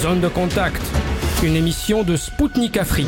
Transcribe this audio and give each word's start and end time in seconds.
Zone 0.00 0.20
de 0.22 0.28
contact, 0.28 0.80
une 1.42 1.56
émission 1.56 2.04
de 2.04 2.16
Spoutnik 2.16 2.78
Afrique. 2.78 3.06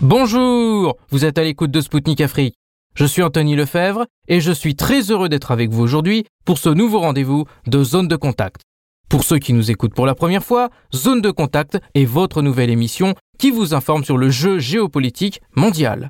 Bonjour, 0.00 0.96
vous 1.10 1.26
êtes 1.26 1.36
à 1.36 1.42
l'écoute 1.42 1.70
de 1.70 1.82
Spoutnik 1.82 2.22
Afrique. 2.22 2.54
Je 2.94 3.04
suis 3.04 3.22
Anthony 3.22 3.54
Lefebvre 3.54 4.06
et 4.28 4.40
je 4.40 4.50
suis 4.50 4.76
très 4.76 5.10
heureux 5.10 5.28
d'être 5.28 5.50
avec 5.50 5.68
vous 5.68 5.82
aujourd'hui 5.82 6.24
pour 6.46 6.56
ce 6.56 6.70
nouveau 6.70 7.00
rendez-vous 7.00 7.44
de 7.66 7.84
Zone 7.84 8.08
de 8.08 8.16
contact. 8.16 8.62
Pour 9.10 9.24
ceux 9.24 9.38
qui 9.38 9.52
nous 9.52 9.70
écoutent 9.70 9.94
pour 9.94 10.06
la 10.06 10.14
première 10.14 10.42
fois, 10.42 10.70
Zone 10.94 11.20
de 11.20 11.30
contact 11.30 11.78
est 11.94 12.06
votre 12.06 12.40
nouvelle 12.40 12.70
émission 12.70 13.14
qui 13.38 13.50
vous 13.50 13.74
informe 13.74 14.04
sur 14.04 14.16
le 14.16 14.30
jeu 14.30 14.58
géopolitique 14.58 15.42
mondial. 15.54 16.08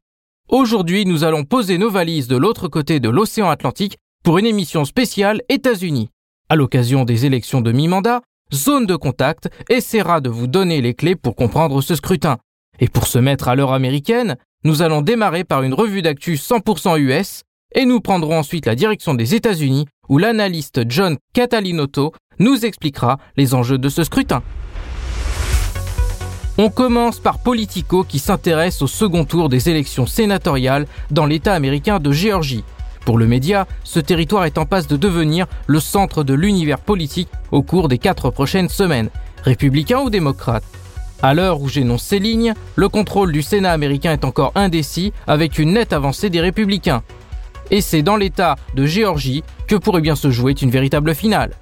Aujourd'hui, 0.49 1.05
nous 1.05 1.25
allons 1.25 1.43
poser 1.43 1.79
nos 1.79 1.91
valises 1.91 2.29
de 2.29 2.37
l'autre 2.37 2.69
côté 2.69 3.01
de 3.01 3.09
l'océan 3.09 3.51
Atlantique 3.51 3.99
pour 4.23 4.39
une 4.39 4.46
émission 4.46 4.85
spéciale 4.85 5.43
États-Unis. 5.49 6.11
À 6.53 6.55
l'occasion 6.55 7.07
des 7.07 7.25
élections 7.25 7.63
de 7.63 7.72
mi-mandat, 7.72 8.21
Zone 8.53 8.85
de 8.85 8.95
contact 8.95 9.49
essaiera 9.71 10.21
de 10.21 10.29
vous 10.29 10.46
donner 10.46 10.82
les 10.82 10.93
clés 10.93 11.17
pour 11.17 11.35
comprendre 11.35 11.81
ce 11.81 11.95
scrutin. 11.95 12.36
Et 12.79 12.89
pour 12.89 13.07
se 13.07 13.18
mettre 13.18 13.49
à 13.49 13.54
l'heure 13.54 13.72
américaine, 13.72 14.36
nous 14.62 14.82
allons 14.82 15.00
démarrer 15.00 15.45
par 15.45 15.62
une 15.62 15.73
revue 15.73 16.03
d'actu 16.03 16.35
100% 16.35 16.99
US 16.99 17.45
et 17.75 17.86
nous 17.86 18.03
prendrons 18.03 18.39
ensuite 18.39 18.67
la 18.67 18.75
direction 18.75 19.14
des 19.14 19.35
États-Unis 19.35 19.86
où 20.11 20.18
l'analyste 20.18 20.82
John 20.90 21.17
Catalinotto 21.32 22.12
nous 22.39 22.67
expliquera 22.67 23.17
les 23.39 23.54
enjeux 23.54 23.79
de 23.79 23.89
ce 23.89 24.04
scrutin. 24.04 24.43
On 26.59 26.68
commence 26.68 27.18
par 27.18 27.39
Politico 27.39 28.04
qui 28.04 28.18
s'intéresse 28.18 28.82
au 28.82 28.87
second 28.87 29.25
tour 29.25 29.48
des 29.48 29.71
élections 29.71 30.04
sénatoriales 30.04 30.87
dans 31.11 31.25
l'État 31.25 31.54
américain 31.54 31.98
de 31.98 32.12
Géorgie. 32.12 32.62
Pour 33.05 33.19
le 33.19 33.27
média, 33.27 33.66
ce 33.84 34.00
territoire 34.00 34.44
est 34.44 34.58
en 34.58 34.64
passe 34.64 34.86
de 34.86 34.97
devenir 34.97 35.47
le 35.66 35.80
centre 35.80 36.22
de 36.22 36.34
l'univers 36.34 36.78
politique 36.78 37.28
au 37.50 37.62
cours 37.62 37.88
des 37.88 37.98
quatre 37.98 38.30
prochaines 38.30 38.69
semaines, 38.69 39.11
républicain 39.42 40.00
ou 40.00 40.11
démocrate? 40.11 40.64
À 41.22 41.34
l'heure 41.34 41.61
où 41.61 41.69
j'énonce 41.69 42.03
ces 42.03 42.19
lignes, 42.19 42.55
le 42.75 42.89
contrôle 42.89 43.33
du 43.33 43.42
Sénat 43.42 43.72
américain 43.72 44.12
est 44.12 44.25
encore 44.25 44.53
indécis 44.55 45.12
avec 45.27 45.59
une 45.59 45.72
nette 45.72 45.92
avancée 45.92 46.31
des 46.31 46.41
républicains. 46.41 47.03
Et 47.70 47.81
c'est 47.81 48.03
dans 48.03 48.17
l'État 48.17 48.56
de 48.75 48.86
Géorgie 48.86 49.44
que 49.66 49.77
pourrait 49.77 50.00
bien 50.00 50.16
se 50.16 50.31
jouer 50.31 50.55
une 50.61 50.70
véritable 50.70 51.14
finale. 51.14 51.53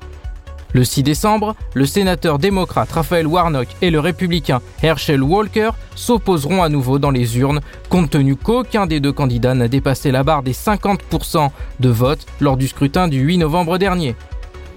Le 0.73 0.85
6 0.85 1.03
décembre, 1.03 1.57
le 1.75 1.85
sénateur 1.85 2.39
démocrate 2.39 2.93
Raphaël 2.93 3.27
Warnock 3.27 3.67
et 3.83 3.91
le 3.91 3.99
républicain 3.99 4.61
Herschel 4.83 5.23
Walker 5.23 5.71
s'opposeront 5.97 6.63
à 6.63 6.69
nouveau 6.69 7.01
dans 7.01 7.11
les 7.11 7.39
urnes, 7.39 7.61
compte 7.89 8.11
tenu 8.11 8.37
qu'aucun 8.37 8.87
des 8.87 9.01
deux 9.01 9.13
candidats 9.13 9.55
n'a 9.55 9.67
dépassé 9.67 10.13
la 10.13 10.23
barre 10.23 10.45
des 10.45 10.53
50% 10.53 11.51
de 11.81 11.89
vote 11.89 12.25
lors 12.41 12.57
du 12.57 12.69
scrutin 12.69 13.09
du 13.09 13.19
8 13.19 13.39
novembre 13.39 13.79
dernier. 13.79 14.15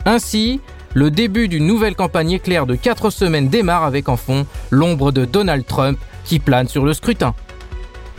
Ainsi, 0.06 0.62
le 0.96 1.12
début 1.12 1.48
d'une 1.48 1.68
nouvelle 1.68 1.96
campagne 1.96 2.32
éclair 2.32 2.66
de 2.66 2.76
4 2.76 3.12
semaines 3.12 3.50
démarre 3.50 3.84
avec 3.84 4.10
en 4.10 4.18
fond 4.18 4.48
l'ombre 4.72 5.12
de 5.12 5.26
Donald 5.26 5.66
Trump 5.66 6.00
qui 6.26 6.40
plane 6.40 6.68
sur 6.68 6.86
le 6.86 6.94
scrutin. 6.94 7.36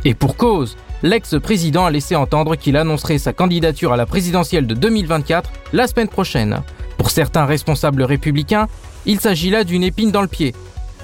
Et 0.04 0.14
pour 0.14 0.36
cause, 0.36 0.76
l'ex-président 1.02 1.86
a 1.86 1.90
laissé 1.90 2.14
entendre 2.14 2.54
qu'il 2.54 2.76
annoncerait 2.76 3.18
sa 3.18 3.32
candidature 3.32 3.92
à 3.92 3.96
la 3.96 4.06
présidentielle 4.06 4.66
de 4.66 4.74
2024 4.74 5.50
la 5.72 5.88
semaine 5.88 6.08
prochaine. 6.08 6.62
Pour 7.04 7.10
certains 7.10 7.44
responsables 7.44 8.02
républicains, 8.02 8.66
il 9.04 9.20
s'agit 9.20 9.50
là 9.50 9.64
d'une 9.64 9.82
épine 9.82 10.10
dans 10.10 10.22
le 10.22 10.26
pied. 10.26 10.54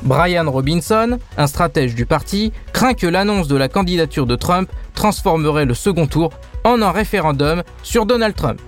Brian 0.01 0.51
Robinson, 0.51 1.19
un 1.37 1.47
stratège 1.47 1.95
du 1.95 2.07
parti, 2.07 2.55
craint 2.73 2.95
que 2.95 3.07
l'annonce 3.07 3.49
de 3.49 3.57
la 3.57 3.69
candidature 3.69 4.25
de 4.25 4.35
Trump 4.35 4.71
transformerait 4.95 5.67
le 5.67 5.75
second 5.75 6.07
tour 6.07 6.31
en 6.65 6.81
un 6.81 6.91
référendum 6.91 7.63
sur 7.83 8.07
Donald 8.07 8.35
Trump. 8.35 8.59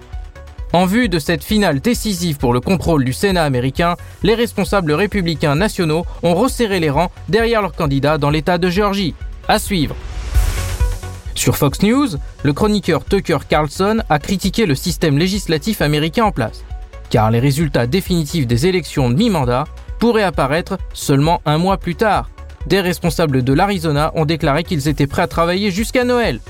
En 0.75 0.85
vue 0.85 1.09
de 1.09 1.19
cette 1.19 1.43
finale 1.43 1.81
décisive 1.81 2.37
pour 2.37 2.53
le 2.53 2.61
contrôle 2.61 3.03
du 3.03 3.15
Sénat 3.15 3.45
américain, 3.45 3.97
les 4.23 4.35
responsables 4.35 4.93
républicains 4.93 5.55
nationaux 5.55 6.05
ont 6.23 6.35
resserré 6.35 6.81
les 6.81 6.91
rangs 6.91 7.11
derrière 7.31 7.63
leur 7.63 7.73
candidat 7.73 8.19
dans 8.19 8.29
l'État 8.29 8.59
de 8.59 8.69
Géorgie. 8.69 9.15
À 9.49 9.59
suivre. 9.59 9.97
Sur 11.35 11.57
Fox 11.57 11.81
News, 11.81 12.09
le 12.43 12.53
chroniqueur 12.53 13.07
Tucker 13.07 13.39
Carlson 13.49 14.03
a 14.11 14.19
critiqué 14.19 14.67
le 14.67 14.75
système 14.75 15.17
législatif 15.17 15.81
américain 15.81 16.25
en 16.25 16.31
place 16.31 16.63
car 17.13 17.31
les 17.31 17.41
résultats 17.41 17.87
définitifs 17.87 18.47
des 18.47 18.67
élections 18.67 19.11
de 19.11 19.15
mi-mandat 19.15 19.65
pourraient 19.99 20.23
apparaître 20.23 20.79
seulement 20.95 21.43
un 21.45 21.59
mois 21.59 21.77
plus 21.77 21.95
tard. 21.95 22.31
Des 22.67 22.81
responsables 22.81 23.45
de 23.45 23.53
l'Arizona 23.53 24.13
ont 24.15 24.25
déclaré 24.25 24.65
qu'ils 24.65 24.89
étaient 24.89 25.07
prêts 25.07 25.23
à 25.23 25.27
travailler 25.27 25.71
jusqu'à 25.71 26.05
Noël. 26.05 26.41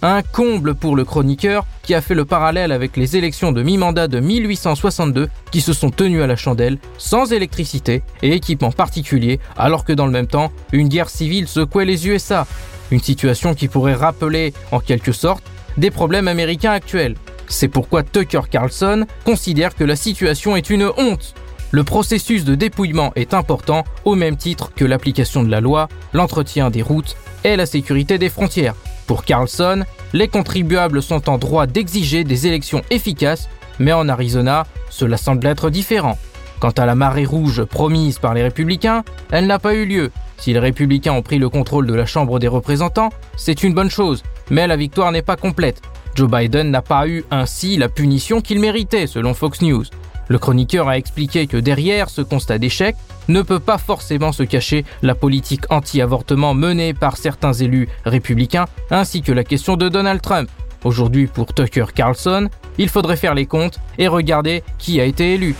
Un 0.00 0.22
comble 0.22 0.76
pour 0.76 0.94
le 0.94 1.04
chroniqueur 1.04 1.66
qui 1.82 1.94
a 1.94 2.00
fait 2.00 2.14
le 2.14 2.24
parallèle 2.24 2.70
avec 2.70 2.96
les 2.96 3.16
élections 3.16 3.50
de 3.50 3.64
mi-mandat 3.64 4.06
de 4.06 4.20
1862 4.20 5.28
qui 5.50 5.60
se 5.60 5.72
sont 5.72 5.90
tenues 5.90 6.22
à 6.22 6.28
la 6.28 6.36
chandelle, 6.36 6.78
sans 6.98 7.32
électricité 7.32 8.04
et 8.22 8.32
équipement 8.32 8.70
particulier, 8.70 9.40
alors 9.56 9.84
que 9.84 9.92
dans 9.92 10.06
le 10.06 10.12
même 10.12 10.28
temps, 10.28 10.52
une 10.72 10.88
guerre 10.88 11.10
civile 11.10 11.48
secouait 11.48 11.84
les 11.84 12.06
USA. 12.06 12.46
Une 12.92 13.02
situation 13.02 13.54
qui 13.54 13.66
pourrait 13.66 13.94
rappeler, 13.94 14.54
en 14.70 14.78
quelque 14.78 15.12
sorte, 15.12 15.42
des 15.76 15.90
problèmes 15.90 16.28
américains 16.28 16.72
actuels. 16.72 17.16
C'est 17.52 17.68
pourquoi 17.68 18.02
Tucker 18.02 18.40
Carlson 18.50 19.06
considère 19.24 19.74
que 19.76 19.84
la 19.84 19.94
situation 19.94 20.56
est 20.56 20.70
une 20.70 20.90
honte. 20.96 21.34
Le 21.70 21.84
processus 21.84 22.44
de 22.44 22.54
dépouillement 22.54 23.12
est 23.14 23.34
important 23.34 23.84
au 24.06 24.14
même 24.14 24.36
titre 24.36 24.72
que 24.74 24.86
l'application 24.86 25.44
de 25.44 25.50
la 25.50 25.60
loi, 25.60 25.88
l'entretien 26.14 26.70
des 26.70 26.80
routes 26.80 27.14
et 27.44 27.56
la 27.56 27.66
sécurité 27.66 28.16
des 28.16 28.30
frontières. 28.30 28.74
Pour 29.06 29.24
Carlson, 29.24 29.84
les 30.14 30.28
contribuables 30.28 31.02
sont 31.02 31.28
en 31.28 31.36
droit 31.36 31.66
d'exiger 31.66 32.24
des 32.24 32.46
élections 32.46 32.80
efficaces, 32.90 33.50
mais 33.78 33.92
en 33.92 34.08
Arizona, 34.08 34.66
cela 34.88 35.18
semble 35.18 35.46
être 35.46 35.68
différent. 35.68 36.18
Quant 36.58 36.70
à 36.70 36.86
la 36.86 36.94
marée 36.94 37.26
rouge 37.26 37.64
promise 37.64 38.18
par 38.18 38.32
les 38.32 38.44
républicains, 38.44 39.04
elle 39.30 39.46
n'a 39.46 39.58
pas 39.58 39.74
eu 39.74 39.84
lieu. 39.84 40.10
Si 40.38 40.54
les 40.54 40.58
républicains 40.58 41.12
ont 41.12 41.22
pris 41.22 41.38
le 41.38 41.50
contrôle 41.50 41.86
de 41.86 41.94
la 41.94 42.06
Chambre 42.06 42.38
des 42.38 42.48
représentants, 42.48 43.10
c'est 43.36 43.62
une 43.62 43.74
bonne 43.74 43.90
chose, 43.90 44.22
mais 44.48 44.66
la 44.66 44.76
victoire 44.76 45.12
n'est 45.12 45.22
pas 45.22 45.36
complète. 45.36 45.82
Joe 46.14 46.30
Biden 46.30 46.70
n'a 46.70 46.82
pas 46.82 47.08
eu 47.08 47.24
ainsi 47.30 47.76
la 47.76 47.88
punition 47.88 48.40
qu'il 48.40 48.60
méritait, 48.60 49.06
selon 49.06 49.34
Fox 49.34 49.62
News. 49.62 49.84
Le 50.28 50.38
chroniqueur 50.38 50.88
a 50.88 50.98
expliqué 50.98 51.46
que 51.46 51.56
derrière 51.56 52.08
ce 52.08 52.20
constat 52.20 52.58
d'échec 52.58 52.96
ne 53.28 53.42
peut 53.42 53.60
pas 53.60 53.78
forcément 53.78 54.32
se 54.32 54.42
cacher 54.42 54.84
la 55.02 55.14
politique 55.14 55.64
anti-avortement 55.70 56.54
menée 56.54 56.94
par 56.94 57.16
certains 57.16 57.52
élus 57.52 57.88
républicains, 58.04 58.66
ainsi 58.90 59.22
que 59.22 59.32
la 59.32 59.44
question 59.44 59.76
de 59.76 59.88
Donald 59.88 60.20
Trump. 60.20 60.48
Aujourd'hui, 60.84 61.26
pour 61.26 61.54
Tucker 61.54 61.86
Carlson, 61.94 62.48
il 62.78 62.88
faudrait 62.88 63.16
faire 63.16 63.34
les 63.34 63.46
comptes 63.46 63.78
et 63.98 64.08
regarder 64.08 64.62
qui 64.78 65.00
a 65.00 65.04
été 65.04 65.34
élu. 65.34 65.54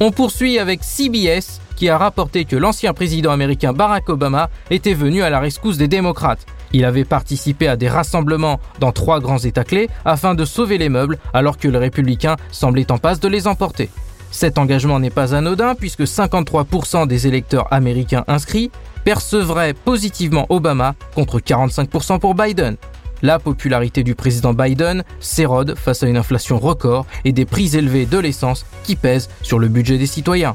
On 0.00 0.10
poursuit 0.10 0.58
avec 0.58 0.82
CBS 0.82 1.60
qui 1.76 1.88
a 1.88 1.98
rapporté 1.98 2.44
que 2.44 2.56
l'ancien 2.56 2.92
président 2.92 3.32
américain 3.32 3.72
Barack 3.72 4.08
Obama 4.08 4.50
était 4.70 4.94
venu 4.94 5.22
à 5.22 5.30
la 5.30 5.40
rescousse 5.40 5.76
des 5.76 5.88
démocrates. 5.88 6.46
Il 6.74 6.84
avait 6.84 7.04
participé 7.04 7.68
à 7.68 7.76
des 7.76 7.88
rassemblements 7.88 8.58
dans 8.80 8.90
trois 8.90 9.20
grands 9.20 9.38
États 9.38 9.62
clés 9.62 9.88
afin 10.04 10.34
de 10.34 10.44
sauver 10.44 10.76
les 10.76 10.88
meubles 10.88 11.18
alors 11.32 11.56
que 11.56 11.68
les 11.68 11.78
républicains 11.78 12.34
semblaient 12.50 12.90
en 12.90 12.98
passe 12.98 13.20
de 13.20 13.28
les 13.28 13.46
emporter. 13.46 13.90
Cet 14.32 14.58
engagement 14.58 14.98
n'est 14.98 15.10
pas 15.10 15.36
anodin 15.36 15.76
puisque 15.76 16.02
53% 16.02 17.06
des 17.06 17.28
électeurs 17.28 17.72
américains 17.72 18.24
inscrits 18.26 18.72
percevraient 19.04 19.72
positivement 19.72 20.46
Obama 20.48 20.96
contre 21.14 21.38
45% 21.38 22.18
pour 22.18 22.34
Biden. 22.34 22.76
La 23.22 23.38
popularité 23.38 24.02
du 24.02 24.16
président 24.16 24.52
Biden 24.52 25.04
s'érode 25.20 25.76
face 25.76 26.02
à 26.02 26.08
une 26.08 26.16
inflation 26.16 26.58
record 26.58 27.06
et 27.24 27.30
des 27.30 27.44
prix 27.44 27.76
élevés 27.76 28.04
de 28.04 28.18
l'essence 28.18 28.66
qui 28.82 28.96
pèsent 28.96 29.30
sur 29.42 29.60
le 29.60 29.68
budget 29.68 29.96
des 29.96 30.06
citoyens. 30.06 30.54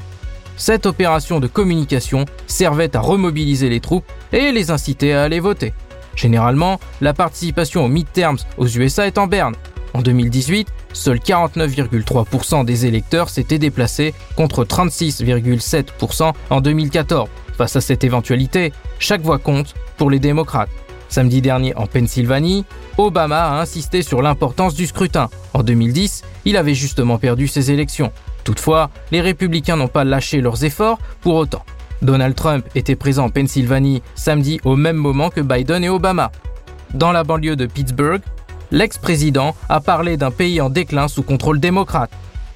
Cette 0.58 0.84
opération 0.84 1.40
de 1.40 1.46
communication 1.46 2.26
servait 2.46 2.94
à 2.94 3.00
remobiliser 3.00 3.70
les 3.70 3.80
troupes 3.80 4.04
et 4.34 4.52
les 4.52 4.70
inciter 4.70 5.14
à 5.14 5.22
aller 5.22 5.40
voter. 5.40 5.72
Généralement, 6.20 6.78
la 7.00 7.14
participation 7.14 7.86
aux 7.86 7.88
midterms 7.88 8.36
aux 8.58 8.66
USA 8.66 9.06
est 9.06 9.16
en 9.16 9.26
berne. 9.26 9.54
En 9.94 10.02
2018, 10.02 10.68
seuls 10.92 11.16
49,3% 11.16 12.66
des 12.66 12.84
électeurs 12.84 13.30
s'étaient 13.30 13.58
déplacés 13.58 14.12
contre 14.36 14.64
36,7% 14.64 16.32
en 16.50 16.60
2014. 16.60 17.26
Face 17.56 17.76
à 17.76 17.80
cette 17.80 18.04
éventualité, 18.04 18.74
chaque 18.98 19.22
voix 19.22 19.38
compte 19.38 19.74
pour 19.96 20.10
les 20.10 20.18
démocrates. 20.18 20.68
Samedi 21.08 21.40
dernier 21.40 21.74
en 21.74 21.86
Pennsylvanie, 21.86 22.66
Obama 22.98 23.52
a 23.52 23.60
insisté 23.62 24.02
sur 24.02 24.20
l'importance 24.20 24.74
du 24.74 24.86
scrutin. 24.86 25.30
En 25.54 25.62
2010, 25.62 26.22
il 26.44 26.58
avait 26.58 26.74
justement 26.74 27.16
perdu 27.16 27.48
ses 27.48 27.70
élections. 27.70 28.12
Toutefois, 28.44 28.90
les 29.10 29.22
républicains 29.22 29.76
n'ont 29.76 29.88
pas 29.88 30.04
lâché 30.04 30.42
leurs 30.42 30.64
efforts 30.64 30.98
pour 31.22 31.36
autant. 31.36 31.64
Donald 32.02 32.34
Trump 32.34 32.64
était 32.74 32.96
présent 32.96 33.26
en 33.26 33.28
Pennsylvanie 33.28 34.02
samedi 34.14 34.60
au 34.64 34.76
même 34.76 34.96
moment 34.96 35.30
que 35.30 35.40
Biden 35.40 35.84
et 35.84 35.88
Obama. 35.88 36.32
Dans 36.94 37.12
la 37.12 37.24
banlieue 37.24 37.56
de 37.56 37.66
Pittsburgh, 37.66 38.20
l'ex-président 38.70 39.54
a 39.68 39.80
parlé 39.80 40.16
d'un 40.16 40.30
pays 40.30 40.60
en 40.60 40.70
déclin 40.70 41.08
sous 41.08 41.22
contrôle 41.22 41.60
démocrate. 41.60 42.10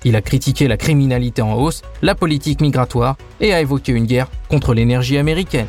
Il 0.04 0.16
a 0.16 0.22
critiqué 0.22 0.68
la 0.68 0.76
criminalité 0.76 1.42
en 1.42 1.54
hausse, 1.54 1.82
la 2.02 2.14
politique 2.14 2.60
migratoire 2.60 3.16
et 3.40 3.54
a 3.54 3.60
évoqué 3.60 3.92
une 3.92 4.06
guerre 4.06 4.28
contre 4.48 4.74
l'énergie 4.74 5.18
américaine. 5.18 5.66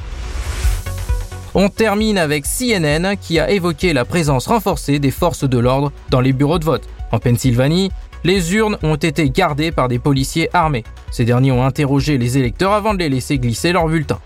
On 1.54 1.70
termine 1.70 2.18
avec 2.18 2.46
CNN 2.46 3.16
qui 3.16 3.40
a 3.40 3.50
évoqué 3.50 3.94
la 3.94 4.04
présence 4.04 4.48
renforcée 4.48 5.00
des 5.00 5.12
forces 5.12 5.46
de 5.46 5.58
l'ordre 5.58 5.94
dans 6.10 6.20
les 6.20 6.34
bureaux 6.34 6.60
de 6.60 6.66
vote. 6.66 6.84
En 7.14 7.20
Pennsylvanie, 7.20 7.92
les 8.26 8.56
urnes 8.56 8.78
ont 8.82 8.96
été 8.96 9.30
gardées 9.30 9.72
par 9.72 9.88
des 9.88 10.00
policiers 10.00 10.50
armés. 10.52 10.84
Ces 11.12 11.26
derniers 11.26 11.52
ont 11.52 11.64
interrogé 11.64 12.18
les 12.18 12.40
électeurs 12.40 12.74
avant 12.74 12.96
de 12.96 13.00
les 13.00 13.10
laisser 13.10 13.38
glisser 13.38 13.72
leur 13.72 13.88
bulletin. 13.88 14.20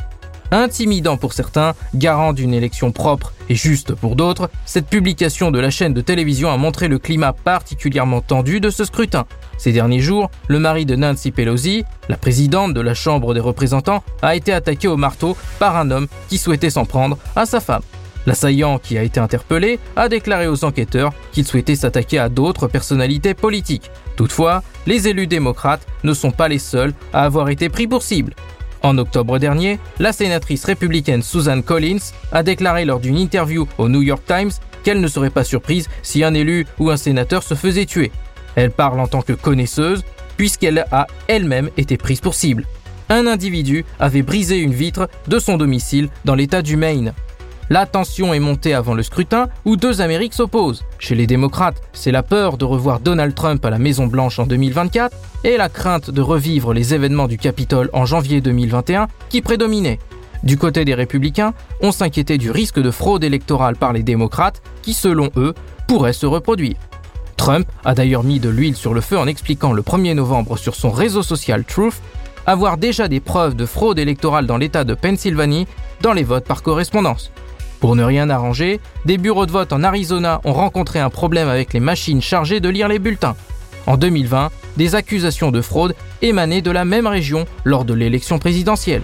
Intimidant 0.52 1.18
pour 1.18 1.34
certains, 1.34 1.74
garant 1.94 2.32
d'une 2.32 2.54
élection 2.54 2.92
propre 2.92 3.34
et 3.50 3.56
juste 3.56 3.94
pour 3.94 4.16
d'autres, 4.16 4.50
cette 4.66 4.88
publication 4.88 5.52
de 5.52 5.60
la 5.60 5.70
chaîne 5.70 5.94
de 5.94 6.02
télévision 6.02 6.50
a 6.50 6.58
montré 6.58 6.88
le 6.88 6.98
climat 6.98 7.34
particulièrement 7.34 8.22
tendu 8.22 8.62
de 8.62 8.70
ce 8.70 8.86
scrutin. 8.86 9.26
Ces 9.58 9.74
derniers 9.74 10.00
jours, 10.00 10.32
le 10.48 10.60
mari 10.60 10.86
de 10.86 10.96
Nancy 10.96 11.32
Pelosi, 11.32 11.84
la 12.08 12.18
présidente 12.18 12.74
de 12.74 12.82
la 12.82 12.94
Chambre 12.94 13.34
des 13.34 13.42
représentants, 13.42 14.04
a 14.22 14.36
été 14.36 14.54
attaqué 14.54 14.88
au 14.88 14.98
marteau 14.98 15.36
par 15.60 15.76
un 15.76 15.92
homme 15.92 16.08
qui 16.30 16.38
souhaitait 16.38 16.70
s'en 16.70 16.86
prendre 16.86 17.18
à 17.36 17.46
sa 17.46 17.60
femme. 17.60 17.84
L'assaillant 18.26 18.80
qui 18.80 18.98
a 18.98 19.04
été 19.04 19.20
interpellé 19.20 19.80
a 19.96 20.10
déclaré 20.10 20.48
aux 20.48 20.66
enquêteurs 20.66 21.14
qu'il 21.32 21.46
souhaitait 21.46 21.76
s'attaquer 21.76 22.20
à 22.20 22.30
d'autres 22.30 22.68
personnalités 22.68 23.34
politiques. 23.34 23.92
Toutefois, 24.16 24.64
les 24.86 25.08
élus 25.08 25.28
démocrates 25.28 25.86
ne 26.04 26.14
sont 26.14 26.32
pas 26.32 26.48
les 26.48 26.60
seuls 26.60 26.94
à 27.14 27.24
avoir 27.24 27.50
été 27.50 27.70
pris 27.70 27.88
pour 27.88 28.04
cible. 28.04 28.34
En 28.82 28.98
octobre 28.98 29.40
dernier, 29.40 29.80
la 30.00 30.14
sénatrice 30.14 30.64
républicaine 30.64 31.22
Susan 31.22 31.62
Collins 31.62 32.14
a 32.32 32.44
déclaré 32.44 32.86
lors 32.86 33.00
d'une 33.00 33.18
interview 33.18 33.68
au 33.78 33.90
New 33.90 34.02
York 34.02 34.24
Times 34.26 34.52
qu'elle 34.84 35.02
ne 35.02 35.08
serait 35.08 35.30
pas 35.30 35.44
surprise 35.44 35.90
si 36.02 36.24
un 36.24 36.34
élu 36.34 36.66
ou 36.80 36.90
un 36.90 36.98
sénateur 36.98 37.44
se 37.44 37.56
faisait 37.56 37.86
tuer. 37.86 38.12
Elle 38.56 38.72
parle 38.72 39.00
en 39.00 39.08
tant 39.08 39.22
que 39.22 39.34
connaisseuse, 39.34 40.04
puisqu'elle 40.38 40.86
a 40.92 41.08
elle-même 41.28 41.70
été 41.78 41.98
prise 41.98 42.22
pour 42.22 42.34
cible. 42.34 42.66
Un 43.10 43.28
individu 43.28 43.86
avait 44.00 44.22
brisé 44.22 44.60
une 44.60 44.74
vitre 44.74 45.10
de 45.28 45.40
son 45.40 45.58
domicile 45.58 46.10
dans 46.26 46.36
l'État 46.36 46.62
du 46.62 46.78
Maine. 46.78 47.14
La 47.72 47.86
tension 47.86 48.34
est 48.34 48.40
montée 48.40 48.74
avant 48.74 48.96
le 48.96 49.04
scrutin 49.04 49.48
où 49.64 49.76
deux 49.76 50.02
Amériques 50.02 50.34
s'opposent. 50.34 50.84
Chez 50.98 51.14
les 51.14 51.28
démocrates, 51.28 51.80
c'est 51.94 52.12
la 52.12 52.24
peur 52.24 52.58
de 52.58 52.66
revoir 52.66 53.00
Donald 53.00 53.36
Trump 53.36 53.64
à 53.64 53.70
la 53.70 53.78
Maison-Blanche 53.78 54.40
en 54.40 54.48
2024 54.48 55.16
et 55.44 55.56
la 55.56 55.70
crainte 55.70 56.10
de 56.10 56.22
revivre 56.22 56.74
les 56.74 56.96
événements 56.96 57.28
du 57.28 57.38
Capitole 57.38 57.92
en 57.94 58.08
janvier 58.08 58.42
2021 58.42 59.08
qui 59.30 59.42
prédominaient. 59.42 60.00
Du 60.42 60.58
côté 60.58 60.84
des 60.84 60.96
républicains, 60.96 61.54
on 61.82 61.92
s'inquiétait 61.92 62.40
du 62.40 62.50
risque 62.50 62.80
de 62.80 62.90
fraude 62.90 63.24
électorale 63.24 63.76
par 63.76 63.94
les 63.94 64.02
démocrates 64.02 64.64
qui, 64.82 64.96
selon 64.96 65.30
eux, 65.36 65.54
pourrait 65.88 66.14
se 66.14 66.26
reproduire. 66.26 66.78
Trump 67.38 67.68
a 67.86 67.94
d'ailleurs 67.94 68.24
mis 68.24 68.40
de 68.40 68.50
l'huile 68.50 68.76
sur 68.76 68.96
le 68.96 69.02
feu 69.02 69.20
en 69.20 69.28
expliquant 69.28 69.74
le 69.74 69.84
1er 69.84 70.16
novembre 70.16 70.58
sur 70.58 70.74
son 70.74 70.90
réseau 70.90 71.22
social 71.22 71.64
Truth 71.66 72.02
avoir 72.48 72.78
déjà 72.78 73.08
des 73.08 73.20
preuves 73.20 73.56
de 73.56 73.68
fraude 73.68 74.00
électorale 74.00 74.48
dans 74.48 74.58
l'État 74.58 74.84
de 74.84 74.96
Pennsylvanie 74.96 75.68
dans 76.02 76.14
les 76.14 76.24
votes 76.24 76.46
par 76.46 76.64
correspondance. 76.64 77.32
Pour 77.80 77.96
ne 77.96 78.04
rien 78.04 78.30
arranger, 78.30 78.80
des 79.06 79.18
bureaux 79.18 79.46
de 79.46 79.52
vote 79.52 79.72
en 79.72 79.84
Arizona 79.84 80.42
ont 80.44 80.54
rencontré 80.54 81.00
un 81.00 81.10
problème 81.10 81.48
avec 81.48 81.74
les 81.74 81.80
machines 81.80 82.22
chargées 82.22 82.60
de 82.60 82.70
lire 82.70 82.88
les 82.88 83.00
bulletins. 83.00 83.36
En 83.88 83.96
2020, 83.96 84.50
des 84.78 84.96
accusations 84.96 85.52
de 85.52 85.62
fraude 85.62 85.96
émanaient 86.22 86.62
de 86.62 86.72
la 86.72 86.86
même 86.86 87.08
région 87.08 87.46
lors 87.64 87.86
de 87.86 87.94
l'élection 87.94 88.38
présidentielle. 88.38 89.02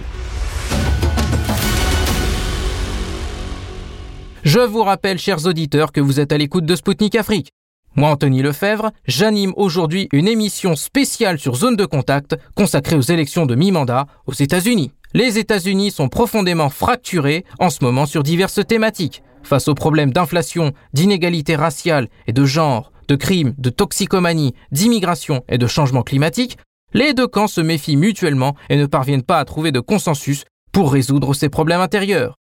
Je 4.44 4.60
vous 4.60 4.84
rappelle, 4.84 5.18
chers 5.18 5.44
auditeurs, 5.46 5.90
que 5.90 6.00
vous 6.00 6.20
êtes 6.20 6.30
à 6.30 6.38
l'écoute 6.38 6.66
de 6.66 6.76
Spoutnik 6.76 7.16
Afrique. 7.16 7.55
Moi, 7.98 8.10
Anthony 8.10 8.42
Lefebvre, 8.42 8.90
j'anime 9.06 9.54
aujourd'hui 9.56 10.10
une 10.12 10.28
émission 10.28 10.76
spéciale 10.76 11.38
sur 11.38 11.56
zone 11.56 11.76
de 11.76 11.86
contact 11.86 12.36
consacrée 12.54 12.94
aux 12.94 13.00
élections 13.00 13.46
de 13.46 13.54
mi-mandat 13.54 14.04
aux 14.26 14.34
États-Unis. 14.34 14.92
Les 15.14 15.38
États-Unis 15.38 15.92
sont 15.92 16.10
profondément 16.10 16.68
fracturés 16.68 17.46
en 17.58 17.70
ce 17.70 17.82
moment 17.82 18.04
sur 18.04 18.22
diverses 18.22 18.60
thématiques. 18.66 19.22
Face 19.42 19.68
aux 19.68 19.74
problèmes 19.74 20.12
d'inflation, 20.12 20.72
d'inégalité 20.92 21.56
raciale 21.56 22.08
et 22.26 22.34
de 22.34 22.44
genre, 22.44 22.92
de 23.08 23.16
crimes, 23.16 23.54
de 23.56 23.70
toxicomanie, 23.70 24.52
d'immigration 24.72 25.42
et 25.48 25.56
de 25.56 25.66
changement 25.66 26.02
climatique, 26.02 26.58
les 26.92 27.14
deux 27.14 27.26
camps 27.26 27.48
se 27.48 27.62
méfient 27.62 27.96
mutuellement 27.96 28.56
et 28.68 28.76
ne 28.76 28.84
parviennent 28.84 29.22
pas 29.22 29.38
à 29.38 29.46
trouver 29.46 29.72
de 29.72 29.80
consensus 29.80 30.44
pour 30.70 30.92
résoudre 30.92 31.32
ces 31.32 31.48
problèmes 31.48 31.80
intérieurs. 31.80 32.36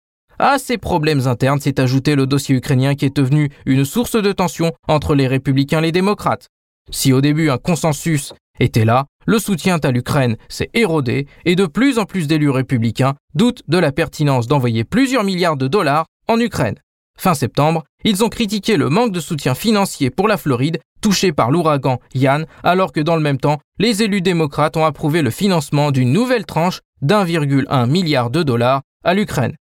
À 0.45 0.57
ces 0.59 0.77
problèmes 0.77 1.25
internes 1.25 1.61
s'est 1.61 1.79
ajouté 1.79 2.15
le 2.15 2.27
dossier 2.27 2.53
ukrainien 2.53 2.95
qui 2.95 3.05
est 3.05 3.15
devenu 3.15 3.49
une 3.65 3.85
source 3.85 4.21
de 4.21 4.33
tension 4.33 4.73
entre 4.89 5.15
les 5.15 5.25
républicains 5.25 5.79
et 5.79 5.83
les 5.83 5.91
démocrates. 5.93 6.49
Si 6.91 7.13
au 7.13 7.21
début 7.21 7.49
un 7.49 7.57
consensus 7.57 8.33
était 8.59 8.83
là, 8.83 9.05
le 9.25 9.39
soutien 9.39 9.79
à 9.81 9.91
l'Ukraine 9.91 10.35
s'est 10.49 10.69
érodé 10.73 11.27
et 11.45 11.55
de 11.55 11.65
plus 11.65 11.97
en 11.97 12.03
plus 12.03 12.27
d'élus 12.27 12.49
républicains 12.49 13.13
doutent 13.35 13.63
de 13.69 13.77
la 13.77 13.93
pertinence 13.93 14.45
d'envoyer 14.45 14.83
plusieurs 14.83 15.23
milliards 15.23 15.55
de 15.55 15.69
dollars 15.69 16.07
en 16.27 16.37
Ukraine. 16.41 16.75
Fin 17.17 17.35
septembre, 17.35 17.85
ils 18.03 18.21
ont 18.25 18.29
critiqué 18.29 18.75
le 18.75 18.89
manque 18.89 19.13
de 19.13 19.21
soutien 19.21 19.55
financier 19.55 20.09
pour 20.09 20.27
la 20.27 20.35
Floride, 20.35 20.79
touchée 20.99 21.31
par 21.31 21.51
l'ouragan 21.51 22.01
Yann, 22.15 22.47
alors 22.63 22.91
que 22.91 22.99
dans 22.99 23.15
le 23.15 23.21
même 23.21 23.39
temps, 23.39 23.61
les 23.79 24.03
élus 24.03 24.19
démocrates 24.19 24.75
ont 24.75 24.83
approuvé 24.83 25.21
le 25.21 25.31
financement 25.31 25.91
d'une 25.91 26.11
nouvelle 26.11 26.45
tranche 26.45 26.81
d'1,1 27.01 27.89
milliard 27.89 28.29
de 28.29 28.43
dollars 28.43 28.81
à 29.05 29.13
l'Ukraine. 29.13 29.55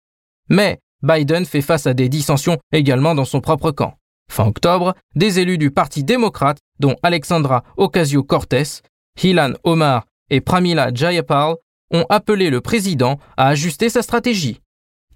Mais 0.49 0.79
Biden 1.03 1.45
fait 1.45 1.63
face 1.63 1.87
à 1.87 1.95
des 1.95 2.09
dissensions 2.09 2.59
également 2.73 3.15
dans 3.15 3.25
son 3.25 3.41
propre 3.41 3.71
camp. 3.71 3.95
Fin 4.31 4.47
octobre, 4.47 4.95
des 5.15 5.39
élus 5.39 5.59
du 5.59 5.71
Parti 5.71 6.05
démocrate, 6.05 6.59
dont 6.81 6.97
Alexandra 7.03 7.65
Ocasio-Cortez, 7.77 8.83
Hilan 9.23 9.55
Omar 9.65 10.05
et 10.31 10.41
Pramila 10.41 10.93
Jayapal, 10.93 11.55
ont 11.93 12.05
appelé 12.11 12.51
le 12.51 12.61
président 12.61 13.19
à 13.37 13.49
ajuster 13.49 13.89
sa 13.89 14.03
stratégie. 14.03 14.61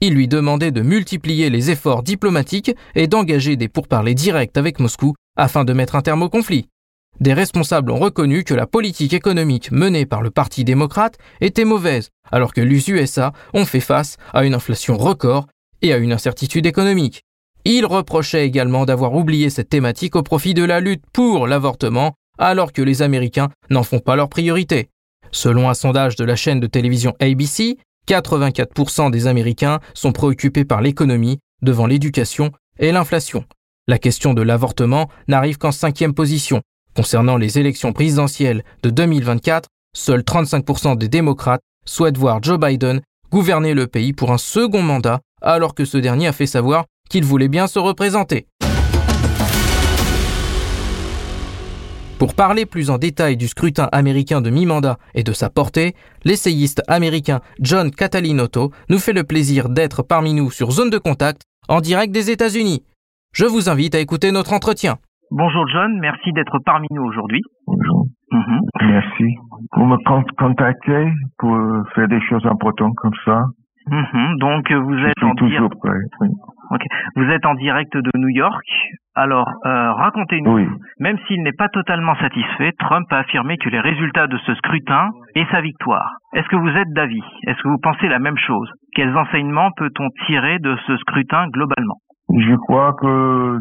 Ils 0.01 0.15
lui 0.15 0.29
demandaient 0.29 0.73
de 0.73 0.83
multiplier 0.83 1.51
les 1.51 1.71
efforts 1.71 2.03
diplomatiques 2.03 2.75
et 2.95 3.07
d'engager 3.07 3.57
des 3.57 3.69
pourparlers 3.69 4.15
directs 4.15 4.57
avec 4.57 4.81
Moscou 4.81 5.15
afin 5.37 5.65
de 5.65 5.73
mettre 5.73 5.95
un 5.95 6.03
terme 6.03 6.23
au 6.23 6.29
conflit. 6.29 6.69
Des 7.21 7.35
responsables 7.35 7.91
ont 7.91 7.99
reconnu 7.99 8.43
que 8.43 8.55
la 8.55 8.67
politique 8.67 9.13
économique 9.13 9.71
menée 9.71 10.07
par 10.07 10.23
le 10.23 10.31
Parti 10.31 10.65
démocrate 10.65 11.19
était 11.41 11.65
mauvaise, 11.65 12.11
alors 12.31 12.53
que 12.53 12.61
les 12.61 12.91
USA 12.91 13.33
ont 13.55 13.65
fait 13.65 13.81
face 13.81 14.17
à 14.33 14.45
une 14.45 14.55
inflation 14.55 14.97
record 14.97 15.47
et 15.83 15.93
à 15.93 15.99
une 15.99 16.13
incertitude 16.13 16.67
économique. 16.67 17.23
Ils 17.65 17.87
reprochaient 17.87 18.47
également 18.47 18.87
d'avoir 18.87 19.15
oublié 19.15 19.51
cette 19.51 19.69
thématique 19.69 20.17
au 20.17 20.23
profit 20.23 20.55
de 20.55 20.65
la 20.65 20.81
lutte 20.81 21.05
pour 21.13 21.47
l'avortement, 21.47 22.15
alors 22.39 22.73
que 22.73 22.83
les 22.83 23.03
Américains 23.03 23.51
n'en 23.71 23.85
font 23.85 24.01
pas 24.01 24.17
leur 24.17 24.29
priorité. 24.29 24.89
Selon 25.31 25.69
un 25.69 25.75
sondage 25.75 26.17
de 26.17 26.25
la 26.25 26.35
chaîne 26.35 26.61
de 26.61 26.67
télévision 26.67 27.15
ABC, 27.21 27.79
84% 28.09 29.11
des 29.11 29.27
Américains 29.29 29.79
sont 29.95 30.13
préoccupés 30.13 30.65
par 30.65 30.81
l'économie 30.81 31.39
devant 31.63 31.87
l'éducation 31.87 32.51
et 32.81 32.91
l'inflation. 32.91 33.45
La 33.87 33.99
question 33.99 34.35
de 34.35 34.43
l'avortement 34.43 35.09
n'arrive 35.29 35.59
qu'en 35.59 35.73
cinquième 35.73 36.15
position, 36.15 36.63
Concernant 36.95 37.39
les 37.39 37.59
élections 37.59 37.95
présidentielles 37.95 38.65
de 38.83 38.91
2024, 38.91 39.69
seuls 39.97 40.21
35% 40.21 40.99
des 40.99 41.09
démocrates 41.09 41.63
souhaitent 41.87 42.19
voir 42.19 42.43
Joe 42.43 42.59
Biden 42.59 43.01
gouverner 43.31 43.73
le 43.73 43.87
pays 43.87 44.13
pour 44.13 44.31
un 44.31 44.39
second 44.39 44.83
mandat, 44.83 45.21
alors 45.41 45.75
que 45.75 45.87
ce 45.87 45.97
dernier 45.97 46.27
a 46.27 46.33
fait 46.33 46.47
savoir 46.47 46.85
qu'il 47.09 47.25
voulait 47.25 47.49
bien 47.49 47.67
se 47.67 47.79
représenter. 47.79 48.47
Pour 52.19 52.35
parler 52.35 52.67
plus 52.67 52.91
en 52.91 52.99
détail 52.99 53.37
du 53.37 53.49
scrutin 53.49 53.89
américain 53.91 54.43
de 54.43 54.51
mi-mandat 54.51 54.99
et 55.15 55.25
de 55.25 55.33
sa 55.33 55.49
portée, 55.49 55.97
l'essayiste 56.25 56.83
américain 56.87 57.41
John 57.59 57.91
Catalinotto 57.91 58.71
nous 58.91 58.99
fait 58.99 59.15
le 59.15 59.25
plaisir 59.25 59.71
d'être 59.71 60.03
parmi 60.03 60.35
nous 60.35 60.51
sur 60.51 60.71
Zone 60.71 60.91
de 60.91 60.99
Contact 60.99 61.43
en 61.69 61.81
direct 61.81 62.13
des 62.13 62.31
États-Unis. 62.31 62.85
Je 63.33 63.47
vous 63.47 63.71
invite 63.71 63.95
à 63.95 63.99
écouter 63.99 64.31
notre 64.31 64.53
entretien. 64.53 64.99
Bonjour 65.35 65.67
John, 65.69 65.99
merci 65.99 66.31
d'être 66.33 66.59
parmi 66.59 66.87
nous 66.91 67.05
aujourd'hui. 67.05 67.41
Bonjour. 67.67 68.05
Mhm. 68.33 68.61
Merci. 68.83 69.37
Vous 69.75 69.87
me 69.87 69.97
contactez 70.37 71.11
pour 71.39 71.57
faire 71.95 72.07
des 72.09 72.21
choses 72.21 72.45
importantes 72.45 72.93
comme 72.97 73.15
ça. 73.25 73.41
Mhm. 73.91 74.37
Donc 74.39 74.71
vous 74.71 74.99
êtes 74.99 75.23
en 75.23 75.35
toujours 75.35 75.71
prêt. 75.71 76.77
Vous 77.17 77.25
êtes 77.25 77.47
en 77.47 77.55
direct 77.55 77.97
de 77.97 78.11
New 78.19 78.29
York. 78.29 78.63
Alors 79.15 79.49
euh, 79.65 79.93
racontez-nous. 79.93 80.69
Même 81.01 81.17
s'il 81.27 81.43
n'est 81.43 81.57
pas 81.57 81.69
totalement 81.69 82.15
satisfait, 82.17 82.73
Trump 82.79 83.07
a 83.11 83.21
affirmé 83.21 83.57
que 83.57 83.71
les 83.71 83.81
résultats 83.81 84.27
de 84.27 84.37
ce 84.37 84.55
scrutin 84.57 85.09
et 85.35 85.47
sa 85.51 85.63
victoire. 85.63 86.11
Est-ce 86.35 86.49
que 86.49 86.57
vous 86.57 86.77
êtes 86.77 86.93
d'avis? 86.93 87.25
Est-ce 87.47 87.63
que 87.63 87.69
vous 87.69 87.81
pensez 87.83 88.09
la 88.09 88.19
même 88.19 88.39
chose? 88.39 88.71
Quels 88.95 89.17
enseignements 89.17 89.71
peut-on 89.79 90.09
tirer 90.27 90.59
de 90.59 90.77
ce 90.87 90.97
scrutin 90.99 91.49
globalement? 91.49 91.97
Je 92.39 92.57
crois 92.57 92.95
que 92.95 93.59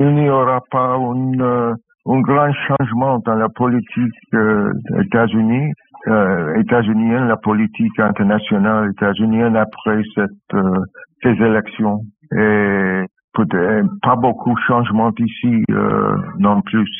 il 0.00 0.14
n'y 0.14 0.28
aura 0.30 0.60
pas 0.70 0.96
un, 0.96 1.74
un 2.06 2.20
grand 2.20 2.52
changement 2.66 3.18
dans 3.24 3.34
la 3.34 3.48
politique 3.48 4.14
euh, 4.34 4.72
États-Unis, 5.00 5.72
euh, 6.08 6.54
états-unienne, 6.60 7.28
la 7.28 7.36
politique 7.36 7.98
internationale 7.98 8.90
états-unienne 8.90 9.56
après 9.56 10.02
cette, 10.14 10.30
euh, 10.54 10.80
ces 11.22 11.30
élections. 11.30 12.00
Et 12.32 13.04
peut-être 13.34 13.88
pas 14.02 14.16
beaucoup 14.16 14.54
de 14.54 14.60
changements 14.66 15.12
ici 15.18 15.62
euh, 15.70 16.16
non 16.38 16.60
plus. 16.62 16.90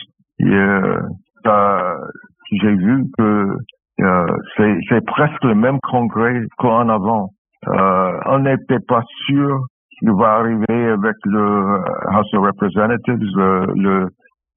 Euh, 0.42 1.00
j'ai 2.52 2.75
vu 2.75 3.04
que 3.18 3.56
c'est 4.56 5.04
presque 5.06 5.44
le 5.44 5.54
même 5.54 5.78
congrès 5.82 6.42
qu'en 6.59 6.88
avant. 6.88 7.30
on 7.66 8.38
n'était 8.40 8.80
pas 8.87 9.02
sûr 9.26 9.64
il 10.02 10.12
va 10.12 10.35
arriver 10.38 10.88
avec 10.88 11.16
le 11.25 11.80
House 12.09 12.35
of 12.35 12.44
Representatives, 12.44 13.18
le, 13.76 14.09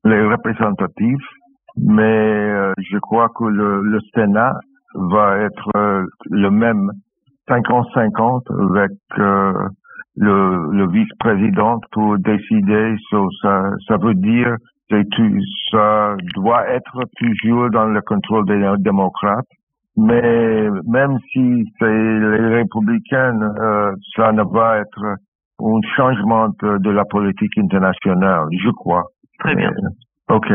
les 0.03 0.27
représentatifs, 0.27 1.27
mais 1.77 2.73
je 2.77 2.97
crois 2.97 3.29
que 3.29 3.45
le, 3.45 3.81
le 3.81 3.99
Sénat 4.13 4.53
va 4.95 5.37
être 5.37 5.69
le 6.31 6.49
même 6.49 6.91
50-50 7.47 8.41
avec 8.71 8.91
le, 10.17 10.71
le 10.71 10.87
vice-président 10.91 11.79
pour 11.91 12.17
décider. 12.17 12.95
ça, 13.41 13.69
ça 13.87 13.97
veut 13.97 14.15
dire 14.15 14.55
que 14.89 15.01
ça 15.71 16.15
doit 16.35 16.67
être 16.69 17.03
toujours 17.17 17.69
dans 17.71 17.85
le 17.85 18.01
contrôle 18.01 18.45
des 18.45 18.73
démocrates. 18.79 19.45
Mais 19.97 20.69
même 20.87 21.17
si 21.31 21.63
c'est 21.79 21.85
les 21.85 22.55
républicains, 22.55 23.39
euh, 23.41 23.93
ça 24.15 24.33
ne 24.33 24.43
va 24.43 24.79
être 24.79 25.15
un 25.59 25.79
changement 25.95 26.49
de, 26.61 26.89
la 26.89 27.05
politique 27.05 27.57
internationale, 27.57 28.45
je 28.63 28.69
crois. 28.71 29.03
Très 29.39 29.55
bien. 29.55 29.71
ok. 30.29 30.51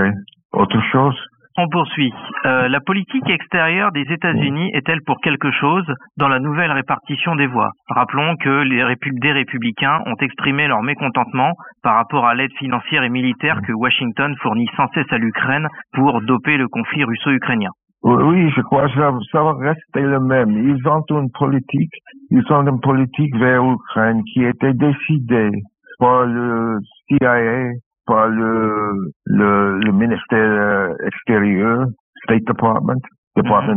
Autre 0.52 0.80
chose? 0.90 1.16
On 1.59 1.69
poursuit. 1.69 2.12
Euh, 2.47 2.69
la 2.69 2.80
politique 2.80 3.28
extérieure 3.28 3.90
des 3.92 4.07
États-Unis 4.09 4.71
est-elle 4.73 5.02
pour 5.04 5.21
quelque 5.21 5.50
chose 5.50 5.85
dans 6.16 6.28
la 6.28 6.38
nouvelle 6.38 6.71
répartition 6.71 7.35
des 7.35 7.47
voix? 7.47 7.71
Rappelons 7.88 8.37
que 8.37 8.62
les 8.62 8.83
des 9.21 9.33
républicains 9.33 10.00
ont 10.07 10.16
exprimé 10.21 10.69
leur 10.69 10.83
mécontentement 10.83 11.52
par 11.83 11.97
rapport 11.97 12.26
à 12.26 12.35
l'aide 12.35 12.52
financière 12.59 13.02
et 13.02 13.09
militaire 13.09 13.61
que 13.66 13.73
Washington 13.73 14.35
fournit 14.40 14.69
sans 14.76 14.87
cesse 14.95 15.12
à 15.12 15.19
l'Ukraine 15.19 15.69
pour 15.92 16.23
doper 16.23 16.57
le 16.57 16.69
conflit 16.69 17.04
russo-ukrainien. 17.04 17.71
Oui, 18.02 18.50
je 18.57 18.62
crois 18.62 18.88
que 18.88 18.95
ça, 18.95 19.42
va 19.42 19.52
rester 19.54 20.00
le 20.00 20.21
même. 20.21 20.50
Ils 20.52 20.88
ont 20.88 21.04
une 21.11 21.30
politique, 21.33 21.92
ils 22.30 22.42
ont 22.50 22.66
une 22.66 22.80
politique 22.80 23.37
vers 23.37 23.62
l'Ukraine 23.62 24.23
qui 24.25 24.45
était 24.45 24.73
décidée 24.73 25.50
par 25.99 26.25
le 26.25 26.78
CIA 27.09 27.73
par 28.07 28.28
le, 28.28 29.12
le, 29.26 29.78
le 29.78 29.92
ministère 29.92 30.19
euh, 30.35 30.95
extérieur, 31.07 31.87
State 32.25 32.42
Department, 32.45 33.00
département 33.37 33.76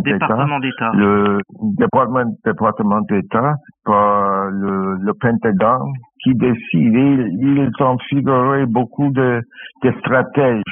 d'État, 0.60 0.92
le 0.96 1.40
département 1.78 2.24
département 2.44 3.02
d'État, 3.02 3.54
par 3.86 4.50
le, 4.50 4.96
le 4.96 5.14
Pentagone, 5.14 5.92
qui 6.24 6.34
décide. 6.34 6.96
Ils, 6.96 7.70
ont 7.80 7.98
figuré 8.10 8.66
beaucoup 8.66 9.10
de, 9.12 9.42
de 9.84 9.92
stratèges 10.00 10.64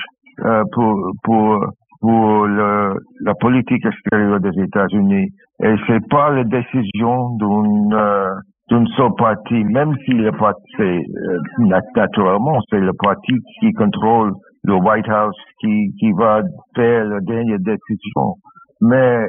euh, 0.43 0.63
pour 0.74 1.12
pour 1.24 1.65
pour 2.01 2.48
le, 2.48 2.96
la 3.22 3.34
politique 3.36 3.86
extérieure 3.86 4.39
des 4.39 4.60
États-Unis. 4.60 5.29
Et 5.63 5.75
c'est 5.88 6.10
pas 6.10 6.31
la 6.31 6.43
décision 6.43 7.36
d'une 7.38 7.93
euh, 7.93 8.31
d'une 8.70 8.88
seule 8.96 9.13
partie, 9.17 9.63
même 9.65 9.93
si 10.05 10.12
le 10.12 10.31
parti, 10.31 10.62
c'est, 10.77 10.84
euh, 10.84 11.81
naturellement, 11.93 12.58
c'est 12.70 12.79
le 12.79 12.93
parti 12.93 13.34
qui 13.60 13.74
contrôle 13.74 14.31
le 14.63 14.75
White 14.75 15.10
House 15.10 15.36
qui, 15.60 15.91
qui 16.00 16.12
va 16.13 16.41
faire 16.74 17.03
la 17.03 17.20
dernière 17.20 17.60
décision. 17.60 18.36
Mais 18.79 19.25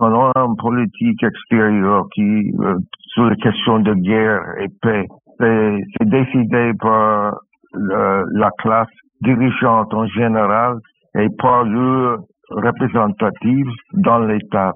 on 0.00 0.14
a 0.14 0.32
une 0.36 0.56
politique 0.56 1.22
extérieure 1.22 2.04
qui, 2.14 2.52
euh, 2.60 2.76
sur 3.14 3.30
les 3.30 3.36
questions 3.36 3.78
de 3.78 3.94
guerre 3.94 4.42
et 4.60 4.68
paix, 4.82 5.06
c'est, 5.40 5.78
décidé 6.04 6.72
par 6.78 7.38
la 7.72 8.50
classe 8.58 8.86
dirigeante 9.22 9.92
en 9.94 10.06
général 10.06 10.76
et 11.18 11.28
par 11.38 11.64
le 11.64 12.18
représentatif 12.50 13.66
dans 13.92 14.20
l'État. 14.20 14.72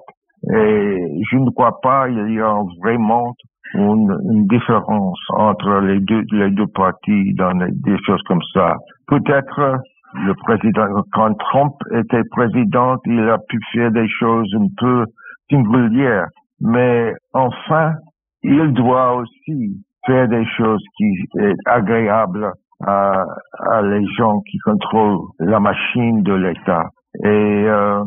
Et 0.51 0.97
je 1.31 1.37
ne 1.37 1.49
crois 1.51 1.79
pas 1.81 2.07
qu'il 2.07 2.33
y 2.33 2.39
a 2.39 2.55
vraiment 2.81 3.33
une, 3.73 4.17
une, 4.31 4.47
différence 4.47 5.19
entre 5.37 5.81
les 5.81 5.99
deux, 5.99 6.23
les 6.31 6.49
deux 6.51 6.67
partis 6.73 7.33
dans 7.35 7.53
des 7.55 7.97
choses 8.05 8.21
comme 8.27 8.41
ça. 8.53 8.75
Peut-être 9.07 9.79
le 10.13 10.33
président, 10.35 10.87
quand 11.13 11.33
Trump 11.35 11.73
était 11.93 12.23
président, 12.31 12.97
il 13.05 13.29
a 13.29 13.37
pu 13.37 13.59
faire 13.73 13.91
des 13.91 14.07
choses 14.07 14.51
un 14.55 14.67
peu 14.77 15.05
singulières, 15.51 16.27
mais 16.61 17.13
enfin, 17.33 17.93
il 18.41 18.73
doit 18.73 19.15
aussi 19.17 19.83
faire 20.05 20.27
des 20.27 20.45
choses 20.57 20.83
qui 20.97 21.13
sont 21.33 21.53
agréables 21.65 22.51
à, 22.85 23.25
à 23.71 23.81
les 23.81 24.05
gens 24.17 24.39
qui 24.49 24.57
contrôlent 24.59 25.19
la 25.39 25.59
machine 25.59 26.23
de 26.23 26.33
l'État. 26.33 26.85
Et, 27.23 27.27
euh, 27.27 28.03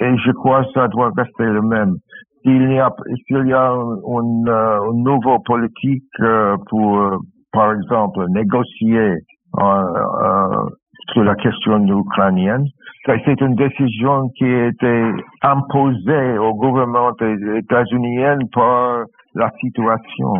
et 0.00 0.16
je 0.18 0.30
crois 0.32 0.64
que 0.64 0.72
ça 0.74 0.88
doit 0.88 1.10
rester 1.16 1.44
le 1.44 1.62
même 1.62 1.96
s'il 2.42 2.72
y 2.72 2.78
a, 2.78 2.90
s'il 3.26 3.46
y 3.48 3.52
a 3.52 3.72
une, 3.72 4.48
euh, 4.48 4.92
une 4.92 5.02
nouvelle 5.02 5.38
politique 5.44 6.04
euh, 6.20 6.56
pour, 6.68 6.98
euh, 6.98 7.16
par 7.52 7.72
exemple, 7.72 8.24
négocier 8.30 9.16
euh, 9.58 10.66
sur 11.12 11.24
la 11.24 11.34
question 11.34 11.84
ukrainienne, 11.86 12.66
c'est 13.06 13.40
une 13.40 13.56
décision 13.56 14.28
qui 14.36 14.44
a 14.44 14.66
été 14.68 15.10
imposée 15.42 16.38
au 16.38 16.54
gouvernement 16.54 17.12
des 17.18 17.58
États-Unis 17.58 18.18
par 18.52 19.04
la 19.34 19.50
situation, 19.60 20.34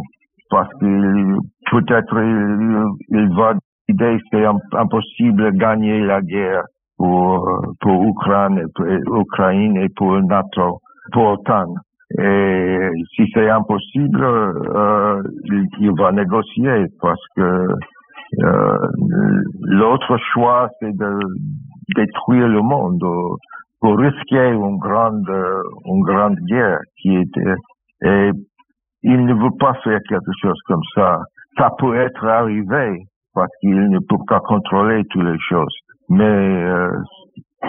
parce 0.50 0.68
que 0.80 1.36
peut-être 1.70 2.16
il 3.08 3.34
va 3.34 3.54
que 3.96 4.18
c'est 4.30 4.44
impossible 4.76 5.52
de 5.52 5.58
gagner 5.58 6.00
la 6.00 6.20
guerre 6.20 6.64
pour, 6.96 7.48
pour 7.80 8.02
Ukraine, 8.04 8.58
et 9.78 9.88
pour 9.96 10.20
NATO, 10.22 10.80
pour 11.12 11.24
l'OTAN. 11.24 11.74
Et 12.18 12.90
si 13.14 13.22
c'est 13.32 13.48
impossible, 13.48 14.22
euh, 14.22 15.22
il, 15.78 15.92
va 15.96 16.12
négocier 16.12 16.86
parce 17.00 17.22
que 17.36 17.68
euh, 18.42 18.78
l'autre 19.62 20.18
choix, 20.32 20.68
c'est 20.80 20.96
de 20.96 21.18
détruire 21.94 22.48
le 22.48 22.62
monde 22.62 23.00
pour 23.80 23.96
risquer 23.96 24.50
une 24.50 24.76
grande, 24.78 25.30
une 25.86 26.02
grande 26.02 26.38
guerre 26.48 26.80
qui. 27.00 27.16
Et 28.02 28.30
il 29.02 29.24
ne 29.24 29.34
veut 29.34 29.56
pas 29.58 29.74
faire 29.84 30.00
quelque 30.08 30.32
chose 30.42 30.58
comme 30.66 30.82
ça. 30.94 31.20
Ça 31.56 31.70
peut 31.78 31.96
être 31.96 32.24
arrivé 32.26 33.04
parce 33.34 33.50
qu'il 33.60 33.88
ne 33.88 33.98
peut 33.98 34.22
pas 34.28 34.40
contrôler 34.40 35.04
toutes 35.10 35.24
les 35.24 35.38
choses. 35.48 35.74
Mais 36.08 36.24
euh, 36.24 36.90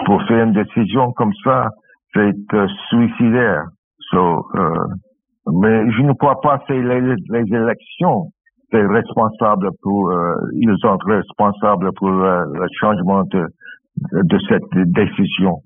pour 0.06 0.22
faire 0.24 0.44
une 0.44 0.52
décision 0.52 1.12
comme 1.12 1.32
ça, 1.44 1.68
c'est 2.14 2.34
euh, 2.54 2.66
suicidaire. 2.88 3.64
So, 4.10 4.44
euh, 4.54 4.74
mais 5.46 5.90
je 5.92 6.02
ne 6.02 6.12
crois 6.12 6.40
pas 6.40 6.58
que 6.58 6.72
les, 6.72 7.00
les 7.00 7.54
élections 7.54 8.26
c'est 8.72 8.82
pour 9.82 10.10
euh, 10.10 10.34
ils 10.54 10.74
sont 10.80 10.96
responsables 11.04 11.90
pour 11.96 12.08
euh, 12.08 12.44
le 12.54 12.66
changement 12.80 13.22
de, 13.24 13.46
de 14.12 14.38
cette 14.48 14.92
décision. 14.92 15.58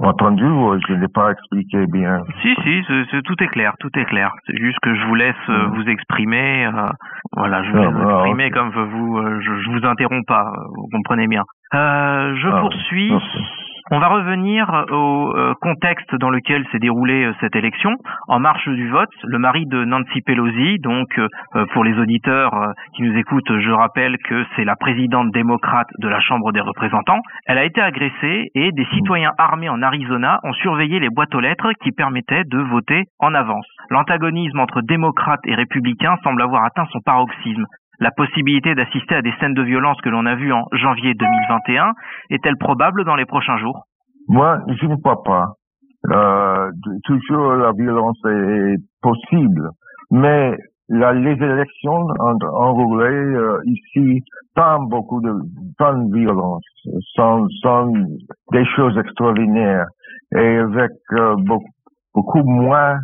Entendu, 0.00 0.44
je 0.88 0.94
n'ai 0.94 1.08
pas 1.08 1.30
expliqué 1.30 1.86
bien. 1.86 2.18
Si, 2.42 2.54
si, 2.62 3.22
tout 3.22 3.42
est 3.42 3.46
clair, 3.48 3.74
tout 3.78 3.90
est 3.96 4.04
clair. 4.06 4.32
C'est 4.46 4.56
juste 4.58 4.78
que 4.82 4.94
je 4.94 5.06
vous 5.06 5.14
laisse 5.14 5.34
euh, 5.48 5.68
mm. 5.68 5.74
vous 5.74 5.88
exprimer. 5.88 6.66
Euh, 6.66 6.88
voilà, 7.32 7.62
je 7.62 7.70
vous 7.70 7.78
laisse 7.78 7.94
ah, 7.96 8.10
exprimer 8.10 8.50
comme 8.50 8.70
vous. 8.70 9.22
je, 9.40 9.60
je 9.62 9.70
vous 9.70 9.86
interromps 9.86 10.26
pas, 10.26 10.52
vous 10.74 10.88
comprenez 10.92 11.28
bien. 11.28 11.44
je 11.72 12.48
ah, 12.48 12.60
poursuis. 12.60 13.12
On 13.90 13.98
va 13.98 14.08
revenir 14.08 14.86
au 14.92 15.36
euh, 15.36 15.52
contexte 15.60 16.14
dans 16.14 16.30
lequel 16.30 16.64
s'est 16.72 16.78
déroulée 16.78 17.26
euh, 17.26 17.34
cette 17.42 17.54
élection. 17.54 17.90
En 18.28 18.40
marche 18.40 18.66
du 18.66 18.88
vote, 18.88 19.10
le 19.24 19.38
mari 19.38 19.66
de 19.66 19.84
Nancy 19.84 20.22
Pelosi, 20.22 20.78
donc 20.78 21.18
euh, 21.18 21.66
pour 21.74 21.84
les 21.84 21.92
auditeurs 21.98 22.72
qui 22.96 23.02
nous 23.02 23.14
écoutent, 23.18 23.58
je 23.58 23.70
rappelle 23.70 24.16
que 24.26 24.42
c'est 24.56 24.64
la 24.64 24.76
présidente 24.76 25.32
démocrate 25.32 25.88
de 25.98 26.08
la 26.08 26.18
Chambre 26.20 26.50
des 26.52 26.62
représentants, 26.62 27.20
elle 27.44 27.58
a 27.58 27.64
été 27.64 27.82
agressée 27.82 28.50
et 28.54 28.72
des 28.72 28.86
citoyens 28.94 29.32
armés 29.36 29.68
en 29.68 29.82
Arizona 29.82 30.40
ont 30.44 30.54
surveillé 30.54 30.98
les 30.98 31.10
boîtes 31.10 31.34
aux 31.34 31.40
lettres 31.40 31.72
qui 31.82 31.92
permettaient 31.92 32.44
de 32.44 32.58
voter 32.60 33.04
en 33.18 33.34
avance. 33.34 33.66
L'antagonisme 33.90 34.60
entre 34.60 34.80
démocrates 34.80 35.44
et 35.44 35.54
républicains 35.54 36.16
semble 36.24 36.40
avoir 36.40 36.64
atteint 36.64 36.86
son 36.90 37.00
paroxysme. 37.04 37.66
La 38.00 38.10
possibilité 38.10 38.74
d'assister 38.74 39.14
à 39.14 39.22
des 39.22 39.32
scènes 39.40 39.54
de 39.54 39.62
violence 39.62 40.00
que 40.02 40.08
l'on 40.08 40.26
a 40.26 40.34
vues 40.34 40.52
en 40.52 40.64
janvier 40.72 41.14
2021 41.14 41.92
est-elle 42.30 42.56
probable 42.56 43.04
dans 43.04 43.16
les 43.16 43.26
prochains 43.26 43.58
jours? 43.58 43.84
Moi, 44.28 44.58
je 44.80 44.86
ne 44.86 44.96
crois 44.96 45.22
pas. 45.22 45.46
Euh, 46.10 46.70
toujours 47.04 47.52
la 47.52 47.72
violence 47.72 48.18
est 48.26 48.76
possible, 49.00 49.70
mais 50.10 50.56
les 50.88 51.32
élections 51.32 52.06
enroulées 52.52 53.06
euh, 53.06 53.58
ici 53.64 54.22
sans 54.56 54.80
beaucoup 54.84 55.20
de 55.22 55.32
sans 55.78 56.06
violence, 56.12 56.64
sans, 57.16 57.46
sans 57.62 57.90
des 58.52 58.64
choses 58.76 58.96
extraordinaires 58.98 59.86
et 60.36 60.58
avec 60.58 60.90
euh, 61.12 61.36
beaucoup 62.14 62.42
moins 62.44 62.98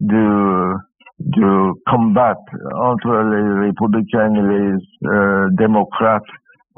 de 0.00 0.74
de 1.20 1.72
combattre 1.90 2.52
entre 2.76 3.12
les 3.12 3.66
républicains 3.66 4.34
et 4.34 4.42
les 4.42 4.74
euh, 5.06 5.48
démocrates 5.52 6.22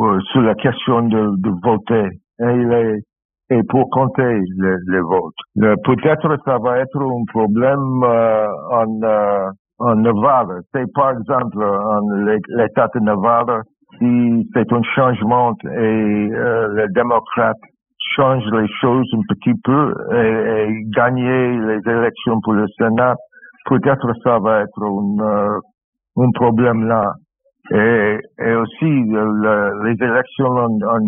euh, 0.01 0.19
sur 0.33 0.43
la 0.43 0.55
question 0.55 1.03
de, 1.03 1.37
de 1.39 1.51
voter 1.63 2.09
et, 2.41 2.57
les, 2.57 3.01
et 3.51 3.63
pour 3.69 3.89
compter 3.91 4.23
les, 4.25 4.77
les 4.89 5.01
votes. 5.01 5.35
Euh, 5.63 5.77
peut-être 5.85 6.37
ça 6.45 6.59
va 6.59 6.79
être 6.79 7.01
un 7.01 7.25
problème 7.33 8.03
euh, 8.05 8.47
en, 8.73 9.03
euh, 9.03 9.51
en 9.79 9.95
Nevada. 9.97 10.55
C'est 10.75 10.93
par 10.93 11.13
exemple 11.13 11.63
en 11.63 12.01
l'État 12.57 12.89
de 12.95 13.01
Nevada, 13.01 13.61
si 13.99 14.51
c'est 14.55 14.73
un 14.73 14.83
changement 14.95 15.55
et 15.65 16.29
les 16.77 16.89
démocrates 16.95 17.57
changent 18.17 18.51
les 18.53 18.69
choses 18.81 19.09
un 19.15 19.35
petit 19.35 19.55
peu 19.63 19.95
et, 20.13 20.69
et 20.69 20.83
gagner 20.97 21.59
les 21.59 21.91
élections 21.91 22.41
pour 22.43 22.55
le 22.55 22.67
Sénat, 22.79 23.15
peut-être 23.67 24.13
ça 24.25 24.39
va 24.39 24.61
être 24.61 24.83
un, 24.83 25.19
euh, 25.21 25.59
un 26.19 26.31
problème 26.35 26.87
là. 26.87 27.13
Et, 27.71 28.19
et 28.41 28.55
aussi 28.55 28.85
le, 28.85 29.85
les 29.85 30.05
élections 30.05 30.47
en, 30.47 30.67
en 30.67 30.99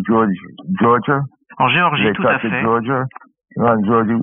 Georgia, 0.79 1.21
en 1.59 1.69
Géorgie, 1.69 2.13
tout 2.15 2.27
à 2.27 2.39
fait. 2.39 2.63
Georgia, 2.63 3.05
en 3.59 3.85
Georgie, 3.85 4.15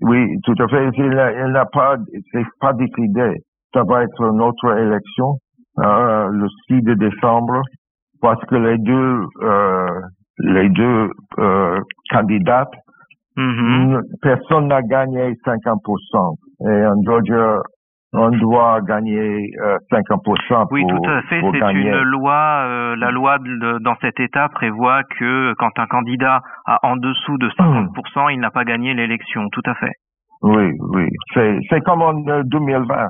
oui, 0.00 0.36
tout 0.44 0.54
à 0.60 0.68
fait. 0.68 0.88
Il 0.96 1.52
n'a 1.52 1.64
pas, 1.66 1.96
c'est 2.32 2.44
pas 2.60 2.72
décidé. 2.72 3.34
Ça 3.72 3.82
va 3.84 4.02
être 4.02 4.20
une 4.20 4.40
autre 4.40 4.76
élection 4.78 5.36
euh, 5.78 6.28
le 6.30 6.46
6 6.68 6.82
décembre 6.96 7.62
parce 8.20 8.44
que 8.46 8.56
les 8.56 8.78
deux 8.78 9.20
euh, 9.42 10.00
les 10.38 10.68
deux 10.68 11.10
euh, 11.38 11.80
candidates 12.10 12.74
mm-hmm. 13.36 14.00
personne 14.20 14.68
n'a 14.68 14.82
gagné 14.82 15.32
50% 15.46 16.34
et 16.66 16.86
en 16.86 17.02
Georgia 17.04 17.60
on 18.12 18.30
doit 18.30 18.80
gagner 18.80 19.50
euh, 19.60 19.78
50% 19.92 20.66
Oui, 20.72 20.84
tout 20.86 21.08
à 21.08 21.22
fait. 21.22 21.40
C'est 21.40 21.72
une 21.72 22.02
loi. 22.02 22.64
Euh, 22.66 22.96
la 22.96 23.10
loi 23.10 23.38
de, 23.38 23.78
dans 23.82 23.94
cet 24.00 24.18
État 24.18 24.48
prévoit 24.48 25.02
que 25.18 25.54
quand 25.54 25.70
un 25.78 25.86
candidat 25.86 26.40
a 26.66 26.78
en 26.82 26.96
dessous 26.96 27.38
de 27.38 27.48
50%, 27.50 28.32
il 28.32 28.40
n'a 28.40 28.50
pas 28.50 28.64
gagné 28.64 28.94
l'élection. 28.94 29.48
Tout 29.52 29.62
à 29.66 29.74
fait. 29.74 29.92
Oui, 30.42 30.72
oui. 30.92 31.08
C'est 31.68 31.80
comme 31.82 32.02
en 32.02 32.14
2020. 32.42 32.94
Euh, 32.94 33.06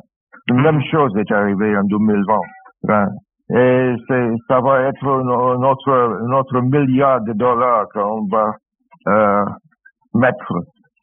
La 0.48 0.54
même 0.54 0.82
chose 0.90 1.16
est 1.16 1.32
arrivée 1.32 1.76
en 1.76 1.84
2020. 1.84 2.34
Hein. 2.90 3.06
Et 3.52 3.94
ça 4.48 4.60
va 4.60 4.82
être 4.82 5.22
notre, 5.58 6.28
notre 6.28 6.60
milliard 6.60 7.20
de 7.22 7.32
dollars 7.32 7.86
qu'on 7.92 8.26
va 8.30 8.52
euh, 9.08 9.44
mettre 10.14 10.52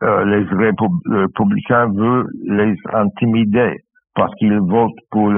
Les 0.01 0.43
républicains 0.43 1.87
veulent 1.93 2.27
les 2.43 2.75
intimider 2.93 3.77
parce 4.13 4.33
qu'ils 4.35 4.59
votent 4.59 4.91
pour 5.09 5.31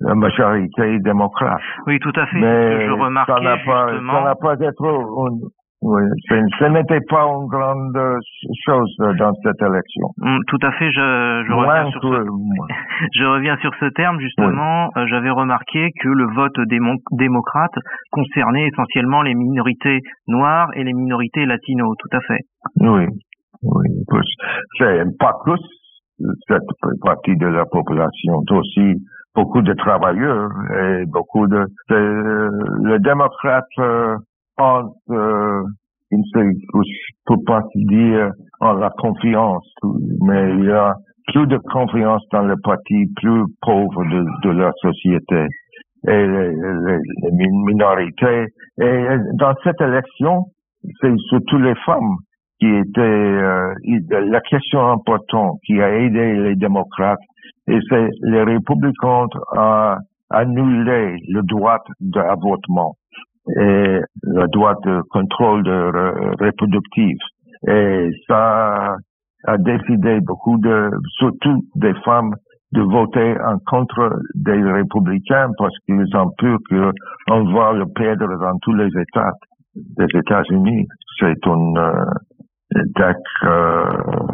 la 0.00 0.14
majorité 0.14 0.98
démocrate. 1.00 1.60
Oui, 1.86 1.98
tout 1.98 2.12
à 2.14 2.26
fait. 2.26 2.38
Mais 2.38 2.86
je 2.86 2.92
remarquais 2.92 3.32
ça 3.32 3.40
n'a 3.40 3.56
pas, 3.58 3.88
justement... 3.90 4.12
ça 4.12 4.24
n'a 4.24 4.34
pas 4.34 4.54
être 4.54 4.98
oui, 5.80 6.02
ce 6.28 6.64
n'était 6.64 7.00
pas 7.08 7.22
une 7.22 7.46
grande 7.46 7.96
chose 8.66 8.96
dans 8.98 9.32
cette 9.44 9.62
élection. 9.62 10.08
Mm, 10.18 10.38
tout 10.48 10.58
à 10.62 10.72
fait, 10.72 10.90
je, 10.90 11.44
je 11.46 11.52
reviens, 11.52 11.90
sur 11.92 12.02
ce, 12.02 12.08
je 13.14 13.24
reviens 13.24 13.56
sur 13.58 13.70
ce 13.78 13.86
terme 13.94 14.18
justement. 14.18 14.90
Euh, 14.96 15.06
j'avais 15.06 15.30
remarqué 15.30 15.90
que 16.00 16.08
le 16.08 16.34
vote 16.34 16.58
démocrate 17.12 17.74
concernait 18.10 18.66
essentiellement 18.66 19.22
les 19.22 19.34
minorités 19.34 20.00
noires 20.26 20.68
et 20.74 20.82
les 20.82 20.92
minorités 20.92 21.46
latino, 21.46 21.94
tout 21.96 22.16
à 22.16 22.20
fait. 22.22 22.40
Oui, 22.80 23.06
oui, 23.62 24.20
c'est 24.78 25.04
pas 25.20 25.32
que 25.44 25.52
cette 26.48 27.00
partie 27.04 27.36
de 27.36 27.46
la 27.46 27.64
population, 27.66 28.42
aussi 28.50 28.96
beaucoup 29.38 29.62
de 29.62 29.72
travailleurs 29.74 30.50
et 30.82 31.06
beaucoup 31.06 31.46
de, 31.46 31.64
le 31.88 32.98
démocrate 32.98 33.64
euh, 33.78 34.16
pense, 34.56 34.92
euh, 35.10 35.62
il 36.10 36.18
ne 36.18 36.52
peut 37.24 37.42
pas 37.46 37.62
dire 37.76 38.32
en 38.60 38.72
la 38.72 38.90
confiance, 38.90 39.72
mais 40.22 40.54
il 40.58 40.64
y 40.64 40.72
a 40.72 40.94
plus 41.28 41.46
de 41.46 41.58
confiance 41.70 42.22
dans 42.32 42.42
le 42.42 42.56
parti 42.64 43.06
plus 43.20 43.44
pauvre 43.62 44.02
de, 44.12 44.24
de 44.44 44.50
la 44.50 44.72
société 44.82 45.46
et 46.08 46.26
les, 46.26 46.98
minorités. 47.70 48.46
Et 48.80 49.06
dans 49.34 49.54
cette 49.62 49.80
élection, 49.80 50.46
c'est 51.00 51.14
surtout 51.28 51.58
les 51.58 51.76
femmes 51.86 52.16
qui 52.58 52.66
étaient 52.66 53.00
euh, 53.00 53.72
la 54.10 54.40
question 54.40 54.80
importante 54.90 55.58
qui 55.64 55.80
a 55.80 55.94
aidé 55.94 56.34
les 56.34 56.56
démocrates 56.56 57.20
et 57.68 57.78
c'est 57.88 58.08
les 58.22 58.42
républicains 58.42 59.26
à 59.56 59.98
annuler 60.30 61.16
le 61.28 61.42
droit 61.42 61.78
d'avortement 62.00 62.94
et 63.56 64.00
le 64.22 64.46
droit 64.48 64.74
de 64.84 65.00
contrôle 65.10 65.62
de 65.62 66.44
reproductif. 66.44 67.16
Et 67.66 68.10
ça 68.26 68.96
a 69.46 69.58
décidé 69.58 70.20
beaucoup 70.20 70.58
de, 70.58 70.90
surtout 71.18 71.62
des 71.76 71.94
femmes, 72.04 72.34
de 72.72 72.82
voter 72.82 73.36
en 73.40 73.58
contre 73.66 74.20
des 74.34 74.62
républicains 74.62 75.50
parce 75.56 75.74
qu'ils 75.86 76.16
ont 76.16 76.30
peur 76.38 76.58
qu'on 76.68 77.44
va 77.54 77.72
le 77.72 77.86
perdre 77.94 78.28
dans 78.38 78.58
tous 78.60 78.74
les 78.74 78.88
États 78.88 79.32
des 79.74 80.18
États-Unis. 80.18 80.86
C'est 81.18 81.46
une 81.46 81.78
euh, 81.78 83.12
euh, 83.44 83.84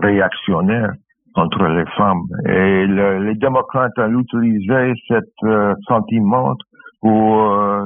réactionnaire 0.03 0.93
contre 1.35 1.65
les 1.65 1.85
femmes. 1.97 2.23
Et 2.47 2.87
les 2.87 3.35
démocrates 3.35 3.99
ont 3.99 4.21
utilisé 4.21 4.95
cet 5.09 5.25
euh, 5.45 5.75
sentiment 5.89 6.55
pour 7.05 7.53
euh, 7.53 7.85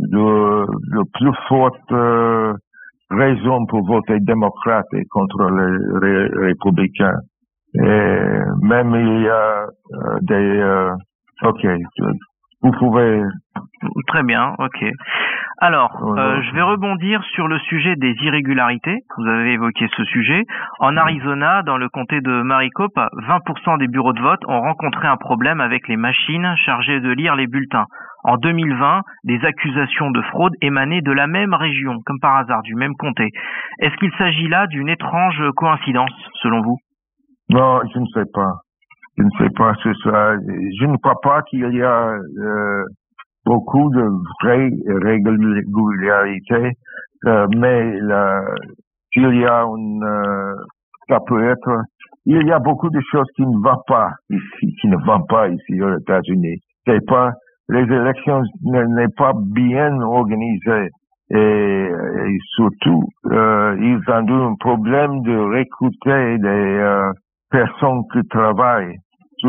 le, 0.00 0.66
le, 0.90 1.02
plus 1.14 1.32
forte 1.48 1.92
euh, 1.92 2.52
raison 3.10 3.64
pour 3.66 3.86
voter 3.86 4.18
démocrate 4.20 4.86
et 4.94 5.04
contre 5.04 5.48
les, 6.02 6.46
républicains. 6.46 7.18
Et 7.74 8.18
même 8.62 8.92
il 8.94 9.22
y 9.22 9.28
a 9.28 9.66
euh, 9.66 10.18
des... 10.22 10.90
ok, 11.44 11.64
vous 12.66 12.72
pouvez... 12.78 13.22
Très 14.08 14.22
bien, 14.22 14.54
ok. 14.58 14.84
Alors, 15.58 15.92
euh, 16.02 16.42
je 16.42 16.54
vais 16.54 16.62
rebondir 16.62 17.22
sur 17.34 17.46
le 17.48 17.58
sujet 17.60 17.94
des 17.96 18.14
irrégularités. 18.22 18.98
Vous 19.16 19.26
avez 19.26 19.52
évoqué 19.52 19.86
ce 19.96 20.04
sujet. 20.04 20.42
En 20.80 20.96
Arizona, 20.96 21.62
dans 21.62 21.78
le 21.78 21.88
comté 21.88 22.20
de 22.20 22.42
Maricopa, 22.42 23.08
20% 23.28 23.78
des 23.78 23.86
bureaux 23.86 24.12
de 24.12 24.20
vote 24.20 24.40
ont 24.48 24.60
rencontré 24.60 25.06
un 25.06 25.16
problème 25.16 25.60
avec 25.60 25.88
les 25.88 25.96
machines 25.96 26.54
chargées 26.64 27.00
de 27.00 27.10
lire 27.10 27.36
les 27.36 27.46
bulletins. 27.46 27.86
En 28.24 28.36
2020, 28.36 29.02
des 29.24 29.44
accusations 29.44 30.10
de 30.10 30.20
fraude 30.22 30.52
émanaient 30.60 31.02
de 31.02 31.12
la 31.12 31.26
même 31.26 31.54
région, 31.54 32.00
comme 32.04 32.18
par 32.20 32.36
hasard, 32.36 32.62
du 32.62 32.74
même 32.74 32.94
comté. 32.94 33.30
Est-ce 33.78 33.94
qu'il 33.96 34.12
s'agit 34.18 34.48
là 34.48 34.66
d'une 34.66 34.88
étrange 34.88 35.42
coïncidence, 35.56 36.10
selon 36.42 36.60
vous? 36.62 36.78
Non, 37.50 37.80
je 37.94 37.98
ne 38.00 38.06
sais 38.06 38.30
pas. 38.34 38.65
Je 39.16 39.22
ne 39.22 39.30
sais 39.38 39.50
pas 39.56 39.72
ce 39.82 39.92
ça. 40.04 40.36
Je 40.36 40.86
ne 40.86 40.96
crois 40.98 41.20
pas 41.22 41.42
qu'il 41.42 41.74
y 41.74 41.82
a 41.82 42.10
euh, 42.10 42.84
beaucoup 43.46 43.88
de 43.90 44.04
vraies 44.42 44.70
régularités, 44.86 46.72
euh, 47.26 47.46
mais 47.56 47.98
il 49.14 49.40
y 49.40 49.46
a 49.46 49.62
une, 49.64 50.04
euh, 50.04 50.54
ça 51.08 51.20
peut 51.26 51.48
être, 51.48 51.82
il 52.26 52.46
y 52.46 52.52
a 52.52 52.58
beaucoup 52.58 52.90
de 52.90 53.00
choses 53.10 53.28
qui 53.36 53.42
ne 53.42 53.56
vont 53.62 53.80
pas 53.86 54.10
ici, 54.28 54.74
qui 54.80 54.88
ne 54.88 54.96
vont 54.96 55.22
pas 55.22 55.48
ici 55.48 55.80
aux 55.80 55.96
États-Unis. 55.96 56.60
C'est 56.86 57.04
pas, 57.06 57.32
les 57.68 57.82
élections 57.82 58.42
n'est 58.64 59.14
pas 59.16 59.32
bien 59.34 60.00
organisées. 60.00 60.90
Et, 61.30 61.88
surtout, 62.54 63.02
euh, 63.32 63.76
ils 63.80 63.98
ont 64.08 64.26
eu 64.28 64.50
un 64.52 64.54
problème 64.60 65.22
de 65.22 65.36
recruter 65.36 66.38
des 66.38 66.78
euh, 66.78 67.10
personnes 67.50 68.02
qui 68.12 68.26
travaillent 68.28 68.96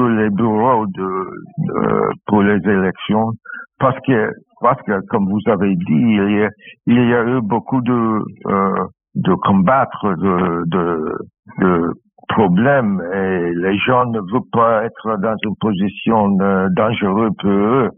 les 0.08 0.30
bureaux 0.30 0.86
de, 0.88 2.12
pour 2.28 2.42
les 2.44 2.60
élections 2.70 3.32
parce 3.80 3.98
que 4.06 4.32
parce 4.62 4.82
que 4.84 5.06
comme 5.10 5.26
vous 5.26 5.52
avez 5.52 5.76
dit 5.76 5.84
il 5.90 6.40
y 6.40 6.44
a, 6.44 6.50
il 6.88 7.10
y 7.10 7.14
a 7.14 7.24
eu 7.24 7.42
beaucoup 7.42 7.82
de 7.82 8.20
euh, 8.48 8.86
de 9.16 9.34
combattre 9.36 10.16
de, 10.16 10.64
de, 10.68 11.12
de 11.60 11.94
problème 12.28 13.02
et 13.14 13.54
les 13.54 13.78
gens 13.80 14.06
ne 14.06 14.20
veulent 14.20 14.52
pas 14.52 14.84
être 14.84 15.18
dans 15.18 15.36
une 15.44 15.56
position 15.60 16.38
euh, 16.42 16.68
dangereuse 16.76 17.32
pour 17.40 17.50
eux. 17.50 17.90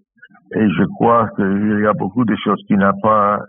Et 0.56 0.68
je 0.68 0.84
crois 0.96 1.28
qu'il 1.36 1.80
y 1.82 1.86
a 1.86 1.94
beaucoup 1.94 2.26
de 2.26 2.36
choses 2.44 2.62
qui 2.68 2.76
n'ont 2.76 3.00
pas 3.04 3.40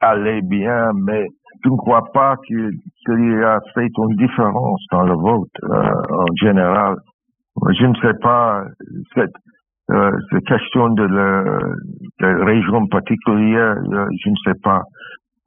allé 0.00 0.40
bien, 0.42 0.90
mais 1.06 1.26
je 1.64 1.68
ne 1.68 1.76
crois 1.76 2.02
pas 2.12 2.36
qu'il 2.46 2.70
y 3.08 3.44
a 3.44 3.58
fait 3.74 3.88
une 3.98 4.16
différence 4.16 4.82
dans 4.92 5.02
le 5.02 5.14
vote 5.14 5.48
euh, 5.64 5.92
en 6.10 6.34
général. 6.42 6.96
Je 7.68 7.86
ne 7.86 7.94
sais 7.96 8.18
pas, 8.22 8.62
cette, 9.14 9.34
euh, 9.90 10.10
cette 10.30 10.44
question 10.44 10.90
de 10.90 11.02
la, 11.02 11.42
de 12.20 12.44
région 12.44 12.86
particulière, 12.86 13.76
euh, 13.92 14.06
je 14.24 14.30
ne 14.30 14.36
sais 14.44 14.58
pas. 14.62 14.82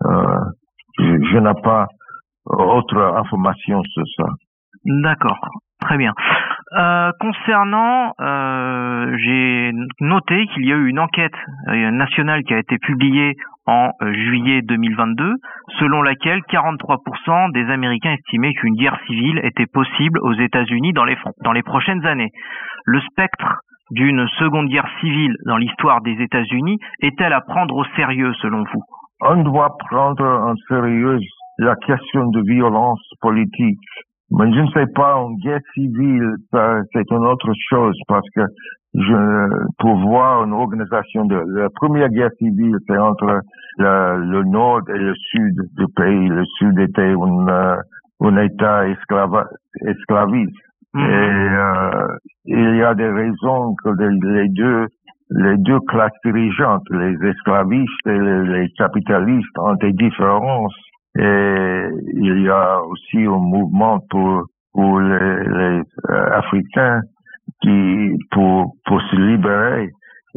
Euh, 0.06 0.40
je, 1.00 1.04
je 1.32 1.38
n'ai 1.38 1.62
pas 1.64 1.88
autre 2.46 2.98
information 2.98 3.82
sur 3.84 4.04
ça. 4.18 4.26
D'accord, 4.86 5.40
très 5.82 5.98
bien. 5.98 6.14
Euh, 6.76 7.12
concernant, 7.20 8.14
euh, 8.20 9.16
j'ai 9.18 9.72
noté 10.00 10.48
qu'il 10.48 10.66
y 10.66 10.74
a 10.74 10.76
eu 10.76 10.88
une 10.88 11.00
enquête 11.00 11.36
euh, 11.68 11.92
nationale 11.92 12.44
qui 12.44 12.54
a 12.54 12.58
été 12.58 12.78
publiée 12.80 13.36
en 13.68 13.92
juillet 14.02 14.62
2022, 14.64 15.36
selon 15.80 16.02
laquelle 16.02 16.40
43% 16.52 17.52
des 17.54 17.70
Américains 17.72 18.14
estimaient 18.14 18.54
qu'une 18.54 18.76
guerre 18.76 18.98
civile 19.08 19.40
était 19.44 19.68
possible 19.68 20.20
aux 20.22 20.34
États-Unis 20.34 20.94
dans 20.94 21.06
les, 21.06 21.18
dans 21.44 21.54
les 21.54 21.64
prochaines 21.64 22.06
années. 22.06 22.32
Le 22.86 23.00
spectre 23.02 23.60
d'une 23.92 24.28
seconde 24.40 24.68
guerre 24.68 24.90
civile 25.00 25.36
dans 25.46 25.58
l'histoire 25.58 26.02
des 26.02 26.20
États-Unis 26.22 26.80
est-elle 27.02 27.34
à 27.34 27.42
prendre 27.42 27.76
au 27.76 27.86
sérieux 27.96 28.34
selon 28.42 28.64
vous? 28.74 28.82
On 29.22 29.44
doit 29.44 29.78
prendre 29.90 30.26
en 30.26 30.56
sérieux 30.68 31.20
la 31.60 31.76
question 31.76 32.30
de 32.32 32.42
violence 32.42 33.02
politique. 33.22 33.80
Mais 34.36 34.52
je 34.52 34.62
ne 34.62 34.68
sais 34.72 34.92
pas, 34.96 35.16
en 35.16 35.32
guerre 35.34 35.62
civile, 35.74 36.36
c'est 36.52 37.12
une 37.12 37.26
autre 37.26 37.52
chose 37.70 37.96
parce 38.08 38.28
que 38.36 38.42
je, 38.96 39.66
pour 39.80 39.98
voir 39.98 40.44
une 40.44 40.54
organisation 40.54 41.26
de 41.26 41.36
la 41.36 41.70
première 41.70 42.10
guerre 42.10 42.32
civile, 42.40 42.76
c'est 42.88 42.98
entre 42.98 43.42
le, 43.78 44.32
le, 44.32 44.44
nord 44.44 44.82
et 44.90 44.98
le 44.98 45.14
sud 45.16 45.56
du 45.78 45.86
pays. 45.96 46.28
Le 46.28 46.46
sud 46.58 46.80
était 46.80 47.14
un, 47.14 47.48
euh, 47.48 47.76
un 48.22 48.38
État 48.38 48.88
esclava, 48.88 49.46
esclaviste. 49.86 50.56
Mm-hmm. 50.94 51.08
Et 51.10 51.50
euh, 51.50 52.08
il 52.46 52.76
y 52.78 52.84
a 52.84 52.94
des 52.94 53.10
raisons 53.10 53.76
que 53.84 53.90
les 53.90 54.50
deux 54.50 54.88
les 55.36 55.58
deux 55.58 55.80
classes 55.88 56.12
dirigeantes, 56.24 56.84
les 56.92 57.16
esclavistes 57.28 58.08
et 58.08 58.20
les, 58.20 58.44
les 58.46 58.70
capitalistes, 58.78 59.58
ont 59.58 59.74
des 59.76 59.92
différences 59.94 60.76
et 61.20 61.88
il 62.14 62.42
y 62.44 62.50
a 62.50 62.82
aussi 62.82 63.18
un 63.26 63.38
mouvement 63.38 64.00
pour, 64.10 64.46
pour 64.74 65.00
les, 65.00 65.44
les 65.44 65.82
euh, 66.10 66.30
Africains 66.32 67.02
qui, 67.62 68.18
pour, 68.32 68.74
pour 68.86 69.02
se 69.02 69.16
libérer. 69.16 69.90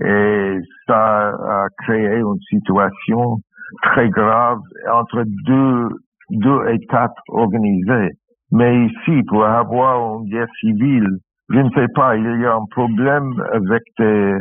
Et 0.05 0.59
ça 0.87 1.29
a 1.29 1.67
créé 1.85 2.19
une 2.19 2.41
situation 2.51 3.39
très 3.83 4.09
grave 4.11 4.59
entre 4.93 5.25
deux, 5.47 5.89
deux 6.31 6.69
États 6.69 7.12
organisés. 7.29 8.12
Mais 8.53 8.87
ici, 8.87 9.23
pour 9.29 9.45
avoir 9.45 10.19
une 10.19 10.29
guerre 10.29 10.49
civile, 10.61 11.09
je 11.49 11.59
ne 11.59 11.71
sais 11.71 11.87
pas, 11.95 12.17
il 12.17 12.41
y 12.41 12.45
a 12.45 12.55
un 12.55 12.67
problème 12.71 13.33
avec 13.53 13.83
des, 13.99 14.35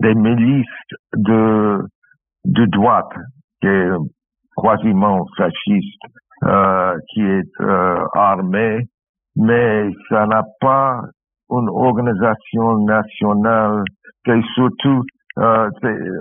des 0.00 0.14
milices 0.14 0.66
de, 1.14 1.80
de 2.46 2.64
droite 2.66 3.12
qui 3.60 3.68
quasiment 4.62 5.24
fasciste 5.36 6.02
euh, 6.44 6.96
qui 7.12 7.22
est 7.22 7.60
euh, 7.60 8.04
armé, 8.14 8.80
mais 9.36 9.90
ça 10.08 10.26
n'a 10.26 10.42
pas 10.60 11.00
une 11.50 11.68
organisation 11.68 12.84
nationale. 12.84 13.82
C'est 14.24 14.42
surtout 14.54 15.02
euh, 15.38 15.70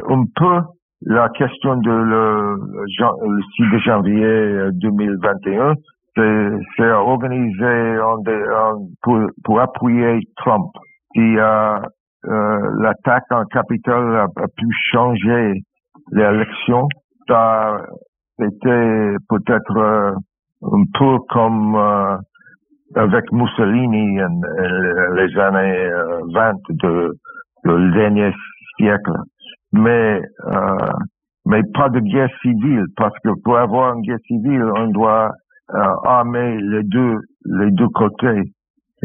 un 0.10 0.23
peu 0.36 0.62
la 1.06 1.30
question 1.30 1.78
de 1.78 1.91
le, 1.91 2.56
le 2.56 3.41
6 3.78 3.80
janvier 3.86 4.69
2021, 4.73 5.73
c'est 6.15 6.91
organisé 6.91 8.00
en 8.00 8.17
en, 8.17 8.88
pour, 9.04 9.19
pour 9.43 9.60
appuyer 9.60 10.19
Trump. 10.38 10.71
a 11.15 11.82
euh, 12.26 12.71
l'attaque 12.80 13.32
en 13.32 13.45
capitale 13.45 14.15
a, 14.15 14.23
a 14.23 14.47
pu 14.58 14.65
changer 14.91 15.62
l'élection. 16.12 16.88
Ça 17.28 17.86
c'était 18.38 19.15
peut-être 19.30 19.78
euh, 19.78 20.12
un 20.63 20.84
peu 20.97 21.17
comme 21.30 21.76
euh, 21.76 22.17
avec 22.95 23.32
Mussolini 23.32 24.21
en, 24.21 24.41
les 25.15 25.38
années 25.39 25.89
20 26.34 26.50
euh, 26.50 26.54
de, 26.69 27.17
de 27.65 27.91
dernier 27.93 28.32
siècle. 28.78 29.12
Mais 29.73 30.21
mais 31.45 31.62
pas 31.73 31.89
de 31.89 32.00
guerre 32.00 32.30
civile 32.41 32.86
parce 32.95 33.13
que 33.23 33.30
pour 33.43 33.58
avoir 33.58 33.95
une 33.95 34.02
guerre 34.02 34.19
civile, 34.28 34.63
on 34.76 34.88
doit 34.88 35.32
armer 36.06 36.58
les 36.62 36.84
deux 36.84 37.17
les 37.45 37.71
deux 37.71 37.88
côtés. 37.89 38.43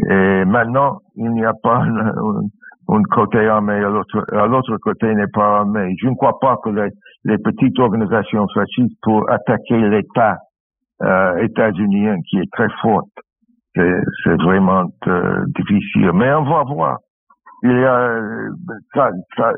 Et 0.09 0.45
maintenant, 0.45 0.99
il 1.15 1.31
n'y 1.31 1.45
a 1.45 1.53
pas 1.61 1.83
un 2.89 3.01
côté 3.11 3.47
armé, 3.47 3.73
à 3.73 4.47
l'autre 4.47 4.77
côté 4.77 5.13
n'est 5.13 5.31
pas 5.33 5.59
armé. 5.59 5.93
Je 6.01 6.07
ne 6.07 6.15
crois 6.15 6.37
pas 6.39 6.57
que 6.63 6.69
les, 6.69 6.89
les 7.25 7.37
petites 7.37 7.79
organisations 7.79 8.45
fascistes 8.53 8.97
pour 9.01 9.29
attaquer 9.29 9.77
l'État 9.77 10.37
euh, 11.01 11.37
états-unien 11.37 12.17
qui 12.29 12.37
est 12.37 12.51
très 12.51 12.69
forte. 12.81 13.07
C'est 13.75 14.41
vraiment 14.43 14.85
euh, 15.07 15.43
difficile. 15.55 16.11
Mais 16.13 16.31
on 16.33 16.43
va 16.43 16.63
voir. 16.63 16.97
Il 17.63 17.71
y 17.71 17.85
a 17.85 18.19
ça, 18.93 19.09
ça, 19.35 19.51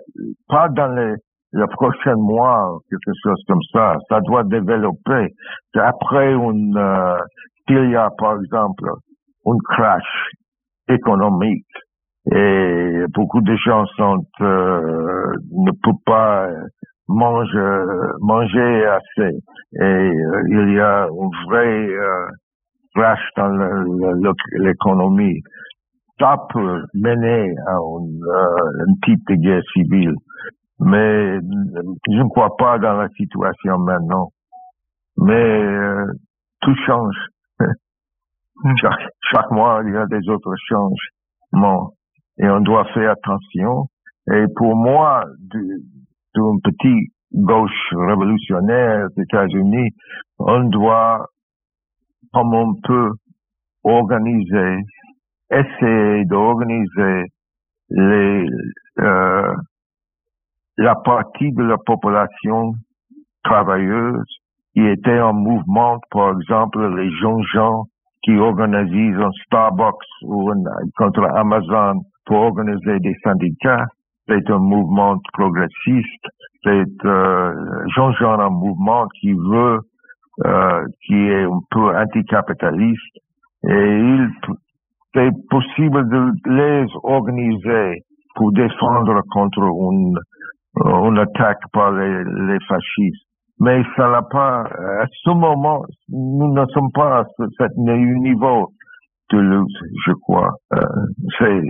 pas 0.48 0.70
dans 0.70 0.94
les, 0.96 1.16
les 1.54 1.68
prochains 1.74 2.16
mois, 2.16 2.78
quelque 2.90 3.14
chose 3.24 3.44
comme 3.48 3.62
ça. 3.74 3.96
Ça 4.10 4.22
doit 4.22 4.44
développer. 4.44 5.28
Après 5.76 6.34
une, 6.34 6.78
euh, 6.78 7.18
s'il 7.68 7.90
y 7.90 7.96
a 7.96 8.10
par 8.18 8.38
exemple 8.40 8.90
un 9.46 9.58
crash 9.70 10.30
économique 10.88 11.66
et 12.32 13.06
beaucoup 13.14 13.42
de 13.42 13.56
gens 13.56 13.86
sont 13.98 14.26
euh, 14.42 15.34
ne 15.52 15.72
peuvent 15.84 15.94
pas 16.06 16.50
manger 17.08 17.84
manger 18.22 18.86
assez. 18.86 19.38
Et 19.74 19.84
euh, 19.84 20.44
il 20.50 20.74
y 20.74 20.80
a 20.80 21.04
un 21.04 21.48
vrai 21.48 21.88
euh, 21.88 22.26
crash 22.96 23.20
dans 23.38 23.50
l'économie. 24.58 25.42
Ça 26.20 26.38
peut 26.52 26.84
mener 26.94 27.54
à 27.68 27.74
une, 27.74 28.24
euh, 28.24 28.88
un 28.88 28.94
type 29.04 29.22
de 29.30 29.36
guerre 29.36 29.62
civile. 29.74 30.16
Mais 30.80 31.36
je 31.38 32.22
ne 32.22 32.30
crois 32.30 32.56
pas 32.58 32.80
dans 32.80 32.94
la 32.94 33.10
situation 33.10 33.78
maintenant. 33.80 34.30
Mais 35.18 35.34
euh, 35.62 36.06
tout 36.62 36.76
change. 36.88 37.16
Chaque, 38.82 39.10
chaque 39.34 39.52
mois 39.52 39.82
il 39.86 39.94
y 39.94 39.98
a 39.98 40.06
des 40.06 40.30
autres 40.30 40.54
changements 40.70 41.92
et 42.38 42.48
on 42.48 42.60
doit 42.62 42.86
faire 42.94 43.12
attention. 43.12 43.88
Et 44.32 44.46
pour 44.56 44.76
moi, 44.76 45.24
d'un 45.54 46.58
petit 46.64 47.12
gauche 47.34 47.94
révolutionnaire 47.94 49.08
des 49.16 49.24
États-Unis, 49.24 49.90
on 50.40 50.64
doit, 50.66 51.28
comme 52.34 52.54
on 52.54 52.74
peut, 52.84 53.12
organiser, 53.84 54.78
essayer 55.52 56.26
d'organiser 56.26 57.26
les, 57.90 58.48
euh, 59.00 59.56
la 60.78 60.96
partie 60.96 61.52
de 61.52 61.64
la 61.64 61.78
population 61.78 62.74
travailleuse 63.44 64.26
qui 64.74 64.86
était 64.86 65.20
en 65.20 65.34
mouvement, 65.34 66.00
par 66.12 66.34
exemple, 66.34 66.80
les 66.98 67.12
jeunes 67.18 67.44
gens 67.54 67.84
qui 68.24 68.36
organisent 68.38 69.22
un 69.22 69.32
Starbucks 69.46 69.96
ou 70.24 70.50
un, 70.50 70.56
contre 70.98 71.24
Amazon 71.36 72.02
pour 72.26 72.38
organiser 72.38 73.00
des 73.00 73.16
syndicats. 73.24 73.86
C'est 74.28 74.50
un 74.50 74.60
mouvement 74.60 75.18
progressiste. 75.34 76.26
C'est 76.64 77.06
euh, 77.06 77.54
Jean-Jean 77.96 78.40
un 78.40 78.50
mouvement 78.50 79.06
qui 79.20 79.34
veut, 79.34 79.80
euh, 80.46 80.86
qui 81.06 81.14
est 81.14 81.44
un 81.44 81.60
peu 81.70 81.96
anticapitaliste. 81.96 83.18
Et 83.68 84.00
il, 84.00 84.30
c'est 85.14 85.32
possible 85.50 86.10
de 86.10 86.32
les 86.50 86.88
organiser 87.04 88.02
pour 88.36 88.52
défendre 88.52 89.22
contre 89.32 89.62
une, 89.62 90.18
une 90.84 91.20
attaque 91.20 91.62
par 91.72 91.92
les, 91.92 92.24
les 92.24 92.60
fascistes. 92.68 93.26
Mais 93.60 93.82
ça 93.96 94.10
n'a 94.10 94.22
pas, 94.24 94.64
à 94.64 95.06
ce 95.24 95.30
moment, 95.30 95.84
nous 96.10 96.54
ne 96.54 96.66
sommes 96.74 96.92
pas 96.94 97.20
à 97.20 97.24
ce 97.38 97.80
niveau 97.80 98.68
de 99.32 99.38
lutte, 99.38 99.78
je 100.06 100.12
crois. 100.24 100.52
Euh, 100.74 100.86
c'est, 101.40 101.62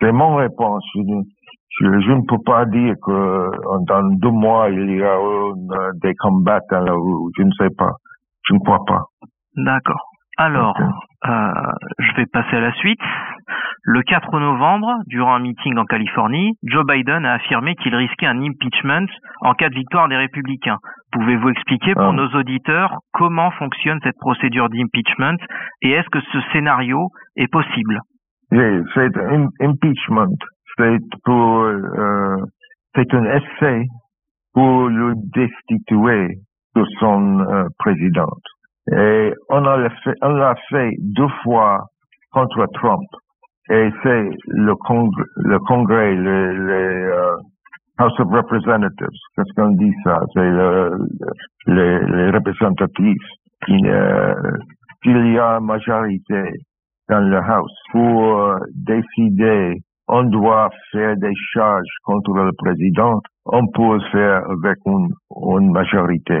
c'est 0.00 0.12
mon 0.12 0.36
réponse. 0.36 0.84
Je, 0.94 2.00
je, 2.00 2.12
ne 2.12 2.26
peux 2.26 2.42
pas 2.44 2.64
dire 2.66 2.94
que 3.04 3.50
dans 3.86 4.02
deux 4.18 4.30
mois, 4.30 4.68
il 4.70 4.96
y 4.96 5.02
a 5.02 5.16
des 6.02 6.14
combats 6.14 6.60
dans 6.70 6.80
la 6.80 6.92
rue. 6.92 7.30
Je 7.36 7.42
ne 7.42 7.50
sais 7.58 7.74
pas. 7.76 7.92
Je 8.48 8.54
ne 8.54 8.58
crois 8.60 8.84
pas. 8.86 9.02
D'accord. 9.56 10.08
Alors, 10.38 10.76
euh, 11.26 11.52
je 11.98 12.14
vais 12.14 12.26
passer 12.32 12.56
à 12.56 12.60
la 12.60 12.72
suite. 12.74 13.00
Le 13.82 14.02
4 14.02 14.38
novembre, 14.38 14.88
durant 15.06 15.34
un 15.34 15.40
meeting 15.40 15.76
en 15.78 15.84
Californie, 15.84 16.52
Joe 16.62 16.84
Biden 16.86 17.24
a 17.24 17.34
affirmé 17.34 17.74
qu'il 17.76 17.94
risquait 17.94 18.26
un 18.26 18.40
impeachment 18.42 19.08
en 19.40 19.54
cas 19.54 19.68
de 19.68 19.74
victoire 19.74 20.08
des 20.08 20.16
républicains. 20.16 20.78
Pouvez-vous 21.12 21.48
expliquer 21.48 21.94
pour 21.94 22.10
ah. 22.10 22.12
nos 22.12 22.28
auditeurs 22.38 22.98
comment 23.12 23.50
fonctionne 23.52 23.98
cette 24.04 24.18
procédure 24.20 24.68
d'impeachment 24.68 25.38
et 25.82 25.90
est-ce 25.90 26.08
que 26.10 26.20
ce 26.20 26.38
scénario 26.52 27.08
est 27.36 27.50
possible? 27.50 28.00
C'est 28.50 29.16
un 29.16 29.46
impeachment. 29.60 30.36
C'est 30.76 30.98
pour, 31.24 31.62
euh, 31.64 32.36
c'est 32.94 33.12
un 33.14 33.24
essai 33.24 33.84
pour 34.54 34.88
le 34.88 35.14
destituer 35.34 36.38
de 36.74 36.84
son 36.98 37.40
euh, 37.40 37.64
président. 37.78 38.32
Et 38.92 39.32
on 39.50 39.60
l'a 39.60 39.90
fait, 40.02 40.14
on 40.22 40.30
l'a 40.30 40.54
fait 40.70 40.92
deux 40.98 41.28
fois 41.42 41.84
contre 42.32 42.66
Trump. 42.74 43.04
Et 43.70 43.90
c'est 44.02 44.30
le, 44.46 44.74
congrès, 44.76 45.24
le 45.36 45.58
congrès, 45.58 46.14
le, 46.14 46.54
le 46.54 47.10
uh, 47.10 47.42
House 47.98 48.18
of 48.20 48.28
Representatives, 48.30 49.08
qu'est-ce 49.36 49.52
qu'on 49.54 49.72
dit 49.72 49.92
ça? 50.04 50.20
C'est 50.32 50.40
le, 50.40 50.96
les, 51.66 51.98
les 52.00 52.30
représentatifs. 52.30 53.28
Il, 53.66 53.86
euh, 53.86 54.34
il 55.04 55.32
y 55.34 55.38
a 55.38 55.60
majorité 55.60 56.52
dans 57.08 57.20
le 57.20 57.38
House 57.38 57.74
pour 57.92 58.38
euh, 58.38 58.58
décider 58.74 59.82
on 60.08 60.24
doit 60.24 60.70
faire 60.90 61.16
des 61.16 61.34
charges 61.52 61.84
contre 62.04 62.32
le 62.32 62.50
président, 62.56 63.20
on 63.44 63.66
peut 63.68 64.00
faire 64.10 64.42
avec 64.50 64.78
une, 64.86 65.08
une 65.60 65.70
majorité 65.70 66.40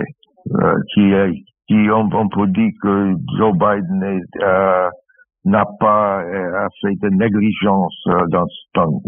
euh, 0.54 0.74
qui 0.94 1.12
est 1.12 1.32
qui 1.68 1.90
on, 1.90 2.08
peut 2.30 2.46
dire 2.46 2.70
que 2.82 3.12
Joe 3.36 3.52
Biden 3.52 4.22
euh, 4.40 4.88
n'a 5.44 5.66
pas 5.78 6.22
euh, 6.22 6.66
fait 6.80 6.94
de 7.02 7.10
négligence 7.10 8.02
euh, 8.08 8.24
dans, 8.30 8.46
dans 8.74 9.00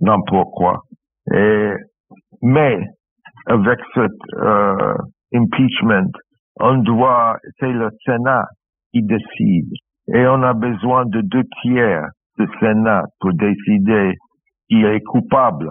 n'importe 0.00 0.50
quoi. 0.54 0.82
Et, 1.34 1.72
mais 2.42 2.78
avec 3.46 3.80
cet 3.92 4.12
euh, 4.36 4.94
impeachment, 5.34 6.12
on 6.60 6.76
doit, 6.78 7.38
c'est 7.58 7.72
le 7.72 7.90
Sénat 8.04 8.44
qui 8.92 9.02
décide. 9.02 9.72
Et 10.14 10.26
on 10.26 10.42
a 10.42 10.54
besoin 10.54 11.04
de 11.06 11.20
deux 11.22 11.44
tiers 11.62 12.06
du 12.38 12.46
Sénat 12.60 13.04
pour 13.20 13.32
décider 13.32 14.14
qui 14.68 14.82
est 14.82 15.00
coupable. 15.00 15.70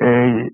Et 0.00 0.48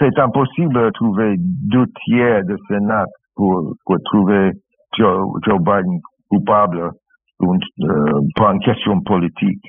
c'est 0.00 0.18
impossible 0.18 0.74
de 0.74 0.90
trouver 0.90 1.34
deux 1.38 1.86
tiers 2.04 2.44
du 2.44 2.56
Sénat 2.68 3.04
pour, 3.36 3.74
pour 3.84 3.96
trouver 4.04 4.52
Joe, 4.96 5.28
Biden 5.46 6.00
coupable 6.28 6.90
pour 7.38 7.54
une, 7.54 7.60
euh, 7.88 8.52
une 8.52 8.60
question 8.60 9.00
politique. 9.02 9.62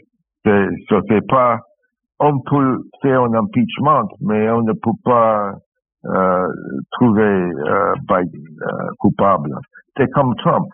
C'est 0.44 1.28
pas, 1.28 1.60
on 2.20 2.40
peut 2.40 2.80
faire 3.02 3.22
un 3.24 3.34
impeachment, 3.34 4.08
mais 4.22 4.50
on 4.50 4.62
ne 4.62 4.74
peut 4.74 4.98
pas 5.04 5.52
euh, 6.06 6.48
trouver 6.94 7.22
euh, 7.22 7.94
Biden 8.08 8.44
euh, 8.62 8.88
coupable. 9.00 9.54
C'est 9.98 10.10
comme 10.12 10.36
Trump. 10.38 10.68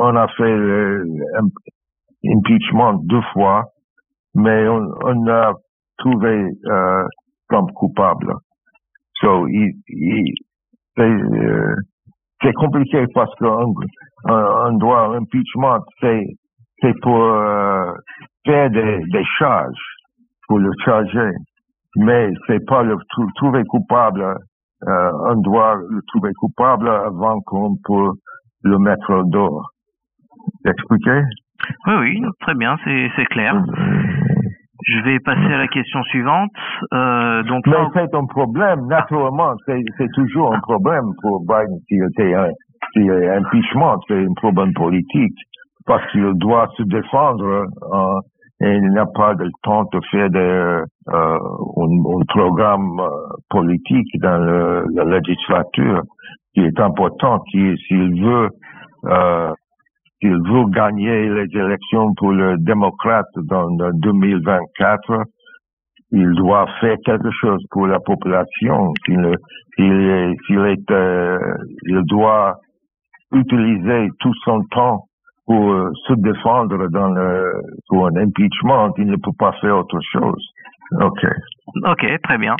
On 0.00 0.16
a 0.16 0.28
fait 0.28 0.56
l'impeachment 2.22 2.94
deux 3.04 3.22
fois, 3.32 3.64
mais 4.34 4.68
on, 4.68 5.26
a 5.28 5.52
trouvé 5.98 6.50
euh, 6.66 7.04
Trump 7.48 7.70
coupable. 7.74 8.34
So, 9.20 9.46
euh, 10.98 11.74
c'est 12.42 12.52
compliqué 12.54 13.04
parce 13.14 13.34
qu'on 13.36 13.74
on 14.24 14.72
doit 14.78 15.16
impeachment, 15.16 15.80
c'est 16.00 17.00
pour 17.02 17.20
euh, 17.20 17.92
faire 18.46 18.70
des, 18.70 19.24
charges, 19.38 19.94
pour 20.46 20.58
le 20.58 20.70
charger, 20.84 21.30
mais 21.96 22.30
c'est 22.46 22.64
pas 22.66 22.82
le 22.82 22.96
trouver 23.36 23.64
coupable. 23.64 24.36
Euh, 24.86 25.10
on 25.30 25.40
doit 25.40 25.74
le 25.74 26.00
trouver 26.06 26.32
coupable 26.34 26.88
avant 26.88 27.40
qu'on 27.40 27.74
peut 27.84 28.12
le 28.62 28.78
mettre 28.78 29.24
dehors. 29.30 29.70
Expliqué? 30.64 31.22
Oui, 31.86 31.94
oui, 32.00 32.22
très 32.40 32.54
bien, 32.54 32.76
c'est 32.84 33.10
c'est 33.16 33.26
clair. 33.26 33.54
Mm. 33.54 34.28
Je 34.86 35.00
vais 35.02 35.18
passer 35.20 35.52
à 35.52 35.58
la 35.58 35.68
question 35.68 36.02
suivante. 36.04 36.50
Euh, 36.94 37.42
donc, 37.42 37.66
Mais 37.66 37.76
c'est 37.92 38.14
un 38.14 38.24
problème, 38.26 38.86
naturellement, 38.86 39.52
c'est 39.66 40.08
toujours 40.14 40.54
un 40.54 40.60
problème 40.60 41.04
pour 41.20 41.40
Biden 41.40 41.78
s'il 41.88 42.02
était 42.04 42.34
un, 42.34 42.48
impeachment, 42.96 43.98
c'est 44.06 44.24
un 44.24 44.34
problème 44.36 44.72
politique, 44.72 45.36
parce 45.84 46.10
qu'il 46.10 46.32
doit 46.36 46.68
se 46.76 46.84
défendre 46.84 47.44
euh, 47.44 48.20
et 48.60 48.74
il 48.74 48.90
n'a 48.90 49.06
pas 49.06 49.34
le 49.34 49.50
temps 49.62 49.84
de 49.92 50.00
faire 50.10 50.30
de, 50.30 50.38
euh, 50.38 50.84
un, 51.06 51.38
un, 51.38 52.24
programme 52.28 52.98
euh, 52.98 53.08
politique 53.48 54.08
dans 54.20 54.38
le, 54.38 54.84
la 54.94 55.04
législature 55.04 56.02
qui 56.54 56.60
est 56.60 56.80
important, 56.80 57.38
qui 57.50 57.76
s'il 57.86 58.20
veut 58.20 58.48
euh, 59.06 59.52
qu'il 60.20 60.34
veut 60.34 60.64
gagner 60.70 61.28
les 61.28 61.56
élections 61.56 62.12
pour 62.16 62.32
le 62.32 62.56
démocrate 62.58 63.28
dans 63.44 63.68
2024, 63.92 65.22
il 66.10 66.34
doit 66.34 66.66
faire 66.80 66.96
quelque 67.04 67.30
chose 67.40 67.62
pour 67.70 67.86
la 67.86 68.00
population. 68.00 68.92
Il, 69.06 69.32
il, 69.78 70.34
il, 70.48 70.58
est, 70.66 70.90
euh, 70.90 71.38
il 71.86 72.02
doit 72.06 72.56
utiliser 73.32 74.08
tout 74.18 74.34
son 74.44 74.62
temps 74.70 75.04
pour 75.48 75.74
se 76.06 76.12
défendre 76.12 76.88
dans 76.90 77.08
le, 77.08 77.52
pour 77.88 78.06
un 78.06 78.16
impeachment. 78.16 78.92
Il 78.98 79.06
ne 79.06 79.16
peut 79.16 79.32
pas 79.38 79.52
faire 79.60 79.78
autre 79.78 79.98
chose. 80.12 80.52
Ok. 81.00 81.26
Ok, 81.84 82.06
très 82.22 82.38
bien. 82.38 82.54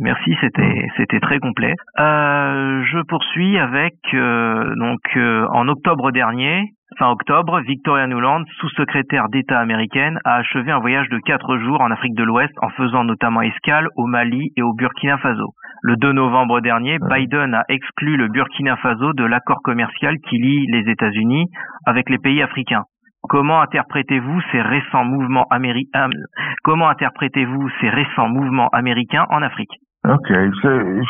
Merci, 0.00 0.34
c'était 0.40 0.88
c'était 0.96 1.20
très 1.20 1.38
complet. 1.40 1.74
Euh, 1.98 2.82
je 2.84 3.02
poursuis 3.08 3.58
avec 3.58 3.94
euh, 4.14 4.74
donc 4.76 5.00
euh, 5.16 5.46
en 5.52 5.66
octobre 5.68 6.12
dernier, 6.12 6.62
Fin 6.98 7.10
octobre, 7.10 7.60
Victoria 7.60 8.08
Nuland, 8.08 8.42
sous-secrétaire 8.58 9.28
d'État 9.28 9.60
américaine, 9.60 10.18
a 10.24 10.34
achevé 10.34 10.72
un 10.72 10.80
voyage 10.80 11.08
de 11.10 11.18
quatre 11.18 11.56
jours 11.58 11.80
en 11.80 11.92
Afrique 11.92 12.16
de 12.16 12.24
l'Ouest 12.24 12.52
en 12.60 12.70
faisant 12.70 13.04
notamment 13.04 13.40
escale 13.40 13.86
au 13.94 14.06
Mali 14.06 14.50
et 14.56 14.62
au 14.62 14.72
Burkina 14.72 15.16
Faso. 15.18 15.54
Le 15.82 15.94
2 15.94 16.12
novembre 16.12 16.60
dernier, 16.60 16.98
Biden 16.98 17.54
a 17.54 17.62
exclu 17.68 18.16
le 18.16 18.26
Burkina 18.26 18.76
Faso 18.78 19.12
de 19.12 19.24
l'accord 19.24 19.62
commercial 19.62 20.16
qui 20.28 20.38
lie 20.38 20.66
les 20.66 20.90
États-Unis 20.90 21.46
avec 21.86 22.10
les 22.10 22.18
pays 22.18 22.42
africains. 22.42 22.82
Comment 23.22 23.60
interprétez-vous 23.60 24.40
ces 24.50 24.60
récents 24.60 25.04
mouvements 25.04 25.46
américains 25.50 26.08
euh, 26.08 26.42
Comment 26.64 26.88
interprétez-vous 26.88 27.68
ces 27.80 27.90
récents 27.90 28.28
mouvements 28.28 28.70
américains 28.72 29.26
en 29.30 29.42
Afrique? 29.42 29.70
Ok, 30.04 30.28
je, 30.28 31.00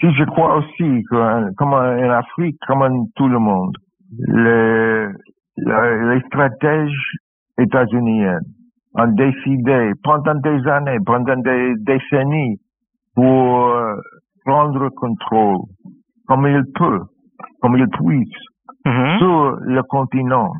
je 0.00 0.24
crois 0.24 0.56
aussi 0.56 1.02
que 1.08 1.54
comme 1.54 1.74
en 1.74 2.10
Afrique, 2.10 2.56
comme 2.66 3.06
tout 3.14 3.28
le 3.28 3.38
monde, 3.38 3.76
les, 4.18 5.06
les 5.56 6.20
stratèges 6.26 7.12
états-uniens 7.58 8.38
ont 8.94 9.12
décidé 9.12 9.92
pendant 10.02 10.34
des 10.36 10.66
années, 10.68 10.98
pendant 11.04 11.36
des 11.36 11.74
décennies, 11.78 12.58
pour 13.14 13.68
euh, 13.68 13.94
prendre 14.44 14.88
contrôle, 14.90 15.62
comme 16.26 16.46
ils 16.46 16.64
peuvent, 16.74 17.06
comme 17.60 17.76
ils 17.76 17.88
puissent, 17.88 18.28
mm-hmm. 18.86 19.18
sur 19.18 19.56
le 19.62 19.82
continent. 19.84 20.52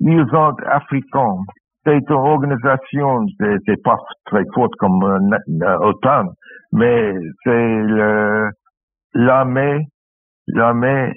Ils 0.00 0.26
sont 0.30 0.54
africains. 0.66 1.36
C'est 1.84 1.98
une 2.08 2.14
organisation, 2.14 3.26
c'est 3.38 3.82
pas 3.82 3.96
très 4.26 4.44
forte 4.54 4.72
comme 4.78 5.02
euh, 5.02 5.78
OTAN, 5.80 6.26
mais 6.72 7.12
c'est 7.44 7.82
l'armée, 9.14 9.86
l'armée 10.46 11.12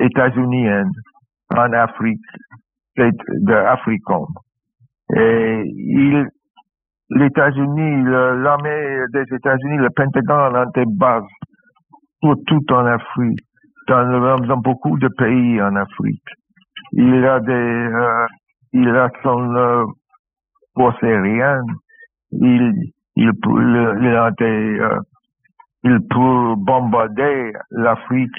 états-unienne 0.00 0.90
en 1.50 1.72
Afrique, 1.72 2.20
de. 2.96 3.54
Et 5.16 5.62
il, 5.66 6.28
les 7.10 7.26
États-Unis, 7.26 8.04
l'armée 8.04 9.04
des 9.12 9.24
États-Unis, 9.34 9.78
le 9.78 9.90
Pentagone 9.90 10.56
ont 10.56 10.70
des 10.74 10.84
bases 10.86 11.24
pour 12.20 12.36
tout 12.46 12.72
en 12.72 12.86
Afrique, 12.86 13.40
dans, 13.88 14.38
dans, 14.46 14.56
beaucoup 14.58 14.98
de 14.98 15.08
pays 15.08 15.60
en 15.60 15.74
Afrique. 15.74 16.28
Il 16.92 17.24
a 17.24 17.40
des, 17.40 17.52
euh, 17.52 18.26
il 18.72 18.88
a 18.88 19.10
son 19.22 19.54
euh, 19.54 19.84
force 20.76 21.02
aérienne, 21.02 21.64
il, 22.32 22.72
il, 23.16 23.32
il, 23.32 24.16
a 24.16 24.30
des, 24.32 24.78
euh, 24.80 25.00
il 25.84 25.98
peut 26.08 26.54
bombarder 26.56 27.52
l'Afrique 27.70 28.36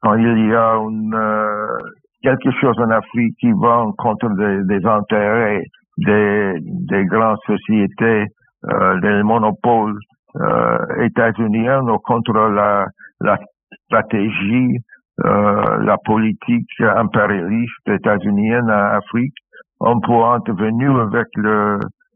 quand 0.00 0.14
il 0.14 0.48
y 0.48 0.54
a 0.54 0.74
une, 0.76 1.14
euh, 1.14 1.78
quelque 2.22 2.50
chose 2.60 2.78
en 2.78 2.90
Afrique 2.90 3.34
qui 3.40 3.50
va 3.52 3.84
contre 3.98 4.28
des, 4.64 4.86
intérêts 4.86 5.62
des, 5.98 6.54
des 6.60 7.04
grandes 7.06 7.38
sociétés, 7.46 8.26
euh, 8.70 9.00
des 9.00 9.22
monopoles 9.22 9.98
euh, 10.36 10.78
états-uniens 11.02 11.82
ou 11.82 11.98
contre 11.98 12.32
la, 12.32 12.86
la 13.20 13.38
stratégie 13.84 14.78
euh, 15.24 15.78
la 15.82 15.96
politique 16.04 16.70
impérialiste 16.80 17.88
états-unienne 17.88 18.70
en 18.70 18.98
Afrique, 18.98 19.34
on 19.80 19.98
peut 20.00 20.24
intervenir 20.24 20.94
avec 20.96 21.26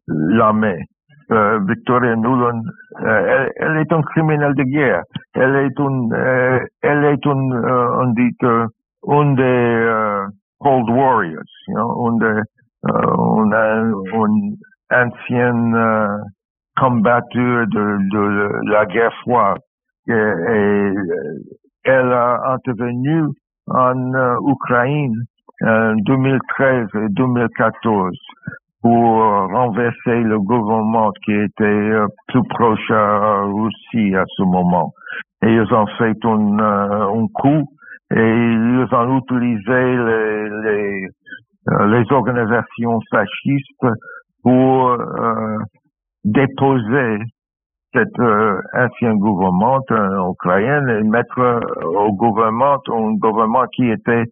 l'armée. 0.07 0.85
Euh, 1.33 1.61
Victoria 1.67 2.15
Nuland, 2.17 2.63
euh, 3.01 3.49
elle, 3.57 3.77
est 3.79 3.93
un 3.93 4.03
criminel 4.03 4.55
de 4.55 4.65
guerre. 4.65 5.03
Elle 5.35 5.57
est 5.57 5.79
une, 5.79 6.13
euh, 6.13 6.59
elle 6.83 7.05
est 7.05 7.25
une, 7.25 7.55
on 7.55 8.13
dit, 8.13 8.37
une 9.07 9.35
des 9.37 10.25
Cold 10.61 10.91
Warriors, 10.91 11.43
you 11.69 11.75
know, 11.75 12.11
une, 12.11 12.19
des, 12.19 12.43
de, 17.67 17.97
de, 18.11 18.71
la 18.71 18.85
guerre 18.87 19.15
froide. 19.23 19.59
Et, 20.09 20.93
elle 21.85 22.13
a 22.13 22.53
intervenu 22.53 23.25
en 23.69 24.13
Ukraine 24.49 25.15
en 25.65 25.95
2013 25.95 26.89
et 26.95 27.09
2014 27.11 28.17
pour 28.83 29.23
renverser 29.53 30.23
le 30.23 30.39
gouvernement 30.41 31.13
qui 31.25 31.33
était 31.33 31.65
euh, 31.65 32.07
plus 32.27 32.43
proche 32.51 32.91
à 32.91 33.43
Russie 33.45 34.15
à 34.17 34.25
ce 34.37 34.43
moment. 34.43 34.93
Et 35.45 35.53
ils 35.53 35.73
ont 35.73 35.87
fait 35.99 36.17
un, 36.25 36.59
euh, 36.59 37.23
un 37.23 37.27
coup 37.33 37.69
et 38.15 38.21
ils 38.21 38.87
ont 38.93 39.19
utilisé 39.19 39.97
les, 40.67 41.07
euh, 41.71 42.05
organisations 42.11 42.99
fascistes 43.11 43.87
pour 44.43 44.99
déposer 46.25 47.19
cet 47.93 48.19
ancien 48.75 49.15
gouvernement 49.15 49.79
ukrainien 50.33 50.89
et 50.89 51.03
mettre 51.05 51.61
au 51.85 52.13
gouvernement 52.13 52.79
un 52.89 53.15
gouvernement 53.15 53.65
qui 53.77 53.89
était 53.89 54.25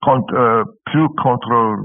plus 0.00 1.08
contre 1.20 1.76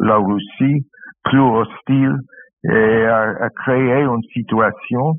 la 0.00 0.16
Russie 0.16 0.84
plus 1.28 1.40
hostile 1.40 2.16
et 2.64 3.04
a, 3.04 3.48
créé 3.64 4.02
une 4.02 4.22
situation 4.32 5.14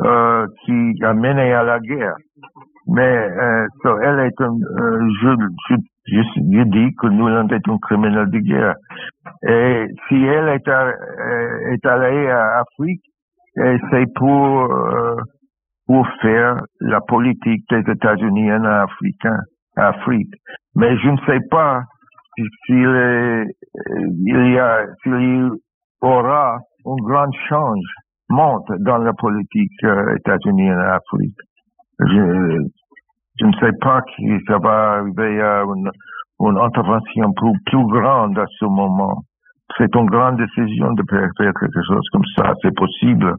euh, 0.00 0.46
qui 0.64 0.94
a 1.02 1.12
mené 1.12 1.52
à 1.52 1.62
la 1.62 1.78
guerre. 1.78 2.14
Mais 2.86 3.02
euh, 3.02 3.66
elle 4.02 4.20
est 4.20 4.40
un, 4.40 4.52
euh, 4.52 5.08
je, 5.22 5.28
je, 5.68 5.74
je, 6.06 6.62
dis 6.64 6.94
que 7.00 7.06
nous 7.08 7.28
est 7.28 7.68
un 7.68 7.78
criminel 7.78 8.30
de 8.30 8.38
guerre. 8.38 8.74
Et 9.46 9.86
si 10.08 10.24
elle 10.24 10.48
est, 10.48 10.68
euh, 10.68 11.72
est 11.72 11.86
allée 11.86 12.28
à 12.28 12.60
Afrique, 12.60 13.02
c'est 13.54 14.06
pour 14.14 14.72
euh, 14.72 15.16
pour 15.86 16.06
faire 16.22 16.56
la 16.80 17.00
politique 17.00 17.64
des 17.68 17.92
États-Unis 17.92 18.52
en 18.52 18.64
Afrique. 18.64 19.26
Afrique. 19.76 20.32
Mais 20.76 20.96
je 20.98 21.08
ne 21.08 21.16
sais 21.26 21.40
pas 21.50 21.82
s'il 22.36 23.46
il 24.26 24.52
y 24.52 24.58
a, 24.58 24.86
s'il 25.02 25.50
aura 26.00 26.58
un 26.86 26.96
grand 27.02 27.32
changement 27.48 28.64
dans 28.80 28.98
la 28.98 29.12
politique 29.12 29.84
euh, 29.84 30.16
états-unienne 30.16 30.78
en 30.78 30.96
Afrique. 30.96 31.36
Je, 32.00 33.46
ne 33.46 33.52
sais 33.60 33.72
pas 33.80 34.00
si 34.16 34.28
ça 34.46 34.58
va 34.58 34.98
arriver 34.98 35.42
à 35.42 35.62
une, 35.64 36.58
intervention 36.58 37.32
plus, 37.66 37.86
grande 37.86 38.38
à 38.38 38.46
ce 38.58 38.64
moment. 38.64 39.22
C'est 39.76 39.94
une 39.94 40.06
grande 40.06 40.36
décision 40.36 40.92
de 40.94 41.02
faire 41.08 41.28
quelque 41.38 41.82
chose 41.86 42.06
comme 42.12 42.24
ça. 42.36 42.54
C'est 42.62 42.74
possible, 42.74 43.34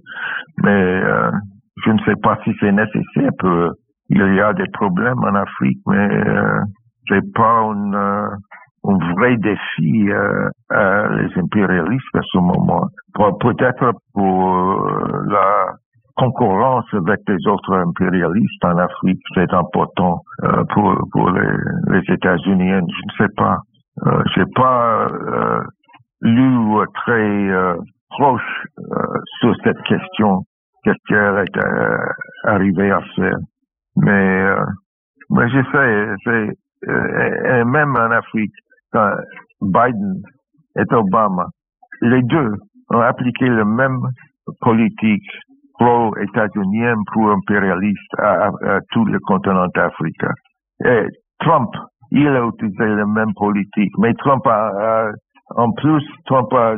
mais 0.64 1.02
euh, 1.04 1.32
je 1.84 1.92
ne 1.92 2.00
sais 2.00 2.16
pas 2.22 2.38
si 2.44 2.52
c'est 2.60 2.72
nécessaire. 2.72 3.32
Il 4.10 4.36
y 4.36 4.42
a 4.42 4.54
des 4.54 4.70
problèmes 4.74 5.20
en 5.20 5.36
Afrique, 5.36 5.80
mais 5.88 6.28
euh, 6.28 6.62
c'est 7.08 7.34
pas 7.34 7.62
une, 7.64 7.96
euh, 7.96 8.28
un 8.84 8.98
vrai 9.14 9.38
défi 9.38 10.10
euh, 10.10 10.50
à 10.70 11.08
les 11.10 11.30
impérialistes 11.38 12.16
à 12.16 12.22
ce 12.24 12.38
moment. 12.40 12.88
Peut-être 13.40 13.92
pour 14.14 14.54
euh, 14.54 15.24
la 15.28 15.74
concurrence 16.16 16.86
avec 16.94 17.20
les 17.28 17.48
autres 17.48 17.74
impérialistes 17.74 18.66
en 18.66 18.78
Afrique, 18.78 19.22
c'est 19.36 19.54
important 19.54 20.22
euh, 20.44 20.64
pour, 20.74 20.96
pour 21.12 21.30
les, 21.32 21.52
les 21.90 22.14
États-Unis. 22.14 22.72
Je 22.72 23.24
ne 23.24 23.28
sais 23.28 23.34
pas. 23.38 23.58
Euh, 24.06 24.24
j'ai 24.36 24.46
pas 24.56 25.08
euh, 25.08 25.62
lu 26.22 26.86
très 26.96 27.50
proche 28.10 28.64
sur 29.40 29.56
cette 29.64 29.82
question, 29.84 30.42
qu'est-ce 30.84 31.08
qu'elle 31.08 31.46
est 31.46 32.48
arrivée 32.48 32.92
à 32.92 33.02
faire. 33.16 33.38
Mais, 33.96 34.46
mais 35.30 35.50
je 35.50 35.62
sais, 35.72 36.56
et 36.88 37.64
même 37.64 37.96
en 37.96 38.12
Afrique, 38.12 38.54
Biden 39.62 40.22
et 40.76 40.94
Obama, 40.94 41.46
les 42.02 42.22
deux 42.24 42.54
ont 42.90 43.00
appliqué 43.00 43.48
la 43.48 43.66
même 43.66 44.00
politique 44.60 45.30
pro-états-unienne, 45.80 46.98
pro-impérialiste 47.12 48.14
à, 48.20 48.50
tout 48.92 49.06
le 49.06 49.20
continent 49.20 49.68
africain. 49.76 50.34
Et 50.86 51.06
Trump, 51.40 51.70
il 52.12 52.28
a 52.28 52.46
utilisé 52.46 52.86
la 52.86 53.06
même 53.06 53.34
politique, 53.36 53.92
mais 53.98 54.14
Trump 54.16 54.46
a, 54.46 55.10
en 55.56 55.72
plus, 55.72 56.04
Trump 56.26 56.54
a, 56.54 56.76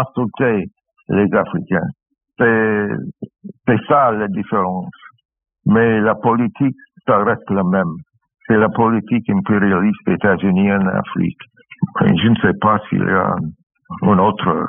insulté 0.00 0.66
les 1.08 1.34
Africains. 1.34 1.88
C'est 2.38 3.86
ça 3.88 4.12
la 4.12 4.28
différence. 4.28 4.90
Mais 5.66 6.00
la 6.00 6.14
politique, 6.14 6.76
ça 7.06 7.18
reste 7.24 7.50
la 7.50 7.64
même 7.64 7.94
c'est 8.48 8.56
la 8.56 8.68
politique 8.70 9.28
impérialiste 9.28 10.08
États-Unis 10.08 10.72
en 10.72 10.86
Afrique. 10.86 11.38
je 12.00 12.28
ne 12.28 12.36
sais 12.36 12.56
pas 12.60 12.78
s'il 12.88 13.00
y 13.00 13.10
a 13.10 13.36
une 14.02 14.20
autre, 14.20 14.66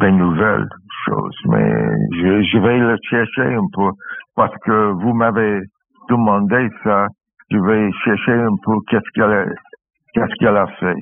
des 0.00 0.10
nouvelles 0.10 0.66
choses, 1.06 1.38
mais 1.50 1.70
je, 2.12 2.58
vais 2.58 2.78
le 2.78 2.96
chercher 3.08 3.54
un 3.54 3.66
peu 3.74 3.90
parce 4.34 4.54
que 4.64 4.92
vous 4.92 5.12
m'avez 5.12 5.60
demandé 6.08 6.68
ça. 6.82 7.06
Je 7.50 7.58
vais 7.58 7.90
chercher 8.04 8.32
un 8.32 8.56
peu 8.64 8.72
qu'est-ce 8.88 9.10
qu'elle 9.14 9.32
a, 9.32 9.44
qu'est-ce 10.14 10.34
qu'elle 10.40 10.56
a 10.56 10.66
fait. 10.80 10.96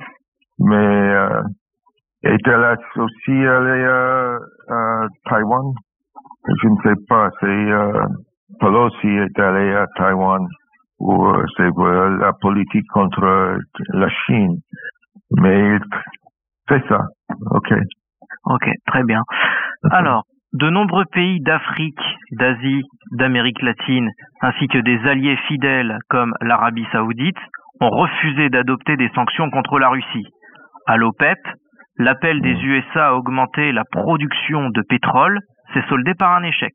Mais 0.59 0.75
euh, 0.75 1.41
est-elle 2.23 2.77
aussi 2.97 3.31
allée 3.31 3.85
à, 3.85 4.37
à 4.69 5.07
Taïwan? 5.29 5.71
Je 6.61 6.67
ne 6.67 6.75
sais 6.83 7.01
pas. 7.07 7.29
C'est 7.39 7.47
euh, 7.47 8.05
Pelosi 8.59 9.07
est 9.07 9.39
allée 9.39 9.73
à 9.73 9.85
Taïwan 9.95 10.45
c'est 11.57 11.69
la 11.69 12.33
politique 12.39 12.87
contre 12.91 13.57
la 13.93 14.09
Chine. 14.25 14.57
Mais 15.31 15.77
c'est 16.67 16.87
ça. 16.87 16.99
OK. 17.51 17.73
OK, 18.45 18.69
très 18.87 19.03
bien. 19.03 19.21
Alors, 19.91 20.23
de 20.53 20.69
nombreux 20.69 21.05
pays 21.05 21.39
d'Afrique, 21.41 22.01
d'Asie, 22.31 22.83
d'Amérique 23.11 23.61
latine, 23.61 24.09
ainsi 24.41 24.67
que 24.67 24.77
des 24.77 24.99
alliés 25.07 25.37
fidèles 25.47 25.97
comme 26.09 26.33
l'Arabie 26.41 26.87
saoudite, 26.91 27.37
ont 27.81 27.89
refusé 27.89 28.49
d'adopter 28.49 28.95
des 28.97 29.09
sanctions 29.15 29.49
contre 29.49 29.79
la 29.79 29.89
Russie. 29.89 30.27
À 30.87 30.97
l'OPEP, 30.97 31.39
l'appel 31.97 32.41
des 32.41 32.53
hmm. 32.53 32.65
USA 32.65 33.07
à 33.07 33.13
augmenter 33.13 33.71
la 33.71 33.83
production 33.91 34.69
de 34.69 34.81
pétrole 34.87 35.39
s'est 35.73 35.83
soldé 35.89 36.13
par 36.13 36.35
un 36.35 36.43
échec 36.43 36.73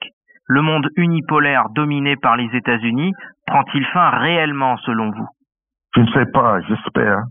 le 0.48 0.62
monde 0.62 0.88
unipolaire 0.96 1.68
dominé 1.74 2.16
par 2.16 2.36
les 2.36 2.48
États-Unis 2.56 3.12
prend-il 3.48 3.84
fin 3.86 4.10
réellement 4.10 4.76
selon 4.78 5.10
vous? 5.10 5.26
Je 5.96 6.02
ne 6.02 6.06
sais 6.08 6.26
pas, 6.32 6.60
j'espère. 6.68 7.22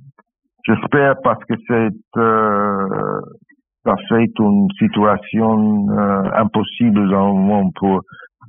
J'espère 0.66 1.16
parce 1.24 1.44
que 1.46 1.54
c'est 1.68 1.90
euh, 2.18 3.22
une 4.40 4.68
situation 4.78 5.88
euh, 5.92 6.30
impossible 6.36 7.10
dans 7.10 7.30
le 7.30 7.40
monde 7.40 7.72
pour 7.76 8.02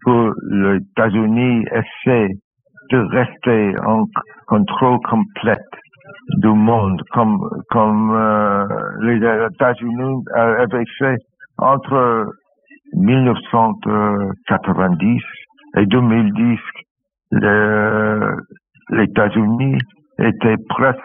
que 0.05 0.33
les 0.51 0.79
États-Unis 0.79 1.65
essaient 1.71 2.35
de 2.91 2.99
rester 2.99 3.75
en 3.85 4.05
contrôle 4.47 4.99
complet 5.09 5.59
du 6.39 6.49
monde 6.49 7.01
comme 7.13 7.39
comme 7.71 8.11
euh, 8.15 8.67
les 9.03 9.17
États-Unis 9.17 10.25
avaient 10.35 10.85
fait 10.99 11.19
entre 11.59 12.27
1990 12.95 15.23
et 15.77 15.85
2010, 15.87 16.59
les 17.31 19.05
États-Unis 19.05 19.79
étaient 20.19 20.57
presque 20.69 21.01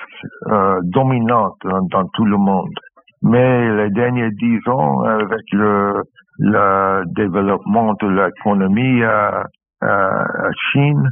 euh, 0.47 0.80
dominantes 0.84 1.59
dans, 1.91 2.07
tout 2.13 2.26
le 2.26 2.38
monde. 2.38 2.74
Mais 3.21 3.76
les 3.76 3.89
derniers 3.91 4.32
dix 4.32 4.59
ans, 4.67 5.01
avec 5.01 5.41
le, 5.51 6.03
le 6.39 7.03
développement 7.15 7.93
de 8.01 8.07
l'économie 8.07 9.03
à, 9.03 9.43
à, 9.82 10.49
Chine 10.71 11.09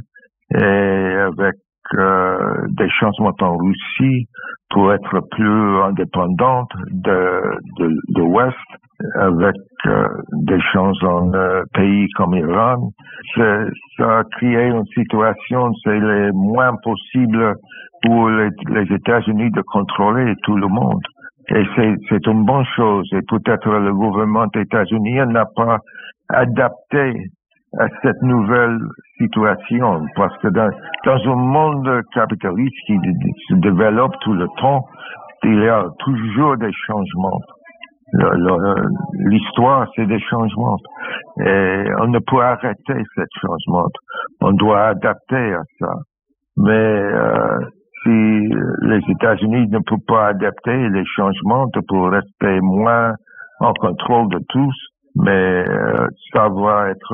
et 0.54 0.58
avec 0.58 1.56
euh, 1.94 2.66
des 2.70 2.88
changements 2.90 3.34
en 3.40 3.56
Russie 3.56 4.26
pour 4.72 4.92
être 4.92 5.20
plus 5.30 5.82
indépendante 5.82 6.70
de, 6.90 7.58
l'Ouest, 8.16 8.56
avec 9.16 9.56
euh, 9.86 10.06
des 10.32 10.60
choses 10.72 10.98
en 11.02 11.30
pays 11.74 12.08
comme 12.16 12.34
l'Iran, 12.34 12.90
ça 13.36 14.18
a 14.18 14.24
créé 14.36 14.66
une 14.68 14.86
situation, 14.94 15.72
c'est 15.84 15.98
le 15.98 16.32
moins 16.32 16.74
possible 16.82 17.54
pour 18.02 18.28
les, 18.28 18.50
les 18.68 18.94
États-Unis 18.94 19.50
de 19.50 19.62
contrôler 19.62 20.34
tout 20.44 20.56
le 20.56 20.68
monde. 20.68 21.02
Et 21.50 21.64
c'est 22.08 22.26
une 22.26 22.44
bonne 22.44 22.64
chose. 22.76 23.08
Et 23.12 23.20
peut-être 23.28 23.68
le 23.68 23.92
gouvernement 23.92 24.46
états-unien 24.54 25.26
n'a 25.26 25.44
pas 25.56 25.78
adapté 26.28 27.30
à 27.78 27.86
cette 28.02 28.22
nouvelle 28.22 28.78
situation. 29.18 30.04
Parce 30.16 30.36
que 30.38 30.48
dans, 30.48 30.70
dans 31.04 31.32
un 31.32 31.36
monde 31.36 32.02
capitaliste 32.14 32.76
qui 32.86 32.98
se 33.48 33.54
développe 33.54 34.14
tout 34.20 34.34
le 34.34 34.46
temps, 34.58 34.84
il 35.44 35.62
y 35.62 35.68
a 35.68 35.84
toujours 35.98 36.56
des 36.56 36.72
changements. 36.86 37.40
L'histoire, 39.14 39.88
c'est 39.96 40.06
des 40.06 40.20
changements. 40.20 40.76
Et 41.40 41.84
on 41.98 42.08
ne 42.08 42.18
peut 42.18 42.42
arrêter 42.42 43.02
ces 43.14 43.24
changements. 43.40 43.88
On 44.42 44.52
doit 44.52 44.88
adapter 44.88 45.54
à 45.54 45.62
ça. 45.80 45.94
Mais 46.58 46.70
euh, 46.72 47.58
si 48.02 48.10
les 48.82 49.00
États-Unis 49.08 49.68
ne 49.68 49.78
peuvent 49.78 50.06
pas 50.06 50.28
adapter 50.28 50.88
les 50.90 51.04
changements 51.06 51.66
pour 51.88 52.10
rester 52.10 52.60
moins 52.60 53.14
en 53.60 53.72
contrôle 53.72 54.28
de 54.28 54.40
tous, 54.50 54.74
mais 55.16 55.64
euh, 55.68 56.06
ça 56.32 56.48
va 56.48 56.90
être 56.90 57.12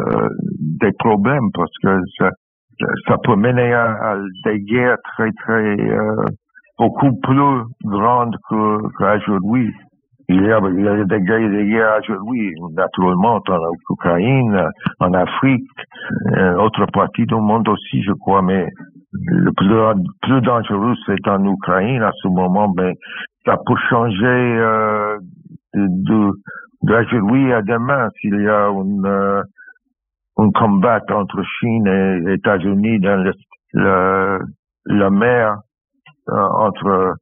euh, 0.00 0.28
des 0.80 0.92
problèmes 0.98 1.50
parce 1.54 1.72
que 1.82 2.00
ça, 2.18 2.30
ça 3.06 3.16
peut 3.24 3.36
mener 3.36 3.72
à, 3.72 4.16
des 4.44 4.60
guerres 4.60 4.96
très 5.16 5.30
très 5.32 5.80
euh, 5.80 6.24
beaucoup 6.78 7.12
plus 7.22 7.62
grandes 7.84 8.36
qu'aujourd'hui. 8.48 9.72
Il 10.30 10.42
y 10.44 10.52
a, 10.52 10.60
il 10.60 10.84
y 10.84 10.88
a 10.88 11.04
des 11.04 11.20
guerres, 11.22 11.50
des 11.50 11.66
guerres 11.66 12.00
aujourd'hui, 12.02 12.52
naturellement, 12.76 13.40
en 13.48 13.72
Ukraine, 13.90 14.62
en 15.00 15.14
Afrique, 15.14 15.64
autre 16.58 16.84
partie 16.92 17.24
du 17.24 17.34
monde 17.34 17.66
aussi, 17.66 18.02
je 18.02 18.12
crois, 18.12 18.42
mais 18.42 18.68
le 19.12 19.52
plus, 19.52 20.04
plus 20.20 20.40
dangereux, 20.42 20.94
c'est 21.06 21.26
en 21.28 21.42
Ukraine 21.44 22.02
à 22.02 22.12
ce 22.22 22.28
moment, 22.28 22.72
mais 22.76 22.92
ça 23.44 23.56
peut 23.64 23.76
changer 23.88 24.26
euh, 24.26 25.18
de, 25.74 26.30
d'aujourd'hui 26.82 27.52
à 27.52 27.62
demain 27.62 28.08
s'il 28.20 28.40
y 28.40 28.48
a 28.48 28.68
une, 28.68 29.06
euh, 29.06 29.42
un 30.38 30.50
combat 30.50 31.00
entre 31.10 31.42
Chine 31.58 31.86
et 31.86 32.34
États-Unis 32.34 33.00
dans 33.00 33.22
le, 33.22 33.32
le, 33.74 34.38
la 34.86 35.10
mer 35.10 35.58
euh, 36.28 36.48
entre 36.58 37.14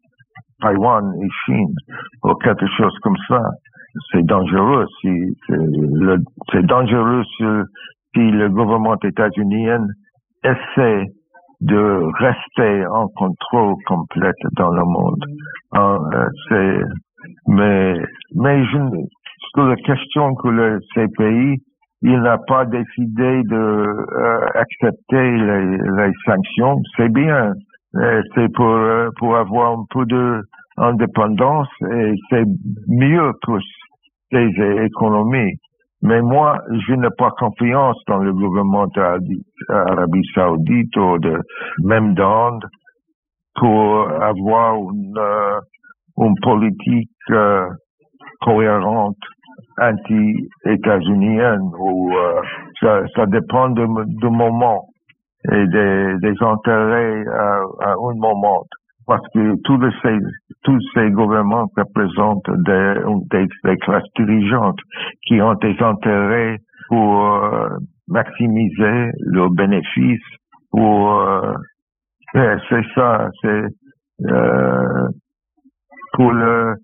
Taïwan 0.60 1.12
et 1.22 1.28
Chine 1.44 1.74
ou 2.24 2.34
quelque 2.34 2.66
chose 2.76 2.96
comme 3.02 3.16
ça. 3.28 3.42
C'est 4.12 4.26
dangereux 4.26 4.84
si 5.00 5.08
c'est 5.48 6.66
dangereux 6.66 7.22
si, 7.36 7.44
le 8.14 8.48
gouvernement 8.48 8.96
états-unien 9.02 9.86
essaie 10.44 11.04
de 11.60 12.02
rester 12.18 12.86
en 12.86 13.08
contrôle 13.08 13.74
complet 13.86 14.32
dans 14.56 14.70
le 14.70 14.84
monde. 14.84 15.24
C'est, 16.48 16.80
mais, 17.46 17.98
mais 18.34 18.64
je, 18.66 18.78
sur 19.54 19.66
la 19.66 19.76
question 19.76 20.34
que 20.34 20.48
le, 20.48 20.80
ces 20.94 21.06
pays, 21.16 21.56
il 22.02 22.20
n'a 22.20 22.38
pas 22.46 22.64
décidé 22.64 23.42
de 23.44 23.56
euh, 23.56 24.46
les, 25.12 26.12
sanctions, 26.24 26.80
c'est 26.96 27.12
bien. 27.12 27.52
Euh, 27.96 28.22
c'est 28.34 28.52
pour, 28.54 28.76
pour 29.18 29.36
avoir 29.36 29.78
un 29.78 29.84
peu 29.90 30.04
de 30.04 30.42
indépendance 30.76 31.68
et 31.90 32.12
c'est 32.28 32.44
mieux 32.88 33.32
pour 33.42 33.58
les 34.32 34.84
économies. 34.84 35.54
Mais 36.02 36.20
moi, 36.20 36.58
je 36.86 36.94
n'ai 36.94 37.08
pas 37.16 37.30
confiance 37.30 37.96
dans 38.06 38.18
le 38.18 38.32
gouvernement 38.32 38.86
d'Arabie 38.94 40.28
Saoudite 40.34 40.96
ou 40.96 41.18
de 41.18 41.40
même 41.84 42.14
d'Inde 42.14 42.62
pour 43.54 44.10
avoir 44.22 44.76
une, 44.76 45.16
euh, 45.16 45.58
une 46.18 46.34
politique 46.42 47.10
euh, 47.30 47.66
cohérente 48.42 49.16
anti-états-unienne 49.78 51.70
où 51.78 52.12
euh, 52.12 52.40
ça, 52.80 53.02
ça, 53.14 53.26
dépend 53.26 53.70
du 53.70 54.28
moment 54.30 54.86
et 55.52 55.66
des, 55.66 56.14
des 56.20 56.34
intérêts 56.40 57.24
à, 57.28 57.60
à 57.80 57.92
un 57.92 58.14
moment. 58.16 58.64
Parce 59.06 59.22
que 59.32 59.54
tous 59.62 59.80
ces, 60.02 60.18
tous 60.64 60.80
ces 60.94 61.10
gouvernements 61.10 61.66
représentent 61.76 62.50
des, 62.64 63.46
des, 63.64 63.76
classes 63.78 64.02
dirigeantes 64.16 64.80
qui 65.26 65.40
ont 65.40 65.54
des 65.54 65.76
intérêts 65.80 66.58
pour 66.88 67.24
euh, 67.24 67.68
maximiser 68.08 69.10
leurs 69.20 69.50
bénéfices, 69.50 70.20
pour 70.72 71.20
euh, 71.20 71.54
c'est 72.32 72.84
ça, 72.94 73.28
c'est 73.42 73.64
euh, 74.28 75.08
pour 76.14 76.32
le 76.32 76.74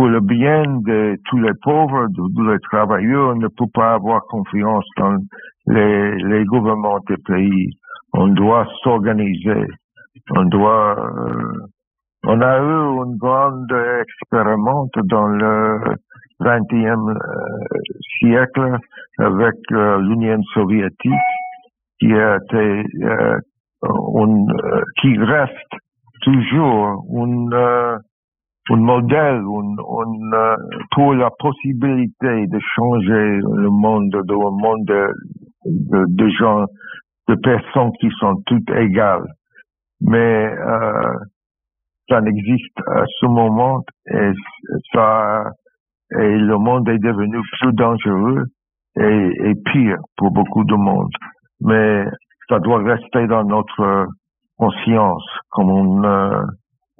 pour 0.00 0.08
le 0.08 0.20
bien 0.20 0.62
de 0.62 1.18
tous 1.26 1.36
les 1.36 1.52
pauvres, 1.62 2.06
de 2.08 2.34
tous 2.34 2.48
les 2.50 2.58
travailleurs, 2.60 3.34
on 3.34 3.38
ne 3.38 3.48
peut 3.48 3.70
pas 3.74 3.92
avoir 3.92 4.22
confiance 4.30 4.86
dans 4.96 5.18
les, 5.66 6.16
les 6.16 6.42
gouvernements 6.46 7.00
des 7.06 7.18
pays. 7.18 7.68
On 8.14 8.28
doit 8.28 8.66
s'organiser 8.82 9.66
on 10.30 10.44
doit, 10.46 10.96
euh, 10.98 11.52
on 12.24 12.40
a 12.40 12.58
eu 12.60 13.04
une 13.04 13.18
grande 13.18 13.70
expérimente 14.00 14.94
dans 15.04 15.28
le 15.28 15.80
20e 16.40 17.10
euh, 17.10 17.16
siècle 18.18 18.78
avec 19.18 19.56
euh, 19.72 20.00
l'Union 20.00 20.40
soviétique 20.54 21.12
qui 21.98 22.14
a 22.14 22.36
été 22.36 22.84
qui 25.02 25.18
reste 25.18 25.72
toujours 26.22 27.04
un 28.70 28.76
modèle 28.76 29.42
pour 30.92 31.14
la 31.14 31.30
possibilité 31.38 32.46
de 32.46 32.58
changer 32.74 33.40
le 33.42 33.68
monde, 33.70 34.10
de 34.10 34.34
un 34.34 34.50
monde 34.50 34.84
de, 35.66 36.06
de 36.08 36.28
gens, 36.30 36.64
de 37.28 37.34
personnes 37.36 37.92
qui 38.00 38.08
sont 38.18 38.36
toutes 38.46 38.70
égales 38.70 39.26
mais 40.00 40.46
euh, 40.46 41.14
ça 42.08 42.20
n'existe 42.20 42.78
à 42.86 43.04
ce 43.20 43.26
moment 43.26 43.82
et 44.10 44.30
ça 44.92 45.44
et 46.12 46.38
le 46.38 46.58
monde 46.58 46.88
est 46.88 46.98
devenu 46.98 47.38
plus 47.60 47.72
dangereux 47.72 48.44
et, 48.98 49.30
et, 49.44 49.54
pire 49.72 49.98
pour 50.16 50.32
beaucoup 50.32 50.64
de 50.64 50.74
monde. 50.74 51.12
Mais 51.60 52.04
ça 52.48 52.58
doit 52.58 52.82
rester 52.82 53.28
dans 53.28 53.44
notre 53.44 54.08
conscience 54.58 55.24
comme 55.50 55.70
une, 55.70 56.04
euh, 56.04 56.42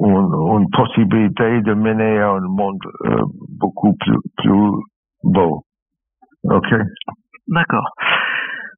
une, 0.00 0.60
une 0.60 0.70
possibilité 0.70 1.60
de 1.60 1.74
mener 1.74 2.18
à 2.18 2.30
un 2.30 2.40
monde 2.40 2.80
euh, 3.04 3.22
beaucoup 3.58 3.94
plus, 4.00 4.18
plus 4.38 4.70
beau. 5.22 5.62
OK? 6.44 6.74
D'accord. 7.48 7.90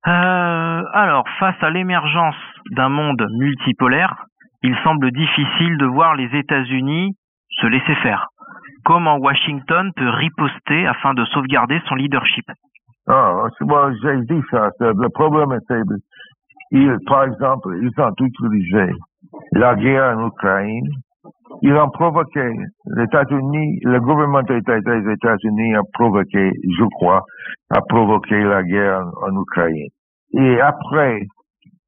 Euh, 0.07 0.83
alors, 0.93 1.25
face 1.39 1.63
à 1.63 1.71
l'émergence 1.71 2.35
d'un 2.73 2.89
monde 2.89 3.25
multipolaire, 3.39 4.25
il 4.63 4.77
semble 4.83 5.13
difficile 5.13 5.79
de 5.79 5.87
voir 5.87 6.17
les 6.17 6.29
États-Unis 6.37 7.15
se 7.61 7.67
laisser 7.67 7.95
faire. 7.97 8.29
Comment 8.85 9.19
Washington 9.19 9.93
peut 9.95 10.09
riposter 10.09 10.87
afin 10.87 11.15
de 11.15 11.25
sauvegarder 11.27 11.81
son 11.89 11.95
leadership 11.95 12.45
Ah, 13.07 13.47
moi 13.61 13.93
j'ai 14.03 14.21
dit 14.23 14.43
ça. 14.51 14.71
Le 14.81 15.09
problème 15.11 15.57
c'est, 15.69 15.83
par 17.07 17.25
exemple, 17.25 17.77
ils 17.81 18.01
ont 18.01 18.15
utilisé 18.19 18.93
la 19.53 19.75
guerre 19.77 20.17
en 20.17 20.27
Ukraine. 20.27 20.89
Ils 21.61 21.75
ont 21.75 21.91
provoqué, 21.91 22.41
les 22.97 23.05
États-Unis, 23.05 23.79
le 23.83 24.01
gouvernement 24.01 24.43
des 24.43 24.57
États-Unis 24.59 25.75
a 25.75 25.83
provoqué, 25.93 26.51
je 26.65 26.85
crois, 26.97 27.23
a 27.71 27.81
provoqué 27.83 28.43
la 28.43 28.63
guerre 28.63 29.05
en 29.23 29.41
Ukraine. 29.41 29.89
Et 30.35 30.61
après, 30.61 31.21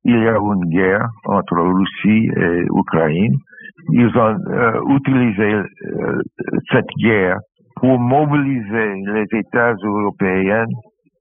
il 0.04 0.22
y 0.22 0.28
a 0.28 0.36
une 0.36 0.68
guerre 0.68 1.08
entre 1.24 1.56
Russie 1.56 2.30
et 2.36 2.64
Ukraine. 2.76 3.34
Ils 3.90 4.16
ont 4.16 4.36
euh, 4.48 4.80
utilisé 4.96 5.54
euh, 5.54 6.22
cette 6.70 6.90
guerre 7.02 7.38
pour 7.76 7.98
mobiliser 7.98 8.94
les 9.06 9.26
États 9.32 9.74
européens 9.82 10.66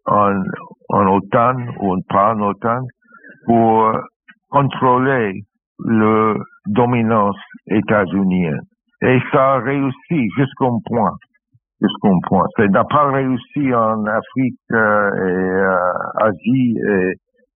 en, 0.06 0.34
en 0.90 1.08
OTAN 1.08 1.56
ou 1.82 1.96
pas 2.10 2.36
en 2.36 2.42
OTAN 2.42 2.82
pour 3.46 4.00
contrôler 4.50 5.42
la 5.80 6.36
dominance 6.68 7.38
états-unienne. 7.68 8.62
Et 9.02 9.20
ça 9.32 9.56
a 9.56 9.60
réussi 9.60 10.30
jusqu'à 10.38 10.66
un 10.66 10.80
point. 10.86 11.12
Jusqu'à 11.82 12.08
un 12.08 12.20
point. 12.28 12.46
Ça 12.56 12.68
n'a 12.68 12.84
pas 12.86 13.12
réussi 13.12 13.74
en 13.74 14.06
Afrique 14.06 14.60
euh, 14.72 15.10
et 15.28 16.24
Asie 16.24 16.76
et 16.90 17.14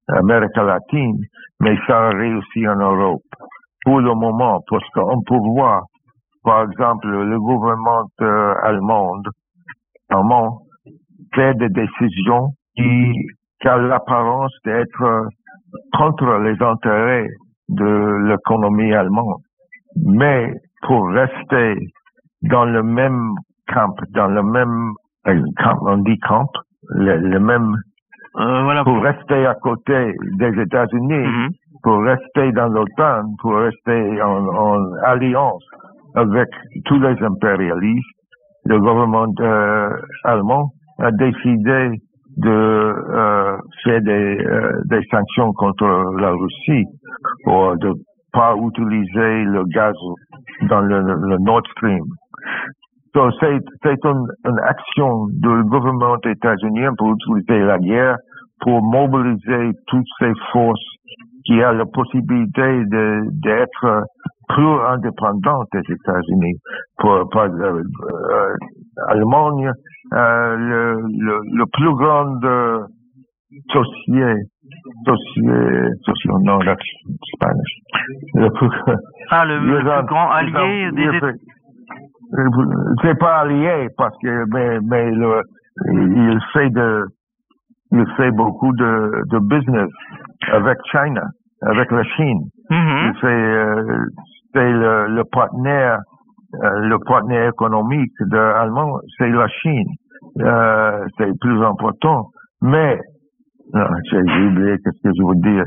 Amérique 0.10 0.58
latine, 0.58 1.18
mais 1.62 1.78
ça 1.88 2.08
a 2.08 2.10
réussi 2.10 2.68
en 2.68 2.76
Europe. 2.76 3.22
Pour 3.86 4.02
le 4.02 4.14
moment, 4.14 4.60
parce 4.70 4.88
qu'on 4.94 5.22
peut 5.22 5.40
voir, 5.54 5.84
par 6.44 6.64
exemple, 6.64 7.08
le 7.08 7.40
gouvernement 7.40 8.04
euh, 8.22 8.54
allemand 8.64 9.22
allemand 10.10 10.60
fait 11.34 11.54
des 11.56 11.70
décisions 11.70 12.50
qui, 12.76 13.14
qui 13.62 13.68
ont 13.70 13.78
l'apparence 13.78 14.54
d'être 14.66 15.28
contre 15.94 16.40
les 16.40 16.62
intérêts 16.62 17.28
de 17.70 18.28
l'économie 18.28 18.94
allemande. 18.94 19.42
Mais 20.06 20.54
pour 20.84 21.08
rester 21.10 21.76
dans 22.44 22.66
le 22.66 22.84
même 22.84 23.34
camp, 23.74 23.96
dans 24.12 24.28
le 24.28 24.44
même 24.44 24.94
camp, 25.58 25.78
on 25.82 25.98
dit 25.98 26.18
camp, 26.20 26.50
le, 26.90 27.18
le 27.18 27.40
même, 27.40 27.76
euh, 28.38 28.64
voilà. 28.64 28.84
pour 28.84 29.02
rester 29.02 29.46
à 29.46 29.56
côté 29.56 30.14
des 30.38 30.62
États-Unis, 30.62 31.28
Mhm. 31.28 31.50
pour 31.84 32.02
rester 32.04 32.52
dans 32.54 32.68
l'OTAN, 32.70 33.24
pour 33.42 33.56
rester 33.58 34.22
en, 34.22 34.48
en 34.48 34.94
alliance 35.04 35.64
avec 36.16 36.50
tous 36.86 37.00
les 37.00 37.22
impérialistes, 37.24 38.08
le 38.66 38.80
gouvernement 38.80 39.28
euh, 39.40 39.90
allemand 40.24 40.70
a 41.00 41.12
décidé 41.12 41.92
de 42.38 42.50
euh, 42.50 43.58
faire 43.84 44.02
des, 44.02 44.38
euh, 44.40 44.82
des 44.86 45.02
sanctions 45.12 45.54
contre 45.54 45.86
la 46.20 46.32
Russie 46.32 46.86
pour 47.44 47.76
de 47.78 47.94
pas 48.32 48.56
utiliser 48.56 49.44
le 49.44 49.64
gaz 49.66 49.96
dans 50.70 50.82
le, 50.82 51.38
Nord 51.40 51.64
Stream. 51.72 52.04
Donc, 53.16 53.34
c'est, 53.40 53.58
c'est 53.84 54.06
une, 54.06 54.28
une 54.46 54.60
action 54.60 55.26
du 55.28 55.64
gouvernement 55.64 56.18
états-unien 56.24 56.92
pour 56.98 57.14
utiliser 57.14 57.66
la 57.66 57.80
guerre 57.80 58.18
pour 58.62 58.82
mobiliser 58.82 59.72
toutes 59.88 60.08
ces 60.20 60.32
forces 60.52 60.80
qui 61.46 61.62
a 61.62 61.72
la 61.74 61.86
possibilité 61.86 62.86
de, 62.86 63.30
d'être 63.42 64.04
plus 64.50 64.80
indépendantes 64.88 65.68
des 65.74 65.94
États-Unis. 65.94 66.56
Pour, 66.98 67.30
par 67.30 67.46
euh, 67.46 67.82
euh, 67.82 68.56
Allemagne, 69.10 69.68
euh, 69.68 69.74
le, 70.12 71.02
le, 71.02 71.40
le 71.58 71.66
plus 71.74 71.94
grand 71.96 72.44
euh, 72.44 72.84
dossier, 73.74 74.34
dossier, 75.06 75.90
dossier, 76.06 76.32
non, 76.44 76.60
Spanish. 76.60 77.74
Le 78.36 78.50
plus, 78.52 78.70
Ah, 79.32 79.46
le, 79.46 79.60
le 79.60 79.82
grand- 79.84 80.00
plus 80.00 80.08
grand 80.08 80.30
allié 80.32 80.92
des 80.92 81.10
c'est 83.02 83.18
pas 83.20 83.40
allié 83.42 83.88
parce 83.98 84.16
que 84.22 84.44
mais 84.54 84.80
mais 84.84 85.12
le, 85.12 85.42
il 85.94 86.38
fait 86.54 86.70
de 86.70 87.06
il 87.92 88.06
fait 88.18 88.32
beaucoup 88.32 88.72
de, 88.74 89.12
de 89.32 89.40
business 89.40 89.90
avec 90.52 90.78
China, 90.92 91.22
avec 91.62 91.90
la 91.92 92.04
Chine. 92.04 92.42
Mhm. 92.70 93.14
Il 93.14 93.14
fait 93.22 93.28
euh, 93.28 93.98
c'est 94.54 94.72
le, 94.72 95.08
le 95.16 95.24
partenaire 95.32 96.00
euh, 96.00 96.02
le 96.54 96.98
partenaire 97.06 97.50
économique 97.50 98.14
de 98.22 99.04
c'est 99.18 99.30
la 99.30 99.48
Chine. 99.48 99.88
Euh, 100.40 101.06
c'est 101.18 101.32
plus 101.40 101.64
important. 101.64 102.28
Mais 102.62 103.00
j'ai 103.74 104.18
oublié 104.48 104.76
qu'est-ce 104.84 105.02
que 105.04 105.14
je 105.16 105.24
veux 105.28 105.36
dire. 105.36 105.66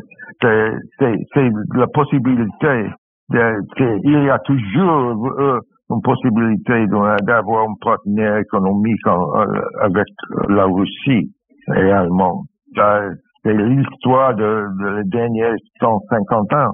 C'est 0.98 1.50
la 1.76 1.86
possibilité 1.88 2.88
de, 3.30 4.00
il 4.04 4.24
y 4.24 4.30
a 4.30 4.38
toujours 4.40 5.28
euh, 5.40 5.58
une 5.90 6.00
possibilité 6.02 6.86
d'avoir 7.22 7.64
un 7.68 7.74
partenaire 7.80 8.38
économique 8.38 9.06
en- 9.06 9.40
euh, 9.40 9.46
avec 9.82 10.06
la 10.48 10.64
Russie 10.64 11.30
et 11.76 11.90
allemand. 11.92 12.44
Ça, 12.76 13.02
C'est 13.42 13.54
l'histoire 13.54 14.34
de, 14.34 14.66
de 14.80 14.96
les 14.98 15.04
derniers 15.04 15.54
150 15.80 16.52
ans. 16.54 16.72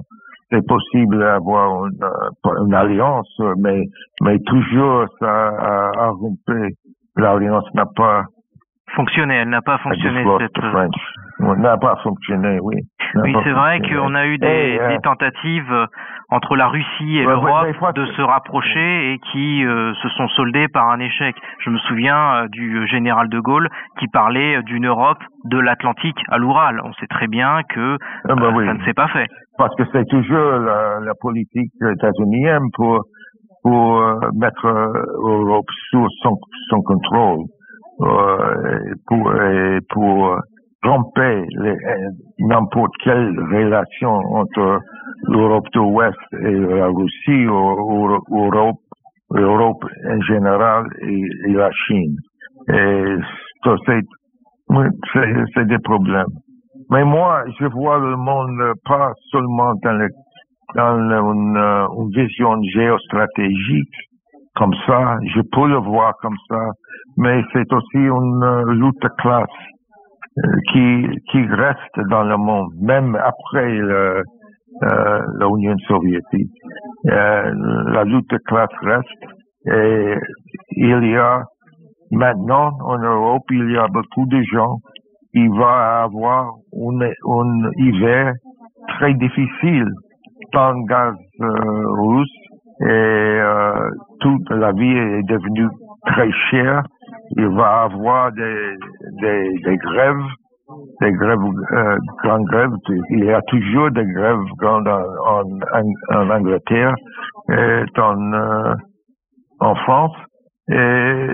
C'est 0.49 0.65
possible 0.65 1.19
d'avoir 1.19 1.87
une, 1.87 2.03
euh, 2.03 2.65
une 2.65 2.73
alliance, 2.73 3.41
mais, 3.57 3.83
mais 4.21 4.39
toujours 4.39 5.05
ça 5.19 5.49
a, 5.49 5.91
a 5.97 6.09
rompé. 6.11 6.75
L'alliance 7.17 7.65
n'a 7.73 7.85
pas 7.85 8.25
Fonctionné, 8.97 9.35
elle 9.35 9.49
n'a 9.49 9.61
pas 9.61 9.77
fonctionné 9.77 10.23
cette. 10.39 10.57
Oui, 11.39 11.57
n'a 11.59 11.77
pas 11.77 11.95
fonctionné, 12.03 12.59
oui. 12.61 12.75
Oui, 13.23 13.33
c'est 13.43 13.51
vrai 13.51 13.79
qu'on 13.79 14.15
a 14.15 14.25
eu 14.25 14.37
des, 14.39 14.47
Et, 14.47 14.81
euh, 14.81 14.87
des 14.89 14.97
tentatives 14.99 15.71
euh, 15.71 15.85
entre 16.29 16.55
la 16.57 16.67
Russie 16.67 17.17
et 17.19 17.25
Ouais, 17.25 17.31
l'Europe 17.31 17.93
de 17.95 18.05
se 18.07 18.21
rapprocher 18.21 19.13
et 19.13 19.19
qui 19.31 19.63
euh, 19.63 19.93
se 20.01 20.09
sont 20.09 20.27
soldées 20.29 20.67
par 20.67 20.89
un 20.89 20.99
échec. 20.99 21.35
Je 21.63 21.69
me 21.69 21.77
souviens 21.77 22.43
euh, 22.43 22.47
du 22.49 22.85
général 22.87 23.29
de 23.29 23.39
Gaulle 23.39 23.69
qui 23.99 24.07
parlait 24.07 24.57
euh, 24.57 24.61
d'une 24.63 24.87
Europe 24.87 25.19
de 25.45 25.59
l'Atlantique 25.59 26.19
à 26.29 26.37
l'Oural. 26.39 26.81
On 26.83 26.91
sait 26.93 27.07
très 27.07 27.27
bien 27.27 27.61
que 27.69 27.97
Ah, 28.27 28.33
bah 28.35 28.47
euh, 28.47 28.51
oui. 28.55 28.65
ça 28.65 28.73
ne 28.73 28.83
s'est 28.83 28.93
pas 28.95 29.07
fait. 29.09 29.27
parce 29.59 29.73
que 29.75 29.83
c'est 29.93 30.05
toujours 30.09 30.51
la, 30.59 30.99
la 31.01 31.13
politique 31.21 31.71
états-unienne 31.93 32.63
pour 32.75 33.05
pour 33.63 33.97
euh, 34.01 34.19
mettre 34.35 34.65
euh, 34.65 34.91
l'Europe 35.23 35.65
sous 35.89 36.07
son, 36.23 36.35
son 36.69 36.81
contrôle, 36.81 37.39
euh, 37.39 37.43
pour 37.99 39.33
et 39.35 39.79
pour 39.89 40.37
romper 40.83 41.45
les- 41.59 41.69
euh, 41.71 42.09
n'importe 42.39 42.91
quelle 43.03 43.37
relation 43.51 44.11
entre 44.11 44.79
l'Europe 45.27 45.65
de 45.73 45.79
l'Ouest 45.79 46.17
et 46.33 46.51
la 46.51 46.87
Russie 46.87 47.47
ou, 47.47 47.53
ou- 47.53 48.45
Europe, 48.45 48.77
l'Europe 49.31 49.83
en 50.09 50.21
général 50.21 50.85
et, 51.01 51.51
la 51.53 51.71
Chine. 51.71 52.15
Et 52.73 53.15
c'est 55.53 55.67
des 55.67 55.79
problèmes. 55.79 56.27
Mais 56.91 57.03
moi, 57.03 57.43
je 57.59 57.65
vois 57.65 57.97
le 57.99 58.15
monde 58.15 58.61
euh, 58.61 58.73
pas 58.85 59.11
seulement 59.31 59.73
dans, 59.83 59.93
le, 59.93 60.07
dans 60.75 60.97
euh, 61.11 61.87
une 61.97 62.09
vision 62.11 62.61
géostratégique 62.73 64.06
comme 64.57 64.73
ça, 64.85 65.17
je 65.35 65.41
peux 65.51 65.67
le 65.67 65.77
voir 65.77 66.13
comme 66.21 66.35
ça, 66.49 66.59
mais 67.17 67.41
c'est 67.53 67.71
aussi 67.71 67.97
une 67.97 68.43
euh, 68.43 68.73
lutte 68.73 69.01
de 69.01 69.09
classe 69.19 69.47
euh, 70.37 70.41
qui, 70.71 71.07
qui 71.31 71.45
reste 71.45 72.09
dans 72.09 72.23
le 72.23 72.37
monde, 72.37 72.71
même 72.81 73.15
après 73.15 73.69
le, 73.69 74.23
euh, 74.83 75.21
l'Union 75.39 75.75
soviétique. 75.87 76.51
Euh, 77.07 77.51
la 77.87 78.03
lutte 78.03 78.29
de 78.29 78.37
classe 78.45 78.69
reste. 78.81 79.07
Et 79.65 80.15
il 80.71 81.11
y 81.11 81.17
a 81.17 81.43
maintenant 82.11 82.71
en 82.85 82.97
Europe, 82.97 83.43
il 83.51 83.71
y 83.71 83.77
a 83.77 83.87
beaucoup 83.87 84.25
de 84.27 84.41
gens. 84.51 84.77
Qui 85.33 85.45
vont 85.49 85.67
avoir 85.67 86.53
un, 86.73 87.71
hiver 87.77 88.33
très 88.87 89.13
difficile. 89.13 89.89
Sans 90.53 90.73
gaz 90.85 91.13
euh, 91.41 91.45
russe 92.01 92.29
et 92.81 92.85
euh, 92.85 93.89
toute 94.19 94.49
la 94.49 94.71
vie 94.71 94.97
est 94.97 95.23
devenue 95.23 95.67
très 96.05 96.31
chère. 96.49 96.83
Il 97.35 97.47
va 97.47 97.83
avoir 97.83 98.31
des, 98.31 98.75
des, 99.21 99.59
des 99.65 99.77
grèves, 99.77 100.25
des 101.01 101.11
grèves, 101.11 101.39
euh, 101.73 101.97
grandes 102.23 102.45
grèves. 102.45 102.71
Il 103.09 103.25
y 103.25 103.31
a 103.31 103.41
toujours 103.43 103.91
des 103.91 104.05
grèves 104.05 104.43
grandes 104.57 104.87
en, 104.87 106.29
Angleterre 106.29 106.95
et 107.49 107.83
en, 107.99 108.33
euh, 108.33 108.73
en 109.59 109.75
France. 109.75 110.15
Et 110.69 111.27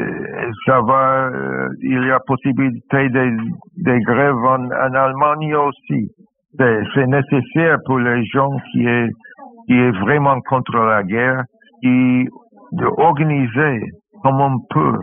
ça 0.68 0.82
va, 0.82 1.28
euh, 1.28 1.70
il 1.82 2.06
y 2.06 2.12
a 2.12 2.20
possibilité 2.20 3.10
des, 3.10 3.32
des 3.78 4.00
grèves 4.02 4.36
en, 4.36 4.66
en 4.66 4.94
Allemagne 4.94 5.56
aussi. 5.56 6.12
C'est 6.58 7.08
nécessaire 7.08 7.80
pour 7.86 7.98
les 7.98 8.24
gens 8.26 8.52
qui 8.72 8.86
est, 8.86 9.10
qui 9.66 9.74
est 9.74 9.92
vraiment 10.02 10.40
contre 10.42 10.78
la 10.78 11.02
guerre, 11.02 11.44
d'organiser 12.74 13.80
comme 14.24 14.42
on 14.42 14.60
peut 14.70 15.00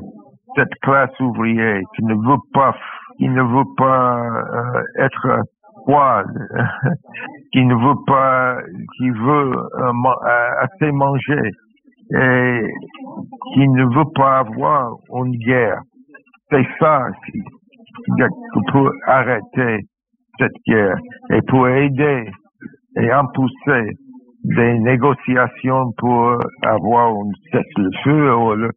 cette 0.57 0.75
classe 0.83 1.19
ouvrière 1.21 1.81
qui 1.95 2.05
ne 2.05 2.15
veut 2.15 2.41
pas, 2.53 2.75
qui 3.19 3.29
ne 3.29 3.43
veut 3.43 3.75
pas 3.77 4.19
euh, 4.19 4.83
être 4.99 5.43
froide, 5.83 6.27
qui 7.53 7.65
ne 7.65 7.75
veut 7.75 8.05
pas, 8.07 8.57
qui 8.97 9.11
veut 9.11 9.53
euh, 9.53 9.93
euh, 9.93 10.51
assez 10.63 10.93
manger 10.93 11.51
et 12.13 12.61
qui 13.55 13.69
ne 13.69 13.85
veut 13.85 14.11
pas 14.15 14.39
avoir 14.39 14.95
une 15.15 15.37
guerre. 15.37 15.81
C'est 16.51 16.67
ça 16.81 17.07
qui, 17.27 17.39
qui 17.39 18.73
peut 18.73 18.91
arrêter 19.07 19.85
cette 20.39 20.57
guerre 20.67 20.97
et 21.31 21.41
pour 21.43 21.69
aider 21.69 22.29
et 22.97 23.11
impulser 23.11 23.97
des 24.45 24.79
négociations 24.79 25.93
pour 25.99 26.35
avoir 26.67 27.11
un 27.13 27.31
cessez-le-feu 27.53 28.71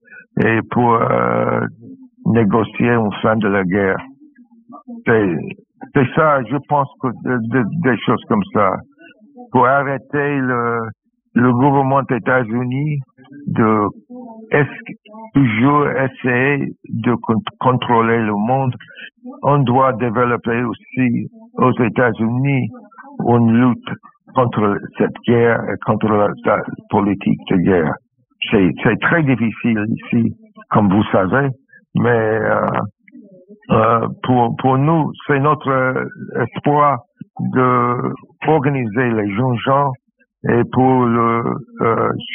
et 0.43 0.59
pour 0.72 0.95
euh, 0.95 1.61
négocier 2.26 2.89
une 2.89 3.11
fin 3.22 3.36
de 3.38 3.47
la 3.47 3.64
guerre. 3.64 3.97
C'est 5.05 6.07
ça, 6.16 6.41
je 6.43 6.57
pense 6.68 6.88
que 7.01 7.07
de- 7.07 7.47
de- 7.49 7.82
des 7.84 7.97
choses 8.05 8.24
comme 8.30 8.43
ça. 8.53 8.72
Pour 9.51 9.66
arrêter 9.68 10.38
le, 10.38 10.80
le 11.36 11.51
gouvernement 11.53 12.01
des 12.03 12.16
États-Unis 12.18 12.99
de 13.47 13.88
es- 14.51 14.95
toujours 15.34 15.88
essayer 15.89 16.68
de 16.89 17.14
con- 17.16 17.41
contrôler 17.59 18.20
le 18.20 18.34
monde, 18.34 18.74
on 19.43 19.59
doit 19.59 19.93
développer 19.93 20.64
aussi 20.64 21.28
aux 21.57 21.72
États-Unis 21.84 22.70
une 23.28 23.51
lutte 23.61 23.89
contre 24.36 24.77
cette 24.97 25.15
guerre 25.27 25.59
et 25.69 25.77
contre 25.86 26.07
la, 26.07 26.57
politique 26.89 27.39
de 27.49 27.57
guerre. 27.57 27.93
C'est 28.51 28.99
très 29.01 29.23
difficile 29.23 29.86
ici, 29.89 30.36
comme 30.69 30.89
vous 30.89 31.03
savez. 31.11 31.47
Mais 31.95 32.39
euh, 33.71 34.07
pour, 34.23 34.55
pour 34.57 34.77
nous, 34.77 35.11
c'est 35.27 35.39
notre 35.39 36.05
espoir 36.41 36.99
de 37.39 38.13
organiser 38.47 39.11
les 39.11 39.34
jeunes 39.34 39.57
gens 39.65 39.91
et 40.49 40.61
pour 40.71 41.05
le 41.05 41.43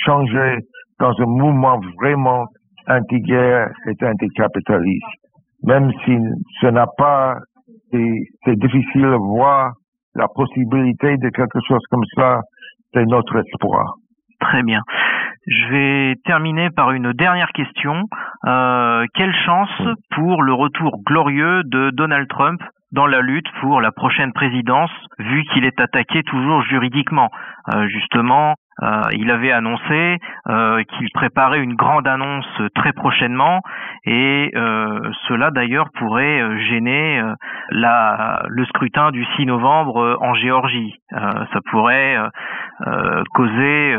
changer 0.04 0.58
dans 0.98 1.12
un 1.20 1.26
mouvement 1.26 1.80
vraiment 2.00 2.46
anti-guerre 2.88 3.70
et 3.86 4.04
anticapitaliste. 4.04 5.04
Même 5.64 5.90
si 6.04 6.16
ce 6.60 6.66
n'a 6.68 6.86
pas, 6.96 7.38
c'est 7.92 8.56
difficile 8.56 9.02
de 9.02 9.16
voir 9.16 9.72
la 10.18 10.28
possibilité 10.28 11.16
de 11.16 11.28
quelque 11.30 11.58
chose 11.66 11.82
comme 11.90 12.04
ça, 12.14 12.40
c'est 12.92 13.06
notre 13.06 13.36
espoir. 13.38 13.94
Très 14.40 14.62
bien. 14.62 14.82
Je 15.46 15.68
vais 15.68 16.14
terminer 16.26 16.68
par 16.70 16.90
une 16.92 17.12
dernière 17.12 17.52
question. 17.52 18.02
Euh, 18.46 19.06
quelle 19.14 19.34
chance 19.46 19.70
pour 20.10 20.42
le 20.42 20.52
retour 20.52 20.98
glorieux 21.06 21.62
de 21.64 21.90
Donald 21.90 22.28
Trump 22.28 22.60
dans 22.92 23.06
la 23.06 23.20
lutte 23.20 23.48
pour 23.60 23.80
la 23.80 23.92
prochaine 23.92 24.32
présidence, 24.32 24.90
vu 25.18 25.44
qu'il 25.52 25.64
est 25.64 25.80
attaqué 25.80 26.22
toujours 26.24 26.62
juridiquement? 26.62 27.30
Euh, 27.74 27.86
justement, 27.88 28.54
euh, 28.82 29.02
il 29.12 29.30
avait 29.30 29.50
annoncé 29.52 30.18
euh, 30.48 30.82
qu'il 30.84 31.10
préparait 31.10 31.60
une 31.60 31.74
grande 31.74 32.06
annonce 32.06 32.46
très 32.74 32.92
prochainement 32.92 33.60
et 34.04 34.52
euh, 34.54 35.00
cela 35.26 35.50
d'ailleurs 35.50 35.90
pourrait 35.98 36.58
gêner 36.68 37.22
la, 37.70 38.42
le 38.48 38.64
scrutin 38.66 39.10
du 39.10 39.24
6 39.36 39.46
novembre 39.46 40.18
en 40.20 40.34
Géorgie. 40.34 40.94
ça 41.10 41.60
pourrait 41.70 42.16
causer 43.34 43.96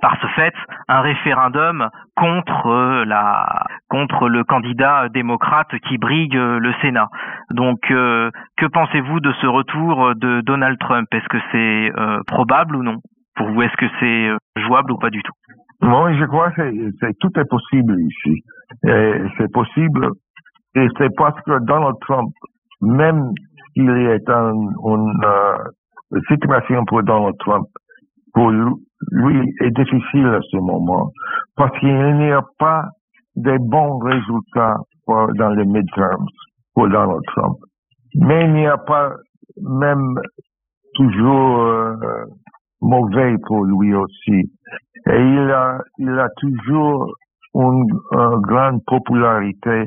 par 0.00 0.16
ce 0.20 0.26
fait 0.28 0.54
un 0.88 1.00
référendum 1.00 1.88
contre 2.16 3.04
la 3.04 3.66
contre 3.88 4.28
le 4.28 4.44
candidat 4.44 5.08
démocrate 5.08 5.76
qui 5.88 5.98
brigue 5.98 6.34
le 6.34 6.72
Sénat. 6.82 7.08
Donc 7.50 7.80
que 7.80 8.66
pensez-vous 8.72 9.20
de 9.20 9.32
ce 9.40 9.46
retour 9.46 10.14
de 10.14 10.40
Donald 10.42 10.78
Trump? 10.78 11.08
Est-ce 11.12 11.28
que 11.28 11.38
c'est 11.52 11.92
probable 12.26 12.76
ou 12.76 12.82
non? 12.82 12.98
Pour 13.38 13.48
vous, 13.48 13.62
est-ce 13.62 13.76
que 13.76 13.86
c'est 14.00 14.28
euh, 14.28 14.36
jouable 14.66 14.92
ou 14.92 14.98
pas 14.98 15.10
du 15.10 15.22
tout? 15.22 15.32
Moi, 15.80 16.12
je 16.14 16.24
crois 16.24 16.50
que 16.50 16.62
tout 17.20 17.40
est 17.40 17.48
possible 17.48 17.96
ici. 18.00 18.42
c'est 18.82 19.52
possible, 19.52 20.10
et 20.74 20.86
c'est 20.98 21.14
parce 21.16 21.40
que 21.42 21.58
Donald 21.64 21.96
Trump, 22.02 22.30
même 22.82 23.32
s'il 23.72 23.88
est 23.90 24.28
en 24.28 24.52
une 24.52 25.24
euh, 25.24 26.20
situation 26.28 26.84
pour 26.86 27.02
Donald 27.02 27.34
Trump, 27.38 27.66
pour 28.34 28.50
lui, 28.50 29.54
est 29.60 29.70
difficile 29.70 30.26
à 30.26 30.40
ce 30.42 30.56
moment, 30.58 31.10
parce 31.56 31.78
qu'il 31.78 32.16
n'y 32.18 32.30
a 32.30 32.42
pas 32.58 32.84
de 33.36 33.56
bons 33.58 33.98
résultats 33.98 34.76
dans 35.06 35.50
les 35.50 35.64
midterms 35.64 36.26
pour 36.74 36.88
Donald 36.88 37.22
Trump. 37.28 37.56
Mais 38.16 38.44
il 38.44 38.52
n'y 38.52 38.66
a 38.66 38.78
pas 38.78 39.12
même 39.62 40.14
toujours 40.94 41.60
euh, 41.60 42.24
mauvais 42.80 43.36
pour 43.46 43.64
lui 43.64 43.94
aussi. 43.94 44.50
Et 45.06 45.20
il 45.20 45.50
a, 45.50 45.78
il 45.98 46.18
a 46.18 46.28
toujours 46.36 47.12
une, 47.54 47.86
grande 48.42 48.82
popularité 48.86 49.84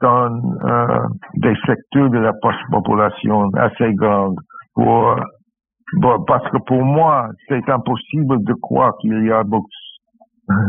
dans 0.00 0.30
euh, 0.30 1.06
des 1.36 1.54
secteurs 1.66 2.10
de 2.10 2.18
la 2.18 2.32
population 2.70 3.48
assez 3.56 3.92
grandes. 3.94 4.38
Pour, 4.74 5.16
parce 6.26 6.50
que 6.50 6.58
pour 6.66 6.82
moi, 6.84 7.28
c'est 7.48 7.68
impossible 7.70 8.44
de 8.44 8.52
croire 8.60 8.92
qu'il 9.00 9.24
y 9.24 9.30
a 9.30 9.42
beaucoup, 9.44 9.68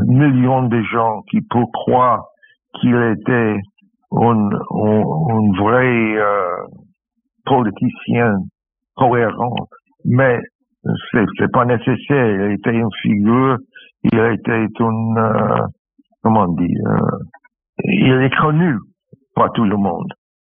millions 0.05 0.63
de 0.63 0.82
gens 0.84 1.22
qui 1.30 1.41
peuvent 1.41 1.65
croire 1.74 2.24
qu'il 2.80 2.95
était 2.95 3.57
un, 4.11 4.49
un, 4.49 5.61
vrai 5.61 6.15
euh, 6.18 6.57
politicien 7.45 8.36
cohérent. 8.95 9.55
Mais 10.05 10.39
c'est 11.38 11.52
pas 11.52 11.66
nécessaire. 11.66 12.48
Il 12.48 12.54
était 12.54 12.74
une 12.74 12.92
figure, 13.02 13.58
il 14.04 14.20
était 14.20 14.68
une, 14.80 15.18
euh, 15.18 15.66
comment 16.24 16.48
dire, 16.54 16.82
euh, 16.88 17.18
il 17.84 18.22
est 18.24 18.36
connu 18.36 18.76
par 19.36 19.52
tout 19.54 19.66
le 19.66 19.78
monde. 19.78 20.12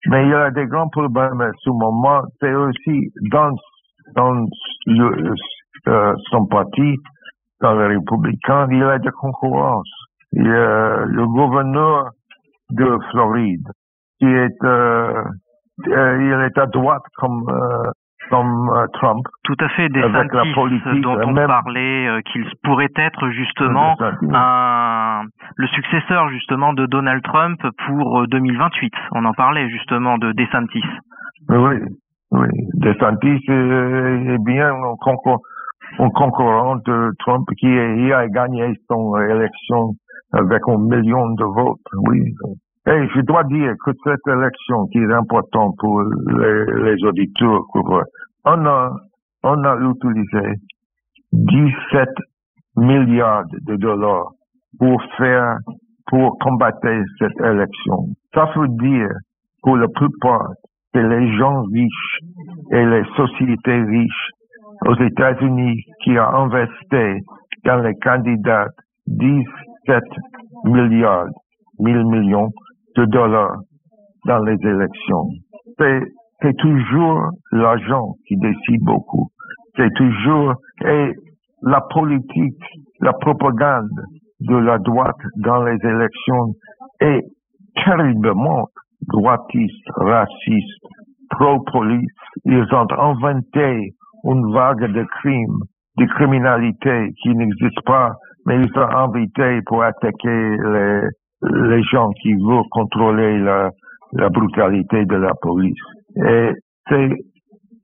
Mais 0.07 0.27
il 0.27 0.35
a 0.35 0.51
des 0.51 0.67
grands 0.67 0.89
problèmes 0.89 1.41
à 1.41 1.51
ce 1.59 1.71
moment. 1.71 2.23
C'est 2.41 2.55
aussi 2.55 3.11
dans, 3.31 3.51
dans 4.15 4.47
le, 4.87 5.35
euh, 5.89 6.15
son 6.31 6.47
parti, 6.47 6.97
dans 7.61 7.75
les 7.75 7.97
républicains, 7.97 8.69
il 8.71 8.83
a 8.83 8.99
des 8.99 9.11
concurrences. 9.11 9.91
Il 10.33 10.47
y 10.47 10.51
a 10.51 11.05
le 11.05 11.27
gouverneur 11.27 12.11
de 12.71 12.99
Floride, 13.11 13.67
qui 14.19 14.27
est, 14.27 14.59
il 15.87 16.45
est 16.47 16.59
à 16.59 16.67
droite 16.67 17.03
comme 17.17 17.45
comme 17.45 17.55
euh, 17.55 17.91
Trump. 18.93 19.23
Tout 19.45 19.57
à 19.61 19.69
fait, 19.71 19.89
des 19.89 20.03
avec 20.03 20.33
la 20.33 20.45
politique, 20.55 21.01
dont 21.03 21.19
on 21.25 21.35
parlait, 21.35 22.09
euh, 22.09 22.21
qu'il 22.23 22.45
pourrait 22.63 22.93
être 22.97 23.31
justement 23.31 23.97
un, 24.33 25.23
le 25.57 25.67
successeur 25.69 26.29
justement 26.29 26.73
de 26.73 26.87
Donald 26.87 27.23
Trump 27.23 27.61
pour 27.87 28.27
2028. 28.29 28.93
Euh, 28.95 28.99
on 29.13 29.25
en 29.25 29.33
parlait 29.33 29.69
justement 29.71 30.19
de 30.19 30.33
DeSantis. 30.33 30.85
Oui, 31.49 31.77
oui. 32.33 32.49
DeSantis 32.75 33.45
est, 33.49 34.45
bien 34.45 34.73
un, 34.73 36.09
concurrent 36.11 36.77
de 36.87 37.13
Trump 37.19 37.47
qui 37.59 37.67
a 38.13 38.29
gagné 38.29 38.75
son 38.89 39.17
élection 39.19 39.95
avec 40.33 40.63
un 40.69 40.79
million 40.79 41.31
de 41.31 41.45
votes. 41.45 41.79
Oui. 42.09 42.35
Et 42.89 43.07
je 43.15 43.21
dois 43.21 43.45
dire 43.45 43.75
que 43.85 43.91
cette 44.03 44.27
élection 44.27 44.87
qui 44.87 44.97
est 44.97 45.13
importante 45.13 45.75
pour 45.79 46.01
les, 46.03 47.05
auditeurs, 47.05 47.61
on 48.47 48.65
a, 48.65 48.91
on 49.43 49.63
a 49.63 49.77
utilisé 49.77 50.55
17 51.33 52.09
milliards 52.77 53.45
de 53.67 53.77
dollars 53.77 54.31
pour 54.79 55.03
faire, 55.19 55.59
pour 56.07 56.39
combattre 56.39 56.89
cette 57.19 57.39
élection. 57.45 58.07
Ça 58.33 58.49
veut 58.57 58.69
dire, 58.81 59.11
pour 59.63 59.77
la 59.77 59.89
plupart, 59.89 60.49
que 60.95 60.99
les 61.01 61.37
gens 61.37 61.65
riches 61.65 62.21
et 62.71 62.87
les 62.87 63.05
sociétés 63.17 63.83
riches 63.83 64.31
aux 64.87 64.97
États-Unis 64.97 65.83
qui 66.05 66.19
ont 66.19 66.53
investi 66.53 67.21
dans 67.67 67.83
les 67.83 67.95
candidats 67.97 68.69
17 69.09 70.03
milliards, 70.65 71.27
1000 71.81 72.07
millions 72.07 72.49
de 72.99 73.05
dollars 73.07 73.57
dans 74.27 74.41
les 74.41 74.57
élections. 74.63 75.29
C'est 75.79 76.57
toujours 76.59 77.21
l'argent 77.53 78.15
qui 78.27 78.37
décide 78.37 78.83
beaucoup. 78.83 79.29
C'est 79.77 79.93
toujours 79.95 80.55
et 80.85 81.13
la 81.63 81.81
politique, 81.93 82.65
la 83.01 83.13
propagande 83.13 83.91
de 84.41 84.57
la 84.57 84.79
droite 84.79 85.23
dans 85.37 85.63
les 85.63 85.79
élections 85.83 86.55
est 87.01 87.23
terriblement 87.85 88.67
droitiste, 89.03 89.89
raciste, 89.97 90.85
pro-police. 91.31 92.11
Ils 92.45 92.67
ont 92.73 92.87
inventé 92.99 93.95
une 94.25 94.53
vague 94.53 94.93
de 94.93 95.05
crimes, 95.21 95.59
de 95.99 96.05
criminalité 96.07 97.11
qui 97.23 97.35
n'existe 97.35 97.81
pas, 97.85 98.11
mais 98.47 98.57
ils 98.57 98.79
ont 98.79 98.97
invité 98.97 99.61
pour 99.67 99.83
attaquer 99.83 100.57
les, 100.57 101.03
les 101.43 101.83
gens 101.85 102.11
qui 102.23 102.35
veulent 102.35 102.69
contrôler 102.71 103.39
la, 103.39 103.71
la 104.13 104.29
brutalité 104.29 105.05
de 105.05 105.17
la 105.17 105.33
police. 105.41 105.79
Et, 106.17 106.53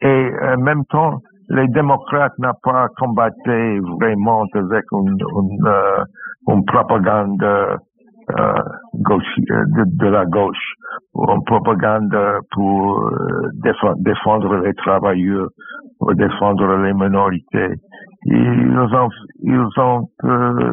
et 0.03 0.31
en 0.43 0.59
même 0.59 0.85
temps, 0.87 1.19
les 1.51 1.69
démocrates 1.69 2.39
n'ont 2.39 2.59
pas 2.63 2.89
combattu 2.99 3.81
vraiment 4.01 4.45
avec 4.55 4.85
une, 4.93 5.17
une, 5.19 5.67
euh, 5.67 6.05
une 6.49 6.65
propagande 6.65 7.43
euh, 7.43 8.55
gauche, 8.95 9.39
de, 9.39 9.85
de, 9.99 10.07
la 10.07 10.25
gauche, 10.25 10.75
une 11.15 11.45
propagande 11.45 12.17
pour 12.53 13.03
euh, 13.05 13.49
défendre, 13.63 13.97
défendre 13.99 14.57
les 14.57 14.75
travailleurs, 14.75 15.49
pour 15.99 16.15
défendre 16.15 16.77
les 16.79 16.95
minorités. 16.95 17.75
Ils 18.27 18.79
ont, 18.79 19.09
ils 19.43 19.81
ont 19.81 20.09
euh, 20.25 20.73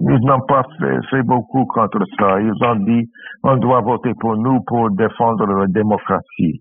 ils 0.00 0.20
n'ont 0.24 0.40
pas 0.46 0.62
fait, 1.10 1.22
beaucoup 1.22 1.64
contre 1.66 2.00
ça. 2.18 2.40
Ils 2.40 2.52
ont 2.64 2.76
dit, 2.76 3.08
on 3.42 3.56
doit 3.56 3.80
voter 3.80 4.12
pour 4.20 4.36
nous 4.36 4.60
pour 4.66 4.90
défendre 4.90 5.46
la 5.46 5.66
démocratie. 5.66 6.60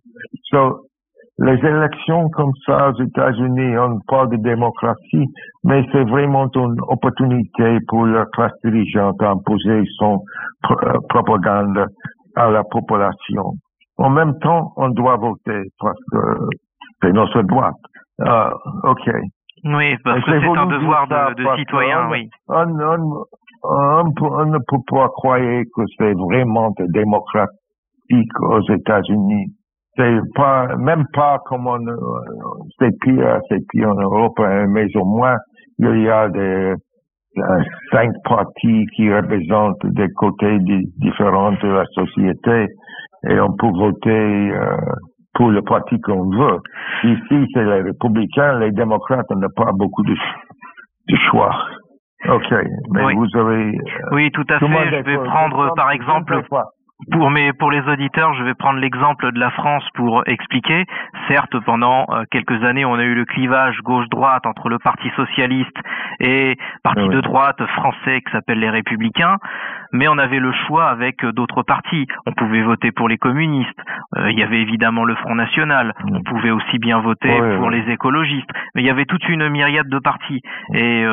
So, 0.52 0.82
les 1.40 1.54
élections 1.54 2.30
comme 2.30 2.52
ça 2.66 2.90
aux 2.90 3.04
États-Unis, 3.04 3.78
on 3.78 4.00
parle 4.08 4.32
de 4.32 4.38
démocratie, 4.38 5.26
mais 5.64 5.86
c'est 5.92 6.04
vraiment 6.06 6.50
une 6.56 6.82
opportunité 6.88 7.78
pour 7.88 8.08
la 8.08 8.26
classe 8.34 8.54
dirigeante 8.64 9.18
d'imposer 9.20 9.84
son 10.00 10.20
euh, 10.72 10.94
propagande 11.10 11.86
à 12.36 12.50
la 12.50 12.64
population. 12.64 13.54
En 13.98 14.10
même 14.10 14.38
temps, 14.40 14.74
on 14.78 14.90
doit 14.90 15.18
voter 15.18 15.62
parce 15.80 16.00
que 16.12 16.18
c'est 17.02 17.14
notre 17.14 17.42
droit. 17.44 17.72
Uh, 18.20 18.50
OK. 18.84 19.10
Oui, 19.64 19.96
parce 20.04 20.24
que 20.24 20.40
c'est 20.40 20.46
un 20.46 20.66
devoir 20.68 21.08
de, 21.08 21.34
de 21.36 21.58
citoyen, 21.58 22.10
oui. 22.10 22.30
On, 22.48 22.64
on, 23.64 24.46
ne 24.46 24.58
peut 24.68 24.84
pas 24.88 25.10
croire 25.10 25.40
que 25.40 25.82
c'est 25.98 26.14
vraiment 26.14 26.72
démocratique 26.80 28.40
aux 28.42 28.62
États-Unis. 28.62 29.48
C'est 29.96 30.20
pas, 30.36 30.76
même 30.78 31.06
pas 31.12 31.40
comme 31.46 31.68
on, 31.68 31.80
c'est 32.80 32.92
pire, 33.02 33.40
c'est 33.50 33.66
pire 33.70 33.90
en 33.90 33.96
Europe, 33.96 34.40
mais 34.70 34.86
au 34.96 35.06
moins, 35.06 35.38
il 35.80 36.04
y 36.04 36.10
a 36.10 36.30
des, 36.30 36.76
euh, 37.38 37.64
cinq 37.92 38.12
partis 38.24 38.86
qui 38.96 39.14
représentent 39.14 39.86
des 39.86 40.08
côtés 40.16 40.58
différents 40.98 41.52
de 41.52 41.68
la 41.68 41.86
société 41.94 42.68
et 43.30 43.40
on 43.40 43.54
peut 43.56 43.70
voter 43.78 44.52
euh, 44.52 44.78
pour 45.38 45.52
le 45.52 45.62
parti 45.62 46.02
qu'on 46.02 46.30
veut. 46.30 46.60
Ici, 47.04 47.48
c'est 47.54 47.64
les 47.64 47.82
républicains, 47.84 48.60
les 48.60 48.72
démocrates, 48.72 49.28
on 49.30 49.36
n'a 49.36 49.50
pas 49.56 49.72
beaucoup 49.72 50.04
de, 50.04 50.16
choix. 51.30 51.56
Ok, 52.28 52.52
mais 52.92 53.06
oui. 53.06 53.16
vous 53.16 53.40
avez... 53.40 53.78
Euh, 53.78 54.10
oui, 54.14 54.32
tout 54.32 54.46
à 54.50 54.60
fait. 54.60 54.66
Je 54.66 55.04
vais 55.04 55.18
prendre, 55.18 55.74
par 55.76 55.92
exemple, 55.92 56.42
pour 57.12 57.30
mes 57.30 57.54
pour 57.54 57.70
les 57.70 57.82
auditeurs, 57.82 58.34
je 58.34 58.44
vais 58.44 58.56
prendre 58.56 58.80
l'exemple 58.80 59.32
de 59.32 59.40
la 59.40 59.52
France 59.52 59.84
pour 59.94 60.24
expliquer. 60.28 60.86
Certes, 61.28 61.56
pendant 61.64 62.08
euh, 62.10 62.24
quelques 62.32 62.64
années, 62.64 62.86
on 62.86 62.96
a 62.96 63.04
eu 63.04 63.14
le 63.14 63.26
clivage 63.26 63.80
gauche-droite 63.84 64.48
entre 64.48 64.68
le 64.70 64.80
Parti 64.80 65.10
socialiste 65.16 65.78
et 66.20 66.58
parti 66.84 67.04
ah 67.06 67.14
de 67.14 67.22
droite 67.22 67.64
français 67.76 68.22
qui 68.22 68.32
s'appelle 68.32 68.60
les 68.60 68.70
Républicains, 68.70 69.38
mais 69.94 70.08
on 70.08 70.18
avait 70.18 70.40
le 70.40 70.52
choix 70.66 70.86
avec 70.90 71.24
euh, 71.24 71.32
d'autres 71.32 71.62
partis. 71.62 72.08
On 72.26 72.32
pouvait 72.32 72.64
voter 72.64 72.92
pour 72.92 73.08
les 73.08 73.18
communistes. 73.18 73.80
Euh, 74.18 74.32
il 74.32 74.40
y 74.40 74.44
avait 74.44 74.62
évidemment 74.62 75.06
le 75.06 75.16
Front 75.16 75.36
National. 75.36 75.94
On 76.04 76.24
pouvait 76.24 76.52
aussi 76.52 76.80
bien 76.80 77.00
voter 77.00 77.38
pour 77.58 77.70
les 77.70 77.88
écologistes. 77.92 78.50
Mais 78.74 78.82
il 78.82 78.88
y 78.88 78.92
avait 78.92 79.06
toute 79.06 79.28
une 79.30 79.50
myriade 79.50 79.88
de 79.88 80.00
partis. 80.00 80.42
Et 80.74 81.06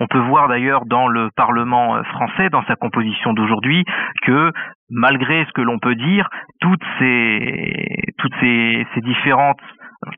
on 0.00 0.06
peut 0.06 0.18
voir 0.18 0.48
d'ailleurs 0.48 0.84
dans 0.86 1.08
le 1.08 1.30
Parlement 1.34 2.02
français, 2.04 2.48
dans 2.50 2.64
sa 2.64 2.76
composition 2.76 3.32
d'aujourd'hui, 3.32 3.84
que 4.22 4.52
malgré 4.92 5.44
ce 5.46 5.52
que 5.52 5.62
l'on 5.62 5.78
peut 5.78 5.94
dire, 5.94 6.28
toutes 6.60 6.84
ces, 6.98 8.04
toutes 8.18 8.34
ces, 8.40 8.86
ces 8.94 9.00
différentes 9.00 9.60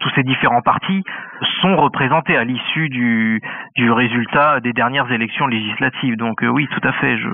tous 0.01 0.09
ces 0.15 0.23
différents 0.23 0.63
partis 0.63 1.03
sont 1.61 1.77
représentés 1.77 2.37
à 2.37 2.45
l'issue 2.45 2.89
du, 2.89 3.43
du 3.77 3.93
résultat 3.93 4.61
des 4.61 4.73
dernières 4.73 5.11
élections 5.13 5.47
législatives. 5.47 6.17
Donc 6.17 6.43
euh, 6.43 6.49
oui, 6.49 6.67
tout 6.71 6.89
à 6.89 6.93
fait, 6.93 7.19
je, 7.19 7.29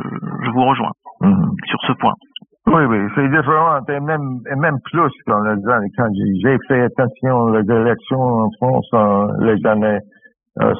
je 0.45 0.51
vous 0.51 0.65
rejoins 0.65 0.91
mhm. 1.21 1.53
sur 1.67 1.79
ce 1.87 1.93
point. 1.93 2.15
Oui, 2.67 2.85
oui, 2.85 2.99
c'est 3.15 3.29
différent 3.29 3.79
et 3.89 4.01
même, 4.01 4.41
et 4.51 4.57
même 4.57 4.77
plus 4.85 5.11
quand, 5.27 5.43
quand 5.97 6.09
j'ai 6.45 6.57
fait 6.69 6.83
attention 6.83 7.37
aux 7.37 7.63
élections 7.63 8.21
en 8.21 8.49
France 8.59 8.89
en 8.93 9.27
les 9.41 9.67
années 9.67 9.99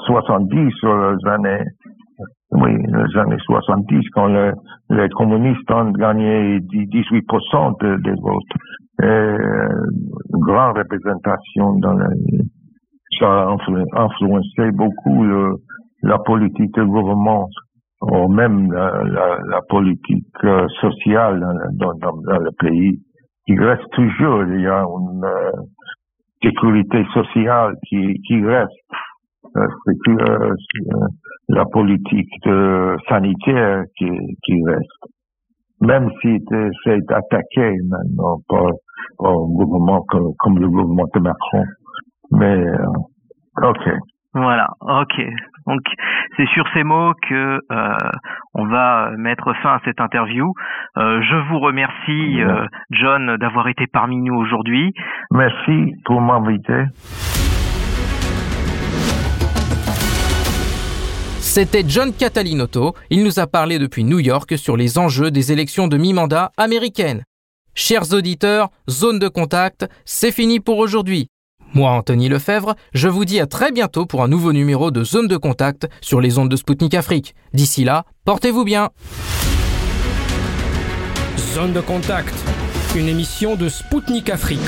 70 0.07 0.57
euh, 0.57 0.71
sur 0.79 0.97
les 0.97 1.31
années 1.31 1.65
oui, 2.53 2.73
les 2.77 3.19
années 3.19 3.37
70, 3.47 4.09
quand 4.13 4.27
les 4.91 5.09
communistes 5.11 5.71
ont 5.71 5.93
gagné 5.93 6.59
18% 6.59 8.03
des 8.03 8.21
votes. 8.21 8.43
Une 9.03 9.09
euh, 9.09 9.69
grande 10.33 10.77
représentation 10.77 11.79
dans 11.79 11.97
ça 13.19 13.27
a 13.27 13.57
influencé 13.97 14.71
beaucoup 14.73 15.25
la 16.03 16.19
politique 16.19 16.75
du 16.75 16.87
gouvernement 16.87 17.49
ou 18.03 18.29
même 18.29 18.73
la, 18.73 19.61
politique 19.69 20.27
euh, 20.45 20.67
sociale 20.81 21.41
dans, 21.75 21.93
le 21.93 22.51
pays. 22.59 22.99
Il 23.47 23.63
reste 23.63 23.89
toujours, 23.93 24.45
il 24.45 24.61
y 24.61 24.67
a 24.67 24.83
une 24.83 25.25
euh, 25.25 25.51
sécurité 26.43 27.05
sociale 27.13 27.75
qui, 27.87 28.15
qui 28.27 28.45
reste. 28.45 28.73
C'est 29.55 29.97
la 31.53 31.65
politique 31.67 32.31
de, 32.45 32.97
sanitaire 33.09 33.83
qui, 33.97 34.09
qui 34.45 34.63
reste. 34.65 35.13
Même 35.81 36.11
si 36.21 36.39
c'est 36.85 37.13
attaqué 37.13 37.73
maintenant 37.89 38.39
par, 38.49 38.67
par 39.19 39.33
gouvernement 39.33 40.03
comme, 40.09 40.33
comme, 40.39 40.59
le 40.59 40.69
gouvernement 40.69 41.07
de 41.15 41.21
Macron. 41.21 41.65
Mais, 42.33 42.57
euh, 42.57 43.69
ok. 43.69 43.89
Voilà, 44.35 44.69
ok. 44.81 45.21
Donc 45.67 45.81
c'est 46.37 46.47
sur 46.49 46.65
ces 46.75 46.85
mots 46.85 47.13
que 47.29 47.61
euh, 47.73 47.97
on 48.55 48.67
va 48.67 49.11
mettre 49.17 49.53
fin 49.63 49.75
à 49.75 49.81
cette 49.85 50.01
interview. 50.01 50.53
Euh, 50.97 51.21
je 51.23 51.37
vous 51.49 51.59
remercie, 51.59 52.41
euh, 52.41 52.67
John, 52.91 53.37
d'avoir 53.37 53.69
été 53.69 53.87
parmi 53.87 54.17
nous 54.19 54.35
aujourd'hui. 54.35 54.93
Merci 55.33 55.95
pour 56.05 56.21
m'inviter. 56.21 56.85
C'était 61.53 61.83
John 61.85 62.13
Catalinotto. 62.13 62.95
Il 63.11 63.25
nous 63.25 63.41
a 63.41 63.49
parlé 63.49 63.81
depuis 63.81 64.05
New 64.05 64.21
York 64.21 64.57
sur 64.57 64.77
les 64.77 64.99
enjeux 64.99 65.33
des 65.33 65.51
élections 65.51 65.89
de 65.89 65.97
mi-mandat 65.97 66.53
américaines. 66.57 67.25
Chers 67.75 68.13
auditeurs, 68.13 68.71
zone 68.89 69.19
de 69.19 69.27
contact, 69.27 69.89
c'est 70.05 70.31
fini 70.31 70.61
pour 70.61 70.79
aujourd'hui. 70.79 71.27
Moi, 71.75 71.91
Anthony 71.91 72.29
Lefebvre, 72.29 72.77
je 72.95 73.09
vous 73.09 73.25
dis 73.25 73.41
à 73.41 73.49
très 73.49 73.73
bientôt 73.73 74.07
pour 74.07 74.23
un 74.23 74.29
nouveau 74.29 74.53
numéro 74.53 74.93
de 74.93 75.03
Zone 75.03 75.27
de 75.27 75.37
contact 75.37 75.89
sur 76.01 76.21
les 76.21 76.39
ondes 76.39 76.51
de 76.51 76.55
Spoutnik 76.55 76.95
Afrique. 76.95 77.35
D'ici 77.53 77.83
là, 77.83 78.05
portez-vous 78.25 78.63
bien. 78.63 78.91
Zone 81.37 81.73
de 81.73 81.81
contact, 81.81 82.35
une 82.95 83.09
émission 83.09 83.57
de 83.57 83.69
Spoutnik 83.69 84.31
Afrique. 84.31 84.61